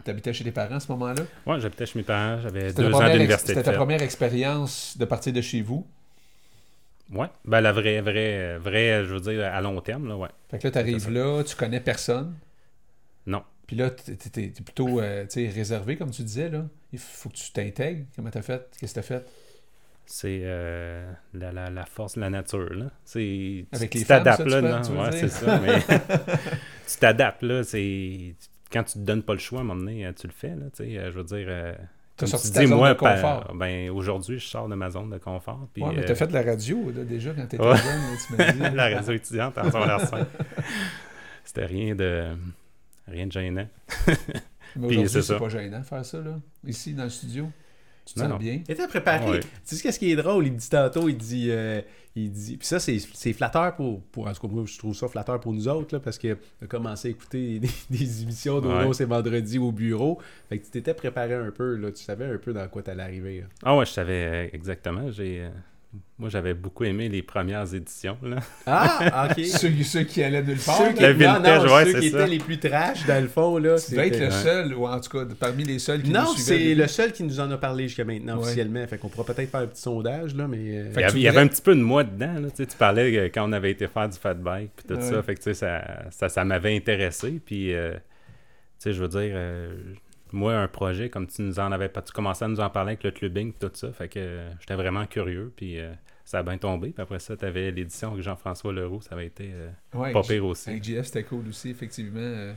[0.04, 1.24] T'habitais chez tes parents à ce moment-là?
[1.46, 5.34] Ouais, j'habitais chez mes parents, j'avais deux ans d'université C'était ta première expérience de partir
[5.34, 5.86] de chez vous?
[7.12, 10.30] Ouais, ben la vraie, vraie, vraie, je veux dire, à long terme, là, ouais.
[10.52, 12.36] Fait que là, t'arrives là, tu connais personne?
[13.26, 13.44] Non.
[13.66, 16.50] Puis là, t'es plutôt euh, réservé, comme tu disais.
[16.50, 16.66] là.
[16.92, 18.06] Il faut que tu t'intègres.
[18.16, 18.68] Comment t'as fait?
[18.80, 19.26] Qu'est-ce que t'as fait?
[20.12, 22.86] C'est euh, la, la, la force de la nature, là.
[23.06, 24.82] C'est, Avec tu, t'adaptes, là, non?
[24.82, 25.80] tu Ouais, c'est ça, mais
[26.88, 28.34] tu t'adaptes, là, c'est...
[28.72, 30.50] Quand tu te donnes pas le choix, à un moment donné, euh, tu le fais,
[30.56, 31.46] là, tu sais, euh, je veux dire...
[31.48, 31.76] euh,
[32.26, 33.44] sorti tu ta dis, moi, de confort.
[33.46, 35.84] par- ben, aujourd'hui, je sors de ma zone de confort, puis...
[35.84, 37.78] ouais, mais euh, t'as fait de la radio, là, déjà, quand t'étais Ouais.
[37.78, 38.76] jeune, tu m'as dit.
[38.76, 40.26] la radio étudiante en secondaire 5.
[41.44, 42.36] C'était rien de...
[43.08, 43.68] Rien de gênant.
[44.08, 44.14] Mais
[44.88, 46.40] aujourd'hui, c'est c'est pas gênant de faire ça, là.
[46.66, 47.48] Ici, dans le studio.
[48.06, 48.38] Tu te Non, sens non.
[48.40, 48.62] bien?
[48.68, 49.30] Il était préparé.
[49.30, 49.40] Ouais.
[49.68, 50.48] Tu sais qu'est-ce qui est drôle?
[50.48, 51.48] Il dit tantôt, il dit.
[51.52, 51.82] euh,
[52.16, 54.28] il dit puis ça, c'est c'est flatteur pour, pour.
[54.28, 56.66] En tout cas, moi, je trouve ça flatteur pour nous autres, là, parce que a
[56.68, 58.94] commencé à écouter des, des émissions d'Ono, Ouais.
[58.94, 60.20] c'est vendredi au bureau.
[60.50, 61.92] Fait que tu t'étais préparé un peu, là.
[61.92, 63.42] Tu savais un peu dans quoi t'allais arriver.
[63.42, 63.48] là.
[63.64, 65.12] Ah ouais, je savais euh, exactement.
[65.12, 65.48] J'ai...
[66.20, 68.38] Moi, j'avais beaucoup aimé les premières éditions, là.
[68.68, 69.44] Ah, ok.
[69.46, 70.78] Ceux, ceux qui allaient nulle part.
[70.78, 72.20] Ceux qui, Le non, vintage, non, ouais, ceux qui ça.
[72.20, 73.76] étaient les plus trash, dans le fond, là.
[73.80, 74.32] Tu devais être le Ouais.
[74.32, 76.60] seul, ou en tout cas, parmi les seuls qui Non, nous suivaient.
[76.70, 78.44] c'est le seul qui nous en a parlé jusqu'à maintenant Ouais.
[78.44, 78.86] officiellement.
[78.86, 80.58] Fait qu'on pourra peut-être faire un petit sondage, là, mais.
[80.58, 82.34] euh, Il y, avait, tu il y avait voudrais- un petit peu de moi dedans.
[82.34, 84.86] Là, tu, sais, tu parlais euh, quand on avait été faire du fat bike puis
[84.88, 85.10] tout Ouais.
[85.10, 85.24] ça.
[85.24, 85.82] Fait que tu sais, ça,
[86.12, 87.42] ça, ça m'avait intéressé.
[87.44, 88.00] Puis, euh, tu
[88.78, 89.74] sais, je veux dire, euh,
[90.32, 92.92] moi, un projet, comme tu nous en avais pas, tu commençais à nous en parler
[92.92, 93.92] avec le clubbing tout ça.
[93.92, 95.52] Fait que euh, j'étais vraiment curieux.
[95.56, 95.92] Puis, euh,
[96.26, 96.90] ça a bien tombé.
[96.90, 99.02] Puis après ça, tu avais l'édition avec Jean-François Leroux.
[99.02, 100.70] Ça avait été euh, Ouais, pas pire aussi.
[100.70, 102.54] Avec JF, c'était cool aussi, effectivement.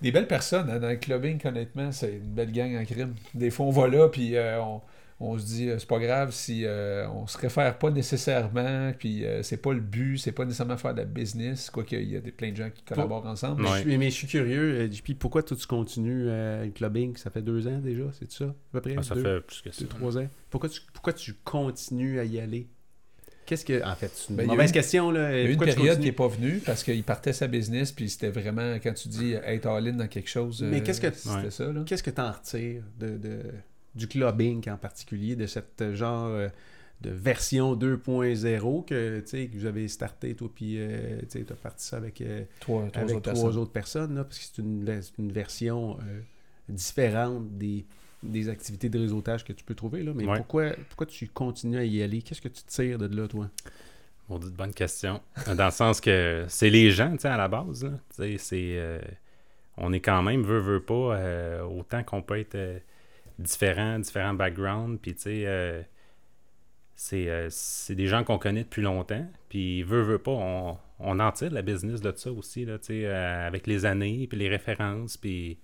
[0.00, 3.14] Des belles personnes hein, dans le clubbing, honnêtement, c'est une belle gang en crime.
[3.32, 4.80] Des fois, on va là, puis on,
[5.20, 9.24] on se dit, euh, c'est pas grave si euh, on se réfère pas nécessairement, puis
[9.24, 12.16] euh, c'est pas le but, c'est pas nécessairement faire de la business, quoique il y
[12.16, 13.62] a des, plein de gens qui collaborent ensemble.
[13.62, 13.76] Mais, Ouais.
[13.76, 17.16] je, suis- mais je suis curieux, JP, pourquoi toi tu continues euh, le clubbing?
[17.16, 18.96] Ça fait deux ans déjà, c'est ça À peu près?
[18.98, 19.80] Ah, ça deux, fait plus que ça.
[19.82, 20.28] deux, trois ans.
[20.50, 22.68] Pourquoi tu, pourquoi tu continues à y aller?
[23.46, 23.84] Qu'est-ce que.
[23.86, 25.30] En fait, c'est une Ben, il y a mauvaise eu- question, là.
[25.38, 27.92] Il y a eu une période qui n'est pas venue parce qu'il partait sa business,
[27.92, 31.10] puis c'était vraiment, quand tu dis être all-in dans quelque chose, Mais euh, qu'est-ce que-
[31.12, 31.50] c'était Ouais.
[31.50, 31.82] ça, là.
[31.84, 33.42] Qu'est-ce que tu en retires de, de-
[33.94, 36.48] du clubbing en particulier, de cette euh, genre euh,
[37.00, 41.54] de version 2.0 que, tu sais, que vous avez starté, toi, puis euh, tu as
[41.54, 43.58] parti ça avec, euh, Trois, trois avec autres trois personnes.
[43.60, 46.20] autres personnes, là, parce que c'est une, version euh,
[46.68, 47.84] différente des,
[48.22, 50.02] des activités de réseautage que tu peux trouver.
[50.02, 50.12] Là.
[50.14, 50.36] Mais Ouais.
[50.36, 52.22] pourquoi, pourquoi tu continues à y aller?
[52.22, 53.50] Qu'est-ce que tu tires de là, toi?
[54.30, 55.20] Maudite bonne question.
[55.54, 57.84] Dans le sens que c'est les gens, tu sais, à la base.
[57.84, 57.90] Là.
[57.90, 58.72] Tu sais, c'est...
[58.78, 58.98] euh,
[59.76, 62.56] on est quand même, veut, veut pas, euh, autant qu'on peut être
[63.38, 65.82] euh, différent, différents backgrounds, puis tu sais, euh,
[66.96, 71.20] c'est, euh, c'est des gens qu'on connaît depuis longtemps, puis veut, veut pas, on, on
[71.20, 75.16] en tire la business de ça aussi, là, euh, avec les années, puis les références,
[75.16, 75.58] puis...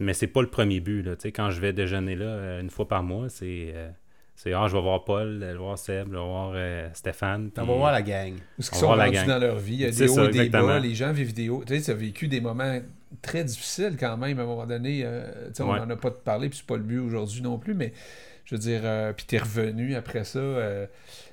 [0.00, 3.02] Mais c'est pas le premier but, là, quand je vais déjeuner là, une fois par
[3.02, 3.74] mois, c'est...
[4.36, 7.46] c'est, ah, je vais voir Paul, je vais voir Seb, je vais voir euh, Stéphane.
[7.56, 8.32] On puis- va voir la gang.
[8.32, 9.26] Où est-ce qu'ils On sont rendus gang.
[9.28, 9.74] dans leur vie?
[9.74, 10.78] Il y a des hauts et des bas.
[10.80, 11.62] Les gens vivent des hauts.
[11.66, 12.78] Tu sais, tu as vécu des moments
[13.22, 15.02] très difficiles quand même à un moment donné.
[15.04, 15.78] euh, tu sais, on Ouais.
[15.78, 17.92] n'en a pas parlé, puis c'est pas le but aujourd'hui non plus, mais
[18.44, 20.38] je veux dire, euh, puis t'es revenu après ça.
[20.38, 20.86] euh,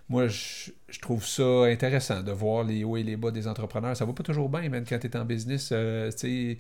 [0.08, 3.96] moi, je, je trouve ça intéressant de voir les hauts et les bas des entrepreneurs.
[3.98, 5.70] Ça va pas toujours bien, même quand tu es en business.
[5.72, 6.58] euh, tu sais.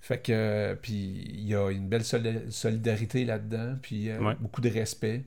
[0.00, 0.92] Fait que, euh, puis
[1.32, 4.34] il y a une belle soli- solidarité là-dedans, puis euh, Ouais.
[4.40, 5.22] beaucoup de respect.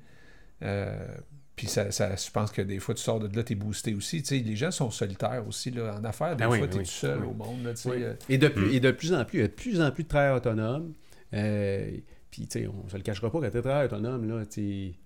[0.64, 1.08] Euh,
[1.56, 3.94] puis ça, ça, je pense que des fois, tu sors de là, tu es boosté
[3.94, 4.22] aussi.
[4.24, 5.70] Tu sais, les gens sont solitaires aussi.
[5.72, 5.96] Là.
[6.00, 7.28] En affaires, des Ah oui, fois, tu es oui, tout seul oui.
[7.28, 7.64] au monde.
[7.64, 8.74] Là, euh, Et, de plus, Mm.
[8.74, 10.94] et de plus en plus, il y a de plus en plus de travailleurs autonomes.
[11.34, 11.92] Euh,
[12.32, 14.62] puis, tu sais, on se le cachera pas, quand tu es travailleur autonome, là, tu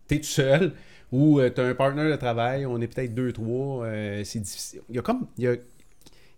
[0.10, 0.74] es tout seul
[1.12, 3.86] ou tu as un partenaire de travail, on est peut-être deux, trois.
[3.86, 4.82] euh, c'est difficile.
[4.90, 5.28] Il y a comme.
[5.38, 5.56] il y a-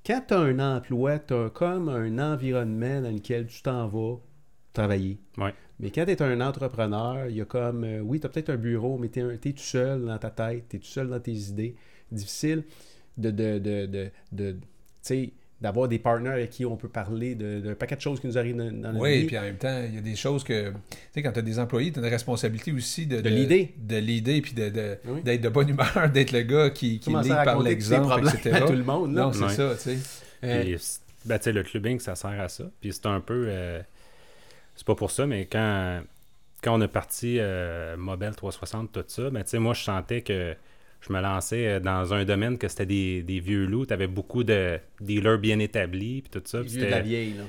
[0.06, 4.16] quand tu as un emploi, tu as comme un environnement dans lequel tu t'en vas
[4.74, 5.18] travailler.
[5.38, 5.54] Ouais.
[5.80, 7.84] Mais quand tu es un entrepreneur, il y a comme.
[7.84, 10.66] euh, oui, tu as peut-être un bureau, mais tu es, tout seul dans ta tête,
[10.70, 11.76] tu es tout seul dans tes idées.
[12.12, 12.64] Difficile
[13.18, 13.30] de.
[13.32, 14.58] de, de, de, de- tu
[15.02, 18.28] sais, d'avoir des partenaires avec qui on peut parler de- d'un paquet de choses qui
[18.28, 19.26] nous arrivent dans, dans la Oui, vie.
[19.28, 20.70] puis en même temps, il y a des choses que.
[20.72, 20.76] Tu
[21.14, 23.22] sais, quand tu as des employés, tu as une responsabilité aussi de.
[23.22, 23.74] De l'idée.
[23.78, 25.22] De l'idée, puis de, de- Oui.
[25.22, 28.56] d'être de bonne humeur, d'être le gars qui, qui lead par l'exemple, etc.
[28.56, 29.14] à tout le monde.
[29.14, 29.24] Là.
[29.26, 29.98] Non, c'est ça, tu sais.
[30.44, 30.78] Euh,
[31.26, 32.64] ben, tu sais, le clubbing, ça sert à ça.
[32.82, 33.46] Puis c'est un peu.
[33.48, 33.82] euh,
[34.78, 36.02] c'est pas pour ça, mais quand,
[36.64, 40.22] quand on a parti euh, Mobile 360, tout ça, ben, tu sais, moi, je sentais
[40.22, 40.56] que
[41.02, 43.86] je me lançais euh, dans un domaine que c'était des, des vieux loups.
[43.86, 46.62] Tu avais beaucoup de dealers bien établis, puis tout ça.
[46.62, 47.44] Puis de la vieille, là.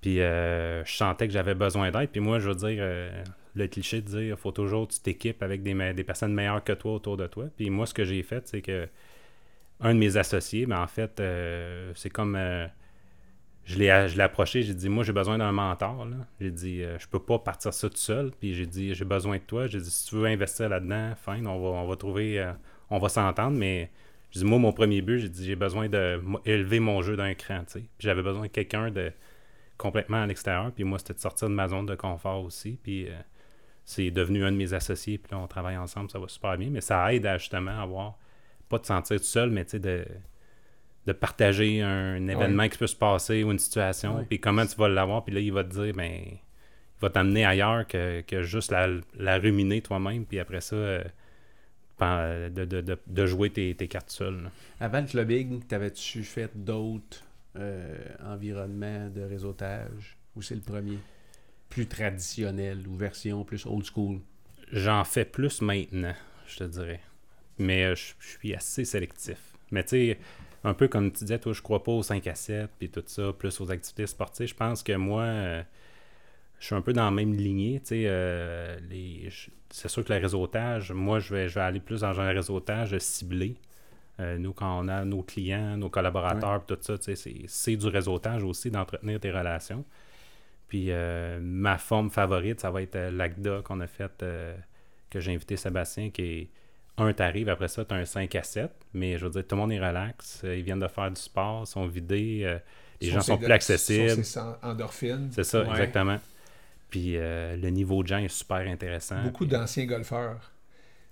[0.00, 2.10] puis euh, je sentais que j'avais besoin d'aide.
[2.10, 3.22] Puis moi, je veux dire, euh,
[3.54, 6.72] le cliché de dire, faut toujours que tu t'équipes avec des, des personnes meilleures que
[6.72, 7.46] toi autour de toi.
[7.56, 8.88] Puis moi, ce que j'ai fait, c'est que
[9.80, 11.20] un de mes associés, mais en fait,
[11.94, 12.38] c'est comme.
[13.64, 13.90] Je l'ai
[14.20, 16.06] approché, j'ai dit, moi, j'ai besoin d'un mentor.
[16.40, 18.32] J'ai dit, euh, je peux pas partir ça tout seul.
[18.38, 19.66] Puis j'ai dit, j'ai besoin de toi.
[19.66, 22.40] J'ai dit, si tu veux investir là-dedans, fine, on va, on va trouver.
[22.40, 22.52] euh,
[22.90, 23.90] on va s'entendre, mais.
[24.32, 27.16] Je dis, moi, mon premier but, j'ai dit, j'ai besoin de mo- élever mon jeu
[27.16, 27.64] d'un cran,
[27.98, 29.12] j'avais besoin de quelqu'un de
[29.78, 30.72] complètement à l'extérieur.
[30.72, 32.78] Puis moi, c'était de sortir de ma zone de confort aussi.
[32.82, 33.12] Puis euh,
[33.84, 35.18] c'est devenu un de mes associés.
[35.18, 36.70] Puis là, on travaille ensemble, ça va super bien.
[36.70, 38.18] Mais ça aide à justement avoir,
[38.68, 40.06] pas de sentir tout seul, mais tu sais, de,
[41.06, 44.24] de partager un événement qui peut se passer ou une situation.
[44.28, 45.24] Puis comment tu vas l'avoir.
[45.24, 46.38] Puis là, il va te dire, ben, il
[47.00, 48.88] va t'amener ailleurs que, que juste la,
[49.18, 50.24] la ruminer toi-même.
[50.24, 51.02] Puis après ça, euh,
[52.00, 54.44] de, de, de, de jouer tes, tes cartes seul.
[54.44, 54.50] là.
[54.80, 57.22] Avant le clubbing, t'avais-tu fait d'autres
[57.56, 60.98] euh, environnements de réseautage ou c'est le premier?
[61.68, 64.20] Plus traditionnel ou version plus old school?
[64.72, 66.14] J'en fais plus maintenant,
[66.46, 67.00] je te dirais.
[67.58, 69.38] Mais euh, je je suis assez sélectif.
[69.70, 70.18] Mais tu sais,
[70.64, 73.02] un peu comme tu disais, toi, je crois pas aux 5 à 7 puis tout
[73.06, 74.48] ça, plus aux activités sportives.
[74.48, 75.62] Je pense que moi, euh,
[76.60, 77.80] je suis un peu dans la même lignée.
[77.80, 79.28] Tu sais, euh, les-
[79.70, 82.96] c'est sûr que le réseautage, moi, je vais, je vais aller plus dans un réseautage
[82.98, 83.56] ciblé.
[84.20, 86.94] Euh, nous, quand on a nos clients, nos collaborateurs, puis tout ça,
[87.46, 89.84] c'est, du réseautage aussi, d'entretenir tes relations.
[90.68, 94.56] Puis euh, ma forme favorite, ça va être l'ACDA qu'on a fait, euh,
[95.10, 96.48] que j'ai invité Sébastien, qui est
[96.98, 99.54] un, t'arrives, après ça, tu as un 5 à 7, mais je veux dire, tout
[99.56, 102.58] le monde est relax, euh, ils viennent de faire du sport, sont vidés, euh,
[103.00, 104.22] les gens sont plus accessibles.
[104.62, 105.28] en- endorphines.
[105.32, 105.70] C'est ça, Ouais.
[105.70, 106.18] exactement.
[106.90, 109.22] Puis euh, le niveau de gens est super intéressant.
[109.22, 110.52] Beaucoup Puis- d'anciens golfeurs.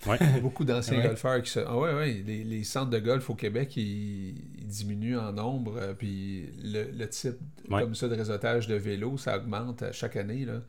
[0.07, 0.17] Ouais.
[0.43, 1.03] Beaucoup d'anciens Ouais.
[1.09, 1.61] golfeurs qui se.
[1.61, 2.23] Ah ouais, ouais.
[2.27, 5.95] Les, les centres de golf au Québec, ils, ils diminuent en nombre.
[5.99, 7.37] Puis le, le type
[7.71, 7.83] Ouais.
[7.83, 10.45] comme ça de réseautage de vélo, ça augmente à chaque année.
[10.47, 10.61] Là.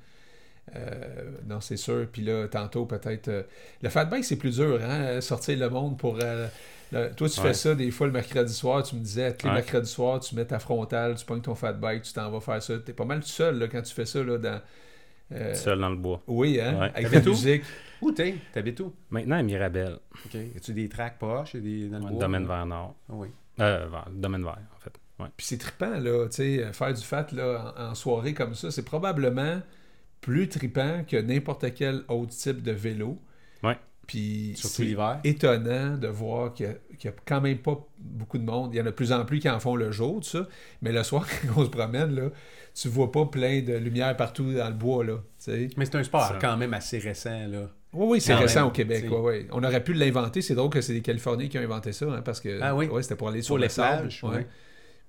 [0.76, 2.08] Euh, non, c'est sûr.
[2.12, 3.28] Puis là, tantôt, peut-être.
[3.28, 3.44] euh,
[3.82, 5.20] le fat bike, c'est plus dur, hein?
[5.22, 6.18] Sortir le monde pour.
[6.22, 6.48] euh,
[6.94, 7.48] le- toi, tu Ouais.
[7.48, 8.84] fais ça des fois le mercredi soir.
[8.84, 9.58] Tu me disais, tous les Ouais.
[9.60, 12.62] mercredis soirs, tu mets ta frontale, tu pognes ton fat bike, tu t'en vas faire
[12.64, 12.78] ça.
[12.80, 14.24] T'es pas mal tout seul là, quand tu fais ça.
[14.24, 14.62] Là, dans,
[15.34, 16.22] euh, Seul dans le bois.
[16.28, 16.80] oui, hein?
[16.80, 16.92] Ouais.
[16.96, 17.64] Avec la musique.
[18.02, 18.36] Où t'es?
[18.54, 18.94] T'habites où?
[19.12, 20.36] Maintenant, à Mirabel, Ok.
[20.56, 22.20] As-tu des tracks proches et des dans le ouais, bois?
[22.20, 22.96] domaine vert nord.
[23.10, 23.28] Ah oui.
[23.60, 24.94] Euh, domaine vert, en fait.
[25.20, 25.28] Ouais.
[25.38, 28.72] Puis c'est trippant, là, tu sais, faire du fat là, en, en soirée comme ça,
[28.72, 29.62] c'est probablement
[30.22, 33.18] plus trippant que n'importe quel autre type de vélo.
[33.64, 33.78] Ouais.
[34.08, 35.20] Puis Surtout c'est l'hiver.
[35.24, 38.74] étonnant de voir qu'il n'y a, quand même pas beaucoup de monde.
[38.74, 40.48] Il y en a de plus en plus qui en font le jour, tout ça.
[40.82, 42.30] Mais le soir, quand on se promène, là,
[42.74, 45.70] tu vois pas plein de lumière partout dans le bois, là, tu sais.
[45.78, 47.70] Mais c'est un sport quand même assez récent, là.
[47.94, 49.06] Oui, oui, c'est récent même, au Québec.
[49.12, 49.48] ouais, ouais.
[49.52, 50.42] On aurait pu l'inventer.
[50.42, 52.88] C'est drôle que c'est des Californiens qui ont inventé ça, hein, parce que Ah oui?
[52.88, 54.08] ouais, c'était pour aller sur Pour le les sable.
[54.10, 54.24] plages.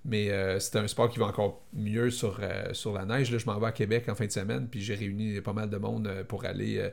[0.04, 3.30] Mais euh, c'est un sport qui va encore mieux sur, euh, sur la neige.
[3.30, 5.70] Là, je m'en vais à Québec en fin de semaine, puis j'ai réuni pas mal
[5.70, 6.90] de monde euh, pour aller euh,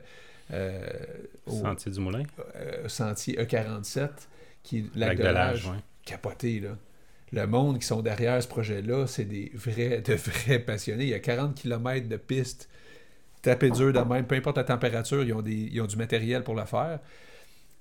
[0.52, 0.88] euh,
[1.46, 2.22] au Sentier du Moulin.
[2.56, 4.28] euh, sentier E47,
[4.62, 5.64] qui est lac, Lac de de l'âge.
[5.64, 5.82] l'âge, ouais.
[6.04, 6.76] Capoté, là.
[7.32, 11.04] Le monde qui sont derrière ce projet-là, c'est des vrais, de vrais passionnés.
[11.04, 12.68] Il y a 40 km de pistes
[13.42, 16.44] tapées dur de même, peu importe la température, ils ont, des, ils ont du matériel
[16.44, 17.00] pour le faire.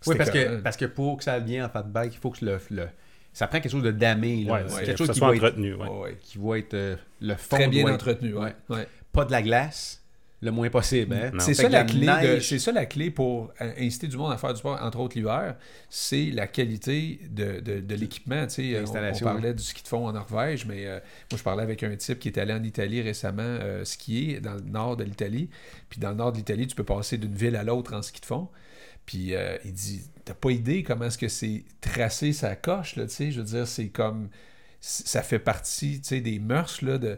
[0.06, 2.46] Oui, parce que, parce que pour que ça devienne en fat bike, il faut que
[2.46, 2.90] le, le-
[3.34, 4.44] ça prend quelque chose de damé.
[4.44, 4.54] Là.
[4.54, 5.74] Ouais, C'est ouais, quelque que chose qui soit va, être, entretenu.
[5.76, 6.18] Ouais, ouais.
[6.22, 8.34] qui va être euh, le fond Très bien être entretenu.
[8.34, 8.56] Ouais.
[9.12, 9.99] pas de la glace,
[10.42, 11.14] le moins possible.
[11.14, 11.32] Hein?
[11.40, 14.32] C'est ça, la clé de- neige- c'est ça la clé pour euh, inciter du monde
[14.32, 15.58] à faire du sport, entre autres l'hiver,
[15.90, 18.48] c'est la qualité de, de, de l'équipement.
[18.48, 18.76] tu sais.
[18.86, 21.00] On, on parlait du ski de fond en Norvège, mais euh,
[21.32, 24.54] moi je parlais avec un type qui est allé en Italie récemment euh, skier dans
[24.54, 25.50] le nord de l'Italie.
[25.90, 28.22] Puis dans le nord de l'Italie, tu peux passer d'une ville à l'autre en ski
[28.22, 28.48] de fond.
[29.06, 33.06] Puis euh, il dit, t'as pas idée comment est-ce que c'est tracé sa coche, là,
[33.08, 33.32] tu sais.
[33.32, 34.30] Je veux dire, c'est comme,
[34.80, 37.18] c- ça fait partie, tu sais, des mœurs, là, de...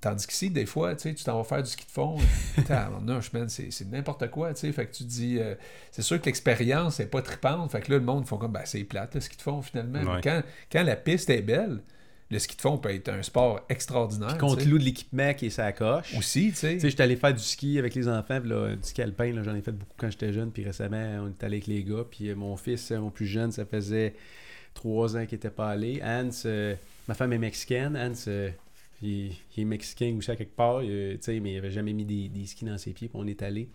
[0.00, 2.18] Tandis qu'ici, des fois, tu sais, tu t'en vas faire du ski de fond,
[2.66, 4.72] tabarnouche, man, c'est c'est n'importe quoi, tu sais.
[4.72, 5.54] Fait que tu te dis, euh,
[5.90, 7.72] c'est sûr que l'expérience n'est pas trippante.
[7.72, 10.00] Fait que là, le monde font comme, ben, c'est plate, le ski de fond, finalement.
[10.00, 10.20] Ouais.
[10.22, 11.80] quand, quand la piste est belle,
[12.30, 14.38] le ski de fond peut être un sport extraordinaire.
[14.38, 14.70] Compte tu sais.
[14.70, 16.14] loup de l'équipement qui est sa coche.
[16.16, 16.74] Aussi, tu sais.
[16.74, 19.32] Tu sais, j'étais allé faire du ski avec les enfants, puis là, du ski alpin,
[19.32, 21.84] là, j'en ai fait beaucoup quand j'étais jeune, puis récemment, on est allé avec les
[21.84, 24.14] gars, puis euh, mon fils, euh, mon plus jeune, ça faisait
[24.74, 26.00] trois ans qu'il n'était pas allé.
[26.04, 26.74] Hans, euh,
[27.08, 28.50] ma femme est mexicaine, Hans, euh,
[29.02, 32.28] il, il est mexicain aussi à quelque part, euh, mais il avait jamais mis des,
[32.28, 33.68] des skis dans ses pieds, puis on est allé.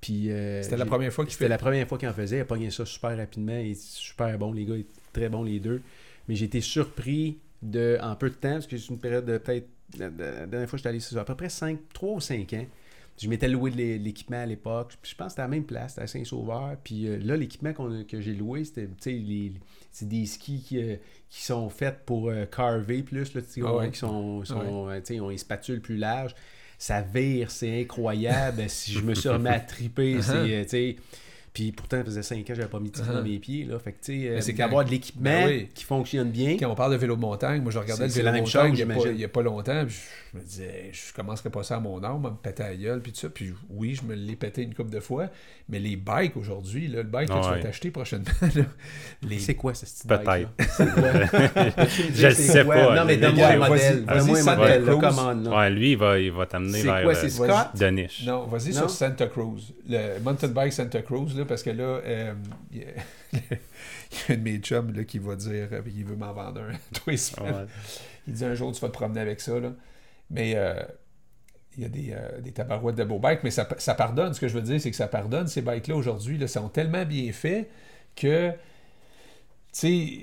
[0.00, 2.36] Puis, euh, C'était la première fois qu'il C'était fait la première fois qu'il en faisait.
[2.36, 3.56] Il a pogné ça super rapidement.
[3.56, 4.52] Il est super bon.
[4.52, 5.80] Les gars, étaient très bons les deux.
[6.28, 9.38] Mais j'ai été surpris de, en peu de temps, parce que c'est une période de
[9.38, 9.66] peut-être.
[9.98, 12.66] La dernière fois que j'étais allé, c'est à peu près 5, 3 ou 5 ans,
[13.20, 14.94] je m'étais loué de l'é- l'équipement à l'époque.
[15.02, 16.76] Je pense que c'était à la même place, c'était à Saint-Sauveur.
[16.82, 18.88] Puis euh, là, l'équipement que j'ai loué, c'était
[20.02, 20.96] des skis qui, euh,
[21.30, 23.90] qui sont faits pour euh, carver plus, là, Ah ouais.
[23.90, 26.34] qui sont, sont, tu sais, ils ont les spatules plus larges.
[26.76, 28.64] Ça vire, c'est incroyable.
[28.68, 30.96] si je me suis remis à triper, c'est,
[31.54, 33.12] Euh, puis pourtant, ça faisait 5 ans que j'avais pas mis de ski Uh-huh.
[33.14, 33.64] dans mes pieds.
[33.64, 33.78] Là.
[33.78, 35.68] Fait que, tu sais, euh, Mais c'est d'avoir quand- de l'équipement Ben oui.
[35.72, 36.56] qui fonctionne bien.
[36.58, 38.38] Quand on parle de vélo de montagne, moi je regardais C'est- le c'est vélo de
[38.40, 39.12] montagne chose, il y a pas- j'imagine.
[39.12, 39.96] il n'y a pas longtemps, puis
[40.32, 43.00] je me disais, je commencerais pas ça à mon âme, à me péter la gueule,
[43.00, 43.28] puis tout ça.
[43.28, 45.28] Puis oui, je me l'ai pété une couple de fois,
[45.68, 48.24] mais les bikes aujourd'hui, le bike que tu vas t'acheter prochainement,
[49.22, 49.38] les...
[49.38, 50.48] C'est quoi ce style Peut-être.
[52.14, 54.04] Je le sais pas, Non, mais donne-moi un modèle.
[54.04, 54.84] Donne-moi un modèle.
[54.84, 55.46] commande.
[55.48, 57.50] Ouais, lui, il va, il va t'amener C'est vers quoi, le- c'est vas-y.
[57.50, 57.80] Scott?
[57.80, 58.24] de niche.
[58.26, 59.72] Non, vas-y sur Santa Cruz.
[59.88, 62.34] Le mountain bike Santa Cruz, là, parce que là, euh,
[62.72, 62.86] il y, a-
[63.32, 66.32] il y a un de mes chums là, qui va dire, euh, il veut m'en
[66.32, 67.54] vendre un tous les semaines.
[67.54, 67.66] Ouais.
[68.26, 69.58] Il dit un jour, tu vas te promener avec ça.
[69.58, 69.72] Là.
[70.30, 70.82] Mais euh,
[71.76, 74.32] il y a des, euh, des tabarouettes de beaux bikes, mais ça, ça pardonne.
[74.34, 75.46] Ce que je veux dire, c'est que ça pardonne.
[75.48, 77.68] Ces bikes-là, aujourd'hui, là, sont tellement bien faits
[78.16, 78.56] que, tu
[79.72, 80.22] sais,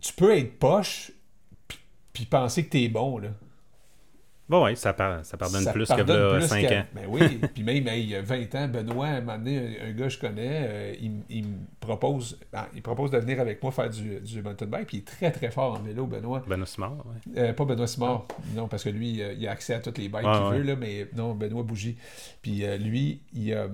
[0.00, 1.12] tu peux être poche
[2.12, 3.28] puis penser que t'es bon, là.
[4.50, 6.84] Bon, ouais, ça, par- ça pardonne Ça plus pardonne que plus 5 qu'à- ans.
[6.92, 7.20] Ben oui,
[7.54, 10.04] puis même il y a 20 ans, Benoît, à un moment donné, un, un gars
[10.06, 10.94] que je connais, euh,
[11.30, 14.86] il, me propose, ben, il propose de venir avec moi faire du, du mountain bike,
[14.88, 16.42] puis il est très très fort en vélo, Benoît.
[16.48, 17.38] Benoît Simard, ouais.
[17.38, 20.08] Euh, pas Benoît Simard, non, parce que lui, euh, il a accès à toutes les
[20.08, 20.58] bikes qu'il ouais.
[20.58, 21.96] veut, là, mais non, Benoît Bougie.
[22.42, 23.68] Puis euh, lui, il, a-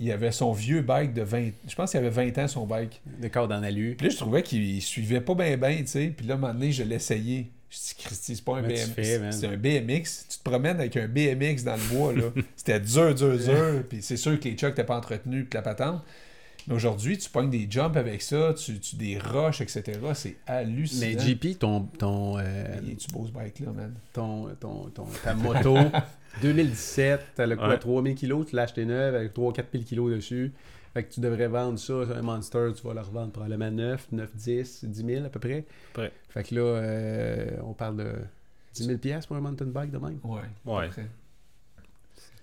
[0.00, 1.50] il avait son vieux bike de 20...
[1.68, 3.00] Je pense qu'il avait 20 ans, son bike.
[3.22, 3.94] Le corps dans l'alu.
[3.96, 6.12] Puis là, je trouvais qu'il suivait pas bien, bien, tu sais.
[6.14, 7.50] Puis là, à un moment donné, je l'ai essayé.
[7.76, 9.36] Je dis, Christy, c'est pas un Comment tu BMX.
[9.38, 10.26] C'est un BMX.
[10.30, 12.22] Tu te promènes avec un BMX dans le bois, là.
[12.56, 13.82] C'était dur, dur, dur.
[13.88, 16.02] Puis c'est sûr que les chucks n'étaient pas entretenus, puis la patente.
[16.68, 19.82] Mais aujourd'hui, tu pognes des jumps avec ça, tu, tu des roches, etc.
[20.14, 21.06] C'est hallucinant.
[21.06, 23.94] Mais JP, ton, ton, euh, Il est-tu beau ce bike-là, man?
[24.12, 25.76] ton, ton, ton- ta moto
[26.42, 27.78] 2017, t'as le quoi, Ouais.
[27.78, 30.52] 3000 kg, tu l'as acheté neuf avec 3-4 000 kg dessus.
[30.96, 34.30] Fait que tu devrais vendre ça, un Monster, tu vas le revendre probablement 9, 9,
[34.34, 35.66] 10, 10 000 à peu près.
[36.30, 38.12] Fait que là, euh, on parle de
[38.72, 40.18] 10 000 piastres pour un mountain bike de même.
[40.24, 40.40] Ouais.
[40.64, 40.88] Ouais.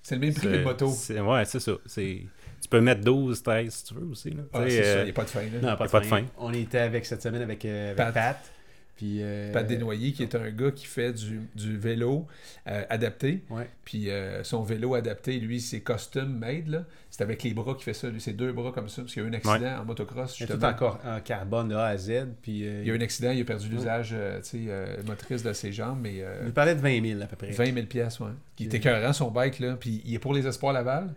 [0.04, 0.90] C'est le même prix que moto.
[0.90, 1.72] c'est- Ouais, c'est ça.
[1.88, 2.22] C'est-
[2.62, 4.30] Tu peux mettre 12, 13 si tu veux aussi.
[4.30, 4.44] Là.
[4.54, 5.42] Ah, c'est ça, euh, il n'y a pas de fin.
[5.42, 5.48] Là.
[5.72, 6.24] Non, pas de fin.
[6.38, 8.14] On était avec cette semaine avec, euh, avec Pat.
[8.14, 8.52] Pat.
[8.96, 12.28] Puis, euh, Pat Desnoyers, qui est un gars qui fait du, du vélo
[12.68, 13.42] euh, adapté.
[13.50, 13.68] Ouais.
[13.86, 16.68] Puis euh, son vélo adapté, lui, c'est custom made.
[16.68, 16.86] là.
[17.10, 18.08] C'est avec les bras qu'il fait ça.
[18.10, 19.02] Lui, c'est deux bras comme ça.
[19.02, 20.72] Parce qu'il y a eu un accident en motocross, Il est tout justement.
[20.72, 22.12] encore en carbone de A à Z.
[22.44, 24.58] Puis, euh, Il y a eu un accident, il a perdu l'usage euh, tu sais,
[24.70, 27.50] euh, motrice de ses jambes, mais euh, il parlait de 20 000 à peu près.
[27.52, 28.30] 20 000 pièces, ouais.
[28.56, 29.76] Qui était écœurant, son bike, là.
[29.76, 31.10] Puis il est pour les Espoirs Laval.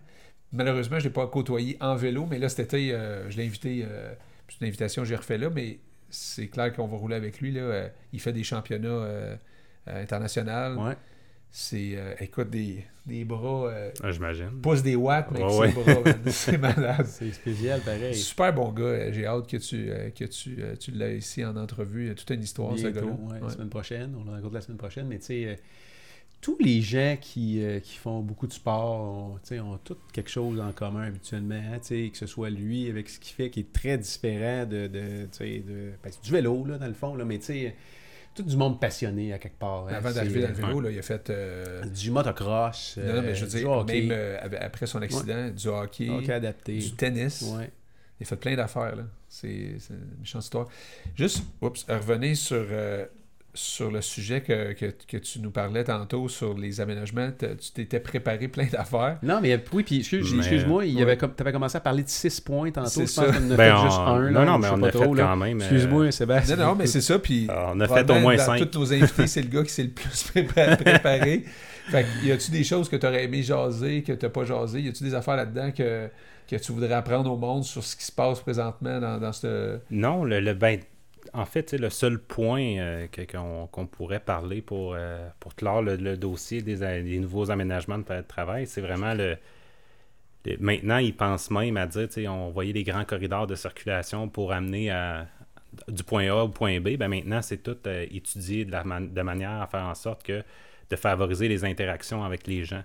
[0.52, 3.44] Malheureusement, je ne l'ai pas côtoyé en vélo, mais là, cet été, euh, je l'ai
[3.46, 3.84] invité.
[3.86, 4.12] euh,
[4.48, 5.78] c'est une invitation que j'ai refait là, mais
[6.16, 7.52] c'est clair qu'on va rouler avec lui.
[7.52, 7.60] Là.
[7.60, 9.36] Euh, il fait des championnats euh,
[9.88, 10.82] euh, internationaux.
[10.84, 10.94] Ouais.
[11.50, 14.50] C'est, euh, écoute, des, des bras, euh, ah, J'imagine.
[14.60, 17.06] pousse des watts, mais Ouais, bras, c'est malade.
[17.06, 18.14] C'est spécial, pareil.
[18.14, 19.10] Super bon gars.
[19.12, 22.04] J'ai hâte que tu, euh, que tu, euh, tu l'aies ici en entrevue.
[22.04, 23.12] Il y a toute une histoire, ce Bientôt, gars-là.
[23.12, 23.40] ouais, Ouais.
[23.42, 24.14] la semaine prochaine.
[24.20, 25.06] On le rencontre la semaine prochaine.
[25.06, 25.54] Mais tu sais, euh,
[26.40, 30.60] tous les gens qui, euh, qui font beaucoup de sport ont, ont tout quelque chose
[30.60, 31.54] en commun habituellement.
[31.56, 35.26] hein, que ce soit lui avec ce qu'il fait qui est très différent de, de,
[36.02, 37.14] ben, c'est du vélo, là, dans le fond.
[37.16, 37.74] Là, mais tu sais,
[38.34, 39.88] tout du monde passionné à quelque part.
[39.88, 41.30] hein, Avant d'arriver dans le euh, vélo, là, il a fait.
[41.30, 42.98] euh, Du motocross.
[42.98, 45.68] non, non, mais je veux euh, du dire, hockey, même euh, après son accident, du
[45.68, 46.78] hockey, hockey adapté.
[46.78, 47.42] du tennis.
[47.56, 47.70] Ouais.
[48.20, 48.94] Il a fait plein d'affaires.
[48.96, 49.04] là.
[49.28, 50.68] C'est c'est une méchante histoire.
[51.16, 53.04] Juste, oups, revenez sur, euh,
[53.56, 57.30] sur le sujet que, que, que tu nous parlais tantôt sur les aménagements.
[57.38, 59.18] Tu t'étais préparé plein d'affaires.
[59.22, 61.02] Non, mais oui, puis excuse, excuse-moi, il y ouais.
[61.02, 62.90] avait comme, avais commencé à parler de 6 points tantôt.
[62.90, 63.24] Je pense ça.
[63.24, 64.30] qu'on en a Ben, fait juste on- un.
[64.30, 65.24] non, là, non, mais on a fait trop, là.
[65.24, 65.56] quand même.
[65.60, 66.56] euh, Excuse-moi, Sébastien.
[66.56, 67.18] Non, non, mais c'est ça.
[67.18, 68.70] Puis, Ah, on a fait au moins dans 5.
[68.70, 71.44] tous nos invités, c'est le gars qui s'est le plus prépa- préparé.
[71.88, 74.80] fait y a-tu des choses que tu aurais aimé jaser, que tu pas jasé?
[74.80, 76.08] Y a-tu des affaires là-dedans que,
[76.48, 79.78] que tu voudrais apprendre au monde sur ce qui se passe présentement dans, dans ce.
[79.90, 80.78] Non, le, le- ben,
[81.36, 83.06] en fait, le seul point euh,
[83.70, 88.66] qu'on pourrait parler pour, euh, pour clore le, dossier des, des nouveaux aménagements de travail,
[88.66, 89.36] c'est vraiment le,
[90.60, 94.92] Maintenant, ils pensent même à dire, on voyait les grands corridors de circulation pour amener
[95.88, 96.96] du point A au point B.
[96.96, 100.42] Ben maintenant, c'est tout euh, étudié de, de manière à faire en sorte que
[100.88, 102.84] de favoriser les interactions avec les gens.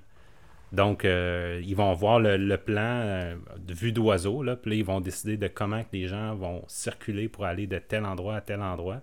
[0.71, 4.77] Donc, euh, ils vont voir le, le plan euh, de vue d'oiseau, là, puis là,
[4.77, 8.37] ils vont décider de comment que les gens vont circuler pour aller de tel endroit
[8.37, 9.01] à tel endroit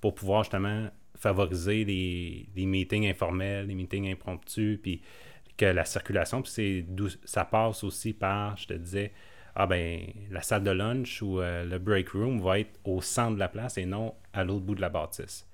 [0.00, 5.02] pour pouvoir justement favoriser les, les meetings informels, les meetings impromptus, puis
[5.56, 9.12] que la circulation, puis c'est d'où ça passe aussi par, je te disais,
[9.54, 10.00] ah ben,
[10.30, 13.48] la salle de lunch ou euh, le break room va être au centre de la
[13.48, 15.46] place et non à l'autre bout de la bâtisse.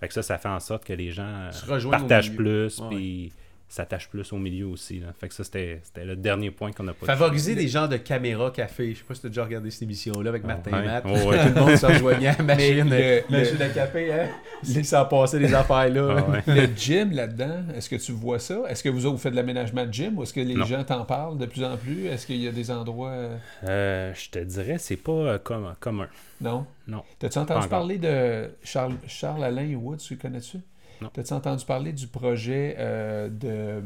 [0.00, 1.50] Fait que ça, ça fait en sorte que les gens
[1.88, 3.32] partagent plus, puis
[3.68, 5.00] s'attache plus au milieu aussi.
[5.00, 5.08] Là.
[5.18, 7.96] Fait que ça, c'était c'était le dernier point qu'on a pas Favoriser des genres de
[7.96, 8.92] caméra café.
[8.92, 11.04] Je sais pas si tu as déjà regardé cette émission-là avec Oh, Martin et Matt.
[11.06, 11.38] Oh, ouais.
[11.48, 14.28] Tout le monde se rejoignait à la machine, Mais le- machine à café, hein?
[14.68, 16.16] Il s'en passait des affaires là.
[16.18, 16.42] Ah ouais.
[16.46, 18.62] Le gym là-dedans, est-ce que tu vois ça?
[18.68, 20.64] Est-ce que vous autres, vous faites de l'aménagement de gym ou est-ce que les Non.
[20.66, 22.06] gens t'en parlent de plus en plus?
[22.06, 23.10] Est-ce qu'il y a des endroits.
[23.10, 26.08] euh, Euh, je te dirais, c'est pas euh, com- commun.
[26.40, 26.66] Non?
[26.86, 27.02] Non.
[27.18, 30.58] T'as-tu entendu parler de Charles, Charles Alain Woods, tu le connais-tu?
[31.00, 31.10] Non.
[31.12, 33.82] T'as-tu entendu parler du projet euh, de.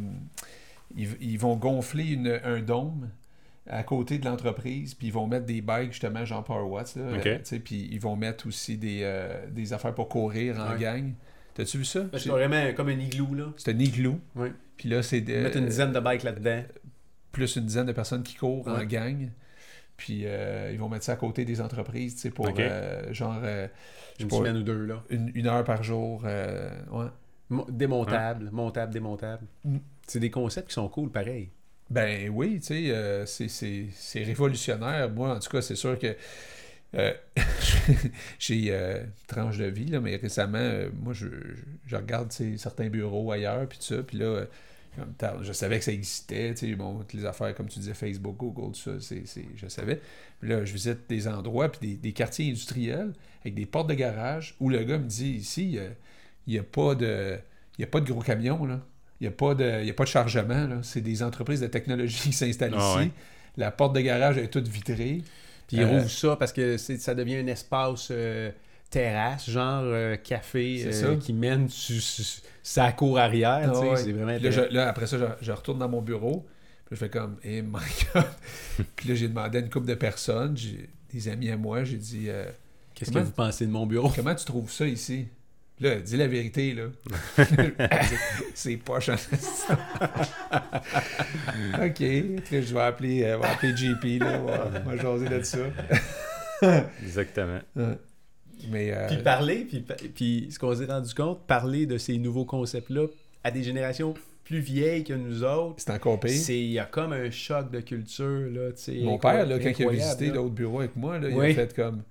[0.97, 3.09] Ils, ils vont gonfler une- un dôme
[3.69, 7.03] à côté de l'entreprise, puis ils vont mettre des bikes, justement, genre Power Watts, là,
[7.19, 7.27] Ok.
[7.27, 10.73] euh, tu sais, puis ils vont mettre aussi des, euh, des affaires pour courir en
[10.73, 10.79] Ouais.
[10.79, 11.13] gang.
[11.55, 12.07] T'as-tu vu ça?
[12.17, 13.53] C'est vraiment comme un igloo là.
[13.59, 14.19] C'est un igloo.
[14.37, 14.53] Ouais.
[14.79, 16.63] Puis là, c'est de- Mettre une dizaine de bikes là-dedans.
[17.31, 19.29] plus une dizaine de personnes qui courent en gang.
[19.99, 23.41] Puis euh, ils vont mettre ça à côté des entreprises, tu sais, pour euh, genre
[23.45, 23.69] euh,
[24.19, 25.03] Une semaine ou deux là.
[25.11, 26.23] une, une heure par jour.
[26.25, 27.07] euh, ouais.
[27.51, 29.47] Mo- Démontable, montable, démontable.
[29.65, 29.79] Mm.
[30.07, 31.51] C'est des concepts qui sont cool pareil.
[31.91, 35.09] Ben oui, tu sais, euh, c'est- révolutionnaire.
[35.11, 36.15] Moi, en tout cas, c'est sûr que
[36.95, 37.13] euh,
[38.39, 42.31] j'ai euh, une tranche de vie, là, mais récemment, euh, moi, je, je- je regarde
[42.33, 44.45] certains bureaux ailleurs, puis tout ça, puis là,
[45.43, 48.37] je savais que ça existait, tu sais, bon, toutes les affaires, comme tu disais, Facebook,
[48.37, 49.23] Google, tout ça, c'est,
[49.55, 50.01] je savais.
[50.41, 53.13] Puis là, je visite des endroits, puis des, des quartiers industriels,
[53.43, 55.79] avec des portes de garage, où le gars me dit, ici,
[56.47, 57.39] il n'y a pas de...
[57.79, 58.81] Il y a pas de gros camions, là.
[59.21, 60.83] Il n'y a, pas de- y a pas de chargement.
[60.83, 62.99] C'est des entreprises de technologie qui s'installent Ah ici.
[63.07, 63.11] ouais.
[63.57, 65.23] La porte de garage est toute vitrée.
[65.69, 68.51] Puis ils Euh, rouvrent ça parce que ça devient un espace euh,
[68.91, 72.25] terrasse, genre euh, café, euh, qui mène sur sur
[72.63, 73.71] sa cour arrière.
[73.75, 73.97] Ah ouais.
[73.97, 76.47] C'est vraiment là, je- là, après ça, je, je retourne dans mon bureau.
[76.87, 77.73] Puis je fais comme, eh my
[78.15, 78.25] God.
[78.97, 80.57] puis là, j'ai demandé à une couple de personnes,
[81.13, 82.47] des amis à moi, j'ai dit, euh,
[82.95, 84.11] Qu'est-ce que vous pensez de mon bureau?
[84.15, 85.29] comment tu trouves ça ici?
[85.81, 86.85] Là, dis la vérité, là.
[88.55, 89.15] c'est poche en.
[91.85, 92.01] OK.
[92.01, 94.41] Là, je vais appeler, euh, je vais appeler JP, là.
[94.41, 95.59] On va, on va jaser de ça.
[97.03, 97.61] Exactement.
[97.77, 97.99] Ouais.
[98.71, 102.45] Mais, euh, Puis parler, puis, puis ce qu'on s'est rendu compte, parler de ces nouveaux
[102.45, 103.07] concepts-là
[103.45, 104.15] à des générations
[104.45, 106.31] plus vieilles que nous autres, c'est encore pire.
[106.31, 109.59] c'est il y a comme un choc de culture là, tu sais, Mon père, là,
[109.59, 112.03] quand il a visité l'autre bureau avec moi, là, il a fait comme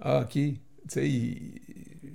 [0.00, 0.30] Ah, ok.
[0.32, 0.56] Tu
[0.88, 1.60] sais, il-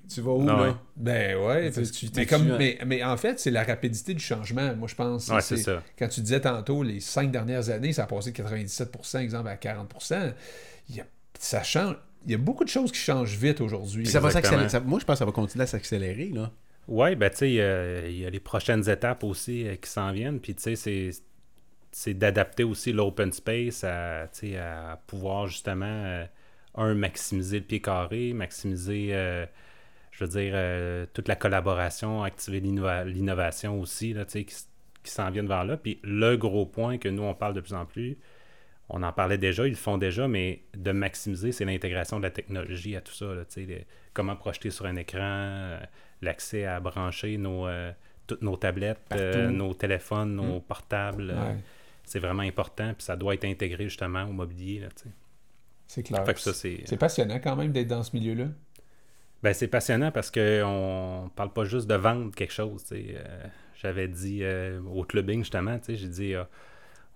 [0.10, 0.62] Tu vas où Ah là?
[0.70, 0.74] ouais.
[0.96, 1.70] ben ouais.
[1.72, 4.74] Tu- parce- tu- mais, comme, un- mais, mais en fait, c'est la rapidité du changement,
[4.78, 5.28] moi, je pense.
[5.28, 5.84] Ouais, c'est ça.
[6.00, 9.58] Quand tu disais tantôt, les cinq dernières années, ça a passé de 97%, exemple, à
[9.58, 10.34] 40%.
[10.90, 11.06] Il y a,
[11.38, 11.96] ça change.
[12.28, 14.06] Il y a beaucoup de choses qui changent vite aujourd'hui.
[14.06, 16.30] Ça va ça- Moi, je pense que ça va continuer à s'accélérer.
[16.34, 16.52] Là.
[16.88, 20.12] Ouais, ben tu sais, euh, il y a les prochaines étapes aussi euh, qui s'en
[20.12, 20.40] viennent.
[20.40, 21.10] Puis tu sais, c'est,
[21.92, 26.26] c'est d'adapter aussi l'open space à, tu sais, à pouvoir justement, euh,
[26.76, 29.46] un, maximiser le pied carré, maximiser, euh,
[30.12, 34.56] je veux dire, euh, toute la collaboration, activer l'innova- l'innovation aussi, là, tu sais, qui,
[35.04, 35.78] qui s'en viennent vers là.
[35.78, 38.18] Puis le gros point que nous, on parle de plus en plus,
[38.90, 42.32] on en parlait déjà, ils le font déjà, mais de maximiser, c'est l'intégration de la
[42.32, 43.26] technologie à tout ça.
[43.34, 45.80] Là, les- comment projeter sur un écran, euh,
[46.22, 47.92] l'accès à brancher nos, euh,
[48.28, 50.62] toutes nos tablettes, euh, nos téléphones, nos Mm.
[50.62, 51.32] portables.
[51.32, 51.58] Ouais,
[52.04, 54.88] C'est vraiment important, puis ça doit être intégré justement au mobilier.
[55.88, 56.24] C'est clair.
[56.38, 58.46] c'est, passionnant quand même d'être dans ce milieu-là.
[59.44, 62.86] ben, c'est passionnant parce qu'on parle pas juste de vendre quelque chose.
[63.76, 64.42] J'avais dit
[64.90, 66.44] au clubbing justement, j'ai dit, euh,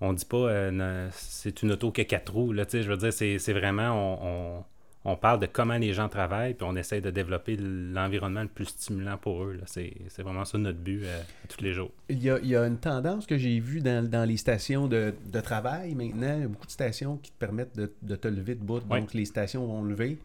[0.01, 2.51] on dit pas euh, c'est une auto qui a quatre roues.
[2.53, 4.63] Là, je veux dire, c'est vraiment, on, on-
[5.03, 8.65] on parle de comment les gens travaillent, puis on essaie de développer l'environnement le plus
[8.65, 9.59] stimulant pour eux.
[9.65, 11.19] C'est vraiment ça notre but euh,
[11.49, 11.89] tous les jours.
[12.07, 14.87] Il y, a, il y a une tendance que j'ai vue dans, dans les stations
[14.87, 16.35] de, de travail maintenant.
[16.35, 18.79] Il y a beaucoup de stations qui te permettent de, de te lever debout.
[19.01, 20.19] Donc, les stations vont lever.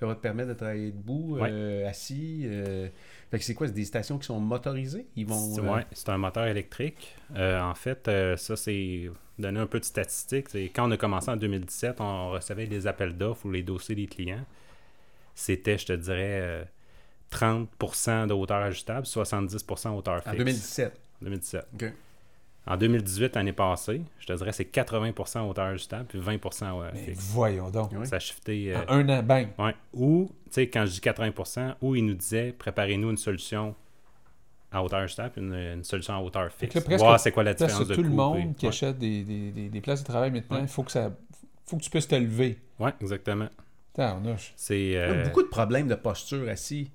[0.00, 2.46] Ça va te permettre de travailler debout, euh, assis.
[3.32, 3.66] Fait que c'est quoi?
[3.66, 5.06] C'est des stations qui sont motorisées?
[5.16, 5.54] Ils vont...
[5.54, 7.16] C'est euh, c'est un moteur électrique.
[7.34, 10.50] Euh, en fait, euh, ça, c'est donner un peu de statistiques.
[10.50, 13.94] C'est quand on a commencé en 2017, on recevait les appels d'offres ou les dossiers
[13.94, 14.44] des clients.
[15.34, 16.64] C'était, je te dirais, euh,
[17.30, 20.28] 30% de hauteur ajustable, 70% hauteur fixe.
[20.28, 21.00] En 2017.
[21.22, 21.66] 2017.
[21.72, 21.92] OK.
[22.66, 27.00] En 2018, l'année passée, je te dirais, c'est 80% hauteur ajustable puis 20% euh, Mais
[27.00, 27.18] fixe.
[27.32, 27.90] voyons donc.
[27.92, 28.06] Oui.
[28.06, 28.72] Ça a shifté.
[28.74, 29.48] euh, un an, bang.
[29.58, 29.74] Ouais.
[29.92, 33.74] Ou, tu sais, quand je dis 80%, ou il nous disait préparez-nous une solution
[34.70, 36.72] à hauteur ajustable, une, une solution à hauteur fixe.
[36.72, 38.70] que là, presque- Voir c'est quoi la différence de tout le monde puis- qui ouais.
[38.70, 40.68] achète des, des, des, des places de travail maintenant, il Ouais.
[40.68, 41.10] faut que ça
[41.66, 42.58] faut que tu puisses te lever.
[42.78, 43.48] Ouais, exactement.
[44.56, 44.80] C'est.
[44.80, 46.90] Il y a euh, beaucoup de problèmes de posture assis.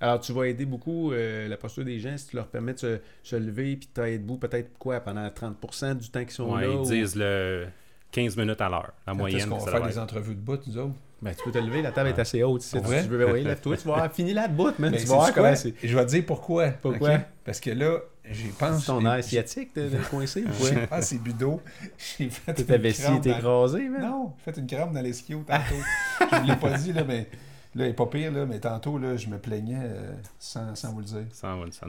[0.00, 2.78] Alors, tu vas aider beaucoup euh, la posture des gens si tu leur permets de
[2.78, 6.54] se, se lever puis de travailler debout peut-être quoi pendant 30% du temps qu'ils sont
[6.54, 6.68] ouais, là.
[6.72, 7.66] ils ou- disent le
[8.12, 9.40] 15 minutes à l'heure, la Quand moyenne.
[9.40, 9.98] est-ce qu'on va faire des être.
[9.98, 10.94] entrevues de bout, nous autres?
[11.20, 12.62] Ben, tu peux te lever, la table est assez haute.
[12.62, 13.02] Si tu vrai?
[13.02, 14.92] veux, oui, lève-toi, tu vas avoir fini là debout, man.
[14.92, 15.42] Mais tu vas voir quoi?
[15.42, 15.74] comment c'est.
[15.82, 16.68] Je vais te dire pourquoi.
[16.68, 17.18] Pourquoi?
[17.44, 17.98] Parce que là,
[18.30, 18.80] J'ai pensé.
[18.82, 20.70] C'est ton air asiatique de, de coincé ou quoi?
[20.92, 21.60] Ah, c'est Budo.
[22.18, 24.00] J'ai fait Ta une vessie dans- écrasée, man?
[24.02, 25.74] Non, j'ai fait une crampe dans l'esquio tantôt.
[26.20, 27.26] je vous l'ai pas dit, là, mais
[27.74, 30.92] là, elle est pas pire, là, mais tantôt, là, je me plaignais euh, sans, sans
[30.92, 31.24] vous le dire,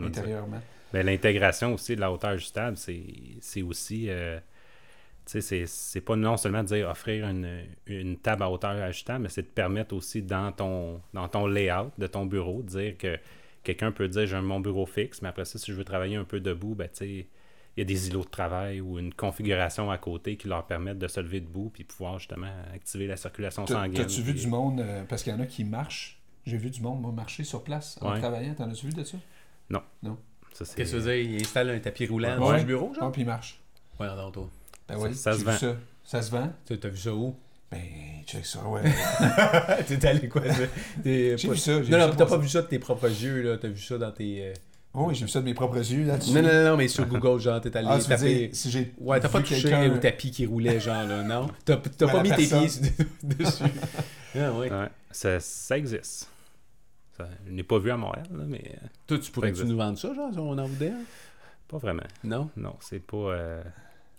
[0.09, 0.19] dit.
[0.19, 0.61] intérieurement.
[0.93, 3.03] Ben, L'intégration aussi de la hauteur ajustable, c'est
[3.41, 4.09] c'est aussi.
[4.09, 4.39] euh,
[5.25, 9.23] tu sais, c'est- pas non seulement de dire offrir une, une table à hauteur ajustable,
[9.23, 12.97] mais c'est de permettre aussi dans ton, dans ton layout de ton bureau, de dire
[12.97, 13.17] que
[13.63, 16.23] quelqu'un peut dire j'ai mon bureau fixe, mais après ça, si je veux travailler un
[16.23, 17.27] peu debout, ben, tu sais,
[17.79, 20.99] il y a des îlots de travail ou une configuration à côté qui leur permettent
[20.99, 23.93] de se lever debout puis pouvoir justement activer la circulation sanguine.
[23.93, 26.19] T'as-tu vu du monde, euh, parce qu'il y en a qui marchent.
[26.45, 28.19] J'ai vu du monde, moi, marcher sur place en Ouais.
[28.19, 28.53] travaillant.
[28.53, 29.17] T'en as-tu vu de ça?
[30.51, 31.31] Ça, c'est- Qu'est-ce que tu veux dire?
[31.35, 32.53] Il installe un tapis roulant Ouais.
[32.53, 33.11] dans du bureau, Ah, genre?
[33.11, 33.59] puis ils marchent.
[33.99, 34.49] Ouais, non, toi.
[34.87, 35.57] Ben Ça- oui, ça j'ai se vu vend.
[35.57, 35.75] Ça.
[36.03, 36.51] ça se vend?
[36.65, 37.35] T'as t'as vu ça où?
[37.71, 37.79] Ben,
[38.25, 38.81] check ça, ouais.
[39.87, 40.41] T'es allé quoi?
[40.51, 40.63] ça?
[41.05, 41.73] J'ai pas- vu ça.
[41.73, 43.57] Non, vu non, ça t'as pas vu ça de tes propres yeux, là.
[43.57, 44.53] T'as vu ça dans tes.
[44.93, 46.31] Oh, oui, j'ai vu ça de mes propres yeux là-dessus.
[46.31, 48.47] Non, non, non, non, mais sur Google, genre, t'es allé Ah, taper.
[48.47, 48.93] dire, si j'ai.
[48.97, 51.47] Ouais, t'as pas vu touché quelqu'un- au tapis qui roulait, genre, là, non?
[51.63, 52.67] T'as t'as pas mis tes pieds
[53.23, 53.63] dessus.
[54.35, 54.71] Ah, ouais.
[54.71, 56.27] Ouais, ça, ça existe.
[57.17, 59.97] Ça, je n'ai pas vu à Montréal, là, mais euh, Toi, tu pourrais-tu nous vendre
[59.99, 60.89] ça, genre, si on en voulait?
[60.91, 61.01] un?
[61.67, 62.03] pas vraiment.
[62.23, 62.49] Non?
[62.57, 63.17] Non, c'est pas.
[63.17, 63.63] euh,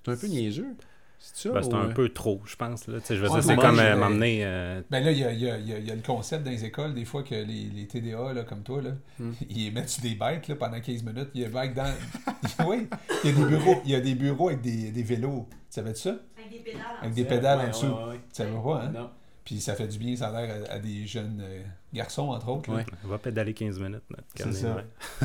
[0.04, 0.76] C'est un peu niaiseux.
[1.22, 1.54] C'est ça?
[1.54, 2.86] Ben, c'est ou, un euh, peu trop, je pense.
[2.88, 2.98] Là.
[3.00, 4.40] Tu sais, Je veux Ouais, dire, c'est comme euh, j'ai- m'emmener.
[4.42, 5.94] euh, Ben là, il y a, il y a- il y a- il y a
[5.94, 7.44] le concept dans les écoles, des fois, que les,
[7.74, 9.32] les TDA, là, comme toi, là, Hmm.
[9.50, 11.28] ils mettent sur des bikes là, pendant 15 minutes.
[11.34, 11.94] Il y a dans.
[12.66, 12.88] oui,
[13.24, 15.46] il y a des bureaux, il y a des bureaux avec des, des vélos.
[15.50, 16.16] Tu savais ça?
[16.38, 16.82] Avec des pédales.
[16.82, 17.22] en Avec dessous.
[17.22, 17.86] des pédales ouais, en dessous.
[17.86, 18.16] ouais, ouais.
[18.30, 18.90] Tu savais pas, hein?
[18.94, 19.10] Non.
[19.44, 22.48] Puis ça fait du bien, ça a l'air à, à des jeunes euh, garçons, entre
[22.48, 22.72] autres.
[22.74, 22.84] Ouais.
[23.04, 24.02] on va pédaler 15 minutes,
[24.34, 24.84] C'est ça.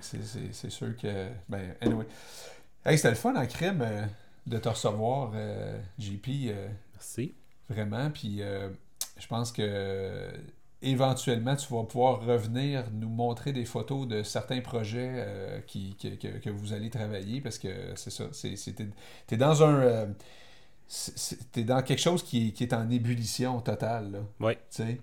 [0.00, 1.28] c'est- c'est c'est sûr que.
[1.48, 2.06] Ben, anyway.
[2.84, 4.04] Hey, c'était le fun en crime euh,
[4.46, 7.34] de te recevoir, euh, JP, euh, Merci.
[7.68, 8.10] vraiment.
[8.10, 8.68] Puis euh,
[9.18, 10.28] je pense que
[10.82, 16.08] éventuellement, tu vas pouvoir revenir nous montrer des photos de certains projets euh, qui, que,
[16.16, 18.24] que- que vous allez travailler parce que c'est ça.
[18.32, 18.88] T'es
[19.26, 19.74] t'es dans un.
[19.80, 20.06] euh,
[21.52, 24.18] T'es dans quelque chose qui, est- qui est en ébullition totale, là.
[24.40, 24.56] Ouais.
[24.56, 25.00] Tu sais?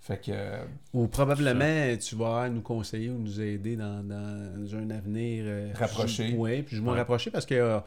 [0.00, 0.30] Fait que.
[0.32, 0.64] euh,
[0.94, 6.34] Ou probablement, tu vas nous conseiller ou nous aider dans, dans un avenir Rapproché.
[6.38, 6.96] Oui, puis je vais Ouais.
[6.96, 7.80] rapprocher parce que.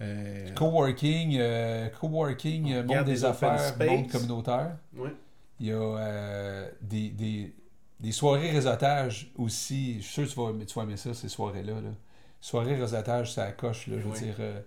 [0.00, 3.88] Euh, Coworking, euh, coworking, euh, monde des affaires, space.
[3.88, 4.76] monde communautaire.
[5.60, 7.52] Il y a euh, des, des,
[7.98, 9.96] des soirées réseautage aussi.
[10.00, 11.74] Je suis sûr que tu vas, tu vas aimer ça, ces soirées-là.
[11.74, 11.90] Là.
[12.40, 13.88] Soirées réseautage, ça coche.
[13.88, 14.60] Là, je veux dire, euh,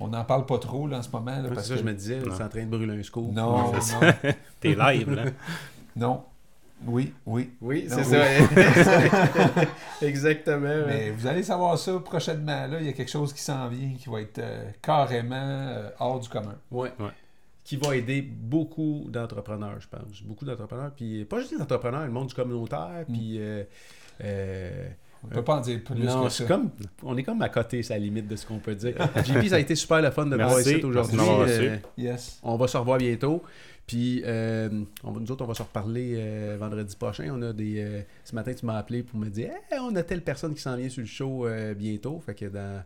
[0.00, 1.32] on n'en parle pas trop là, en ce moment.
[1.36, 1.80] Là, Ouais, parce c'est ça, que...
[1.80, 3.30] je me disais, c'est en train de brûler un scoop.
[3.32, 3.72] Non,
[4.60, 5.24] T'es live, là.
[5.96, 6.24] non.
[6.86, 7.50] Oui, oui.
[7.60, 8.04] Oui, c'est oui.
[8.04, 9.64] ça.
[10.02, 10.62] Exactement.
[10.66, 10.84] ouais.
[10.86, 12.66] Mais vous allez savoir ça prochainement.
[12.66, 15.90] Là, il y a quelque chose qui s'en vient qui va être euh, carrément euh,
[15.98, 16.54] hors du commun.
[16.70, 16.92] Ouais.
[17.64, 20.22] Qui va aider beaucoup d'entrepreneurs, je pense.
[20.22, 20.92] Beaucoup d'entrepreneurs.
[20.96, 23.04] Puis pas juste des entrepreneurs, le monde du communautaire.
[23.08, 23.36] Puis.
[23.38, 23.64] euh,
[24.24, 24.88] euh,
[25.24, 26.38] On peut pas en dire plus non, que ça.
[26.38, 26.70] c'est comme.
[27.02, 28.94] On est comme à côté, c'est la limite de ce qu'on peut dire.
[29.24, 30.50] JP, ça a été super le fun de te Merci.
[30.50, 31.12] voir ici aujourd'hui.
[31.12, 31.68] de m'avoir reçu.
[31.68, 32.38] Euh, Yes.
[32.42, 33.42] on va se revoir bientôt.
[33.88, 34.68] Puis, euh,
[35.02, 37.28] on va, nous autres, on va se reparler euh, vendredi prochain.
[37.32, 37.80] On a des.
[37.80, 40.60] euh, ce matin, tu m'as appelé pour me dire Hey, on a telle personne qui
[40.62, 41.46] s'en vient sur le show
[41.76, 42.20] bientôt.
[42.24, 42.84] Fait que dans,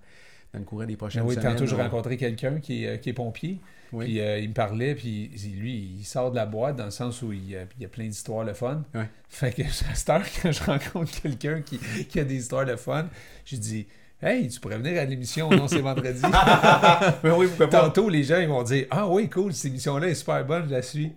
[0.55, 1.53] dans le courant des prochaines Ben oui, semaines.
[1.53, 3.61] tantôt, j'ai on- rencontré quelqu'un qui, est, qui est pompier.
[3.93, 4.07] Oui.
[4.07, 7.31] Puis il me parlait, puis lui, il sort de la boîte dans le sens où
[7.33, 8.83] il, y a- il y a plein d'histoires le fun.
[8.95, 9.09] Ouais.
[9.29, 12.77] Fait que à cette heure, quand je rencontre quelqu'un qui, qui a des histoires le
[12.77, 13.07] fun,
[13.45, 13.87] je dis
[14.23, 16.23] Hey, tu pourrais venir à l'émission, non, c'est vendredi.
[17.23, 17.49] Ben oui.
[17.71, 20.73] Tantôt, les gens ils vont dire Ah oui, cool, cette émission-là est super bonne, je
[20.75, 21.13] la suis.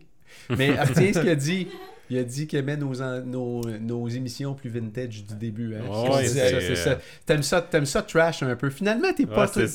[0.50, 1.68] Mais retiens ce qu'il a dit.
[2.08, 5.74] Il a dit qu'il aimait nos, en- nos, nos émissions plus vintage du début.
[5.76, 5.90] Hein.
[5.90, 7.00] Ouais, c'est ça, c'est- ça.
[7.26, 8.70] T'aimes ça, t'aimes ça trash un peu.
[8.70, 9.66] Finalement, t'es pas Ouais,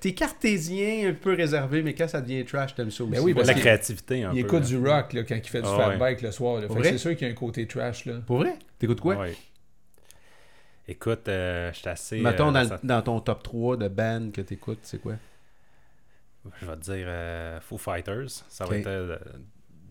[0.00, 3.12] t'es- cartésien, un peu réservé, mais quand ça devient trash, t'aimes ça aussi.
[3.12, 4.46] Ben oui, De parce la qu'il- créativité, un Il peu.
[4.56, 4.66] écoute là.
[4.66, 5.96] du rock là, quand il fait du Ah ouais.
[5.96, 6.60] bike le soir.
[6.82, 8.04] c'est sûr qu'il y a un côté trash.
[8.06, 8.14] Là.
[8.26, 8.54] Pour vrai?
[8.80, 9.14] T'écoutes quoi?
[9.16, 9.34] Ouais.
[10.88, 12.20] Écoute, euh, je suis assez.
[12.20, 15.14] Mettons euh, dans, ça- dans ton top 3 de bands que t'écoutes, c'est quoi?
[16.60, 18.28] Je vais te dire euh, Foo Fighters.
[18.48, 19.20] Ça va être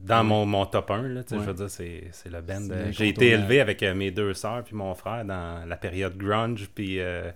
[0.02, 1.02] dans mon, mon top 1.
[1.10, 1.42] Là, tu Ouais.
[1.42, 2.70] Je veux dire, c'est c'est le band.
[2.70, 2.92] Euh.
[2.92, 6.70] J'ai été élevé avec euh, mes deux sœurs puis mon frère dans la période grunge
[6.74, 7.30] puis euh,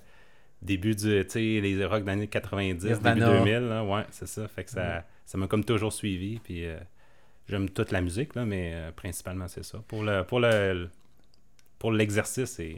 [0.62, 1.26] début du.
[1.26, 3.14] Tu sais, les rock d'années 90, Nirvana.
[3.14, 3.70] début 2000.
[3.70, 4.48] Là, ouais, c'est ça.
[4.48, 6.40] Fait que ça ça m'a comme toujours suivi.
[6.40, 6.64] Puis
[7.50, 9.80] j'aime toute la musique, là, mais principalement, c'est ça.
[9.88, 10.88] Pour le pour le
[11.78, 12.78] pour l'exercice, c'est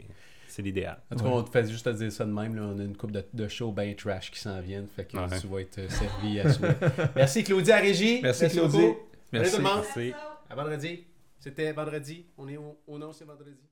[0.52, 1.00] c'est l'idéal.
[1.10, 2.54] En tout cas, on te fait juste te dire ça de même.
[2.54, 2.62] Là.
[2.62, 4.86] On a une coupe de, de shows bien trash qui s'en viennent.
[4.88, 5.40] Fait que Ouais.
[5.40, 6.76] tu vas être euh, servi à souhait.
[7.16, 8.20] Merci Claudie à Régie.
[8.22, 8.92] Merci, Claudie.
[9.32, 9.50] Merci.
[9.52, 9.82] tout le monde.
[9.96, 10.12] Merci.
[10.50, 11.04] À vendredi.
[11.38, 12.26] C'était vendredi.
[12.36, 13.71] On est au, au nom, c'est vendredi.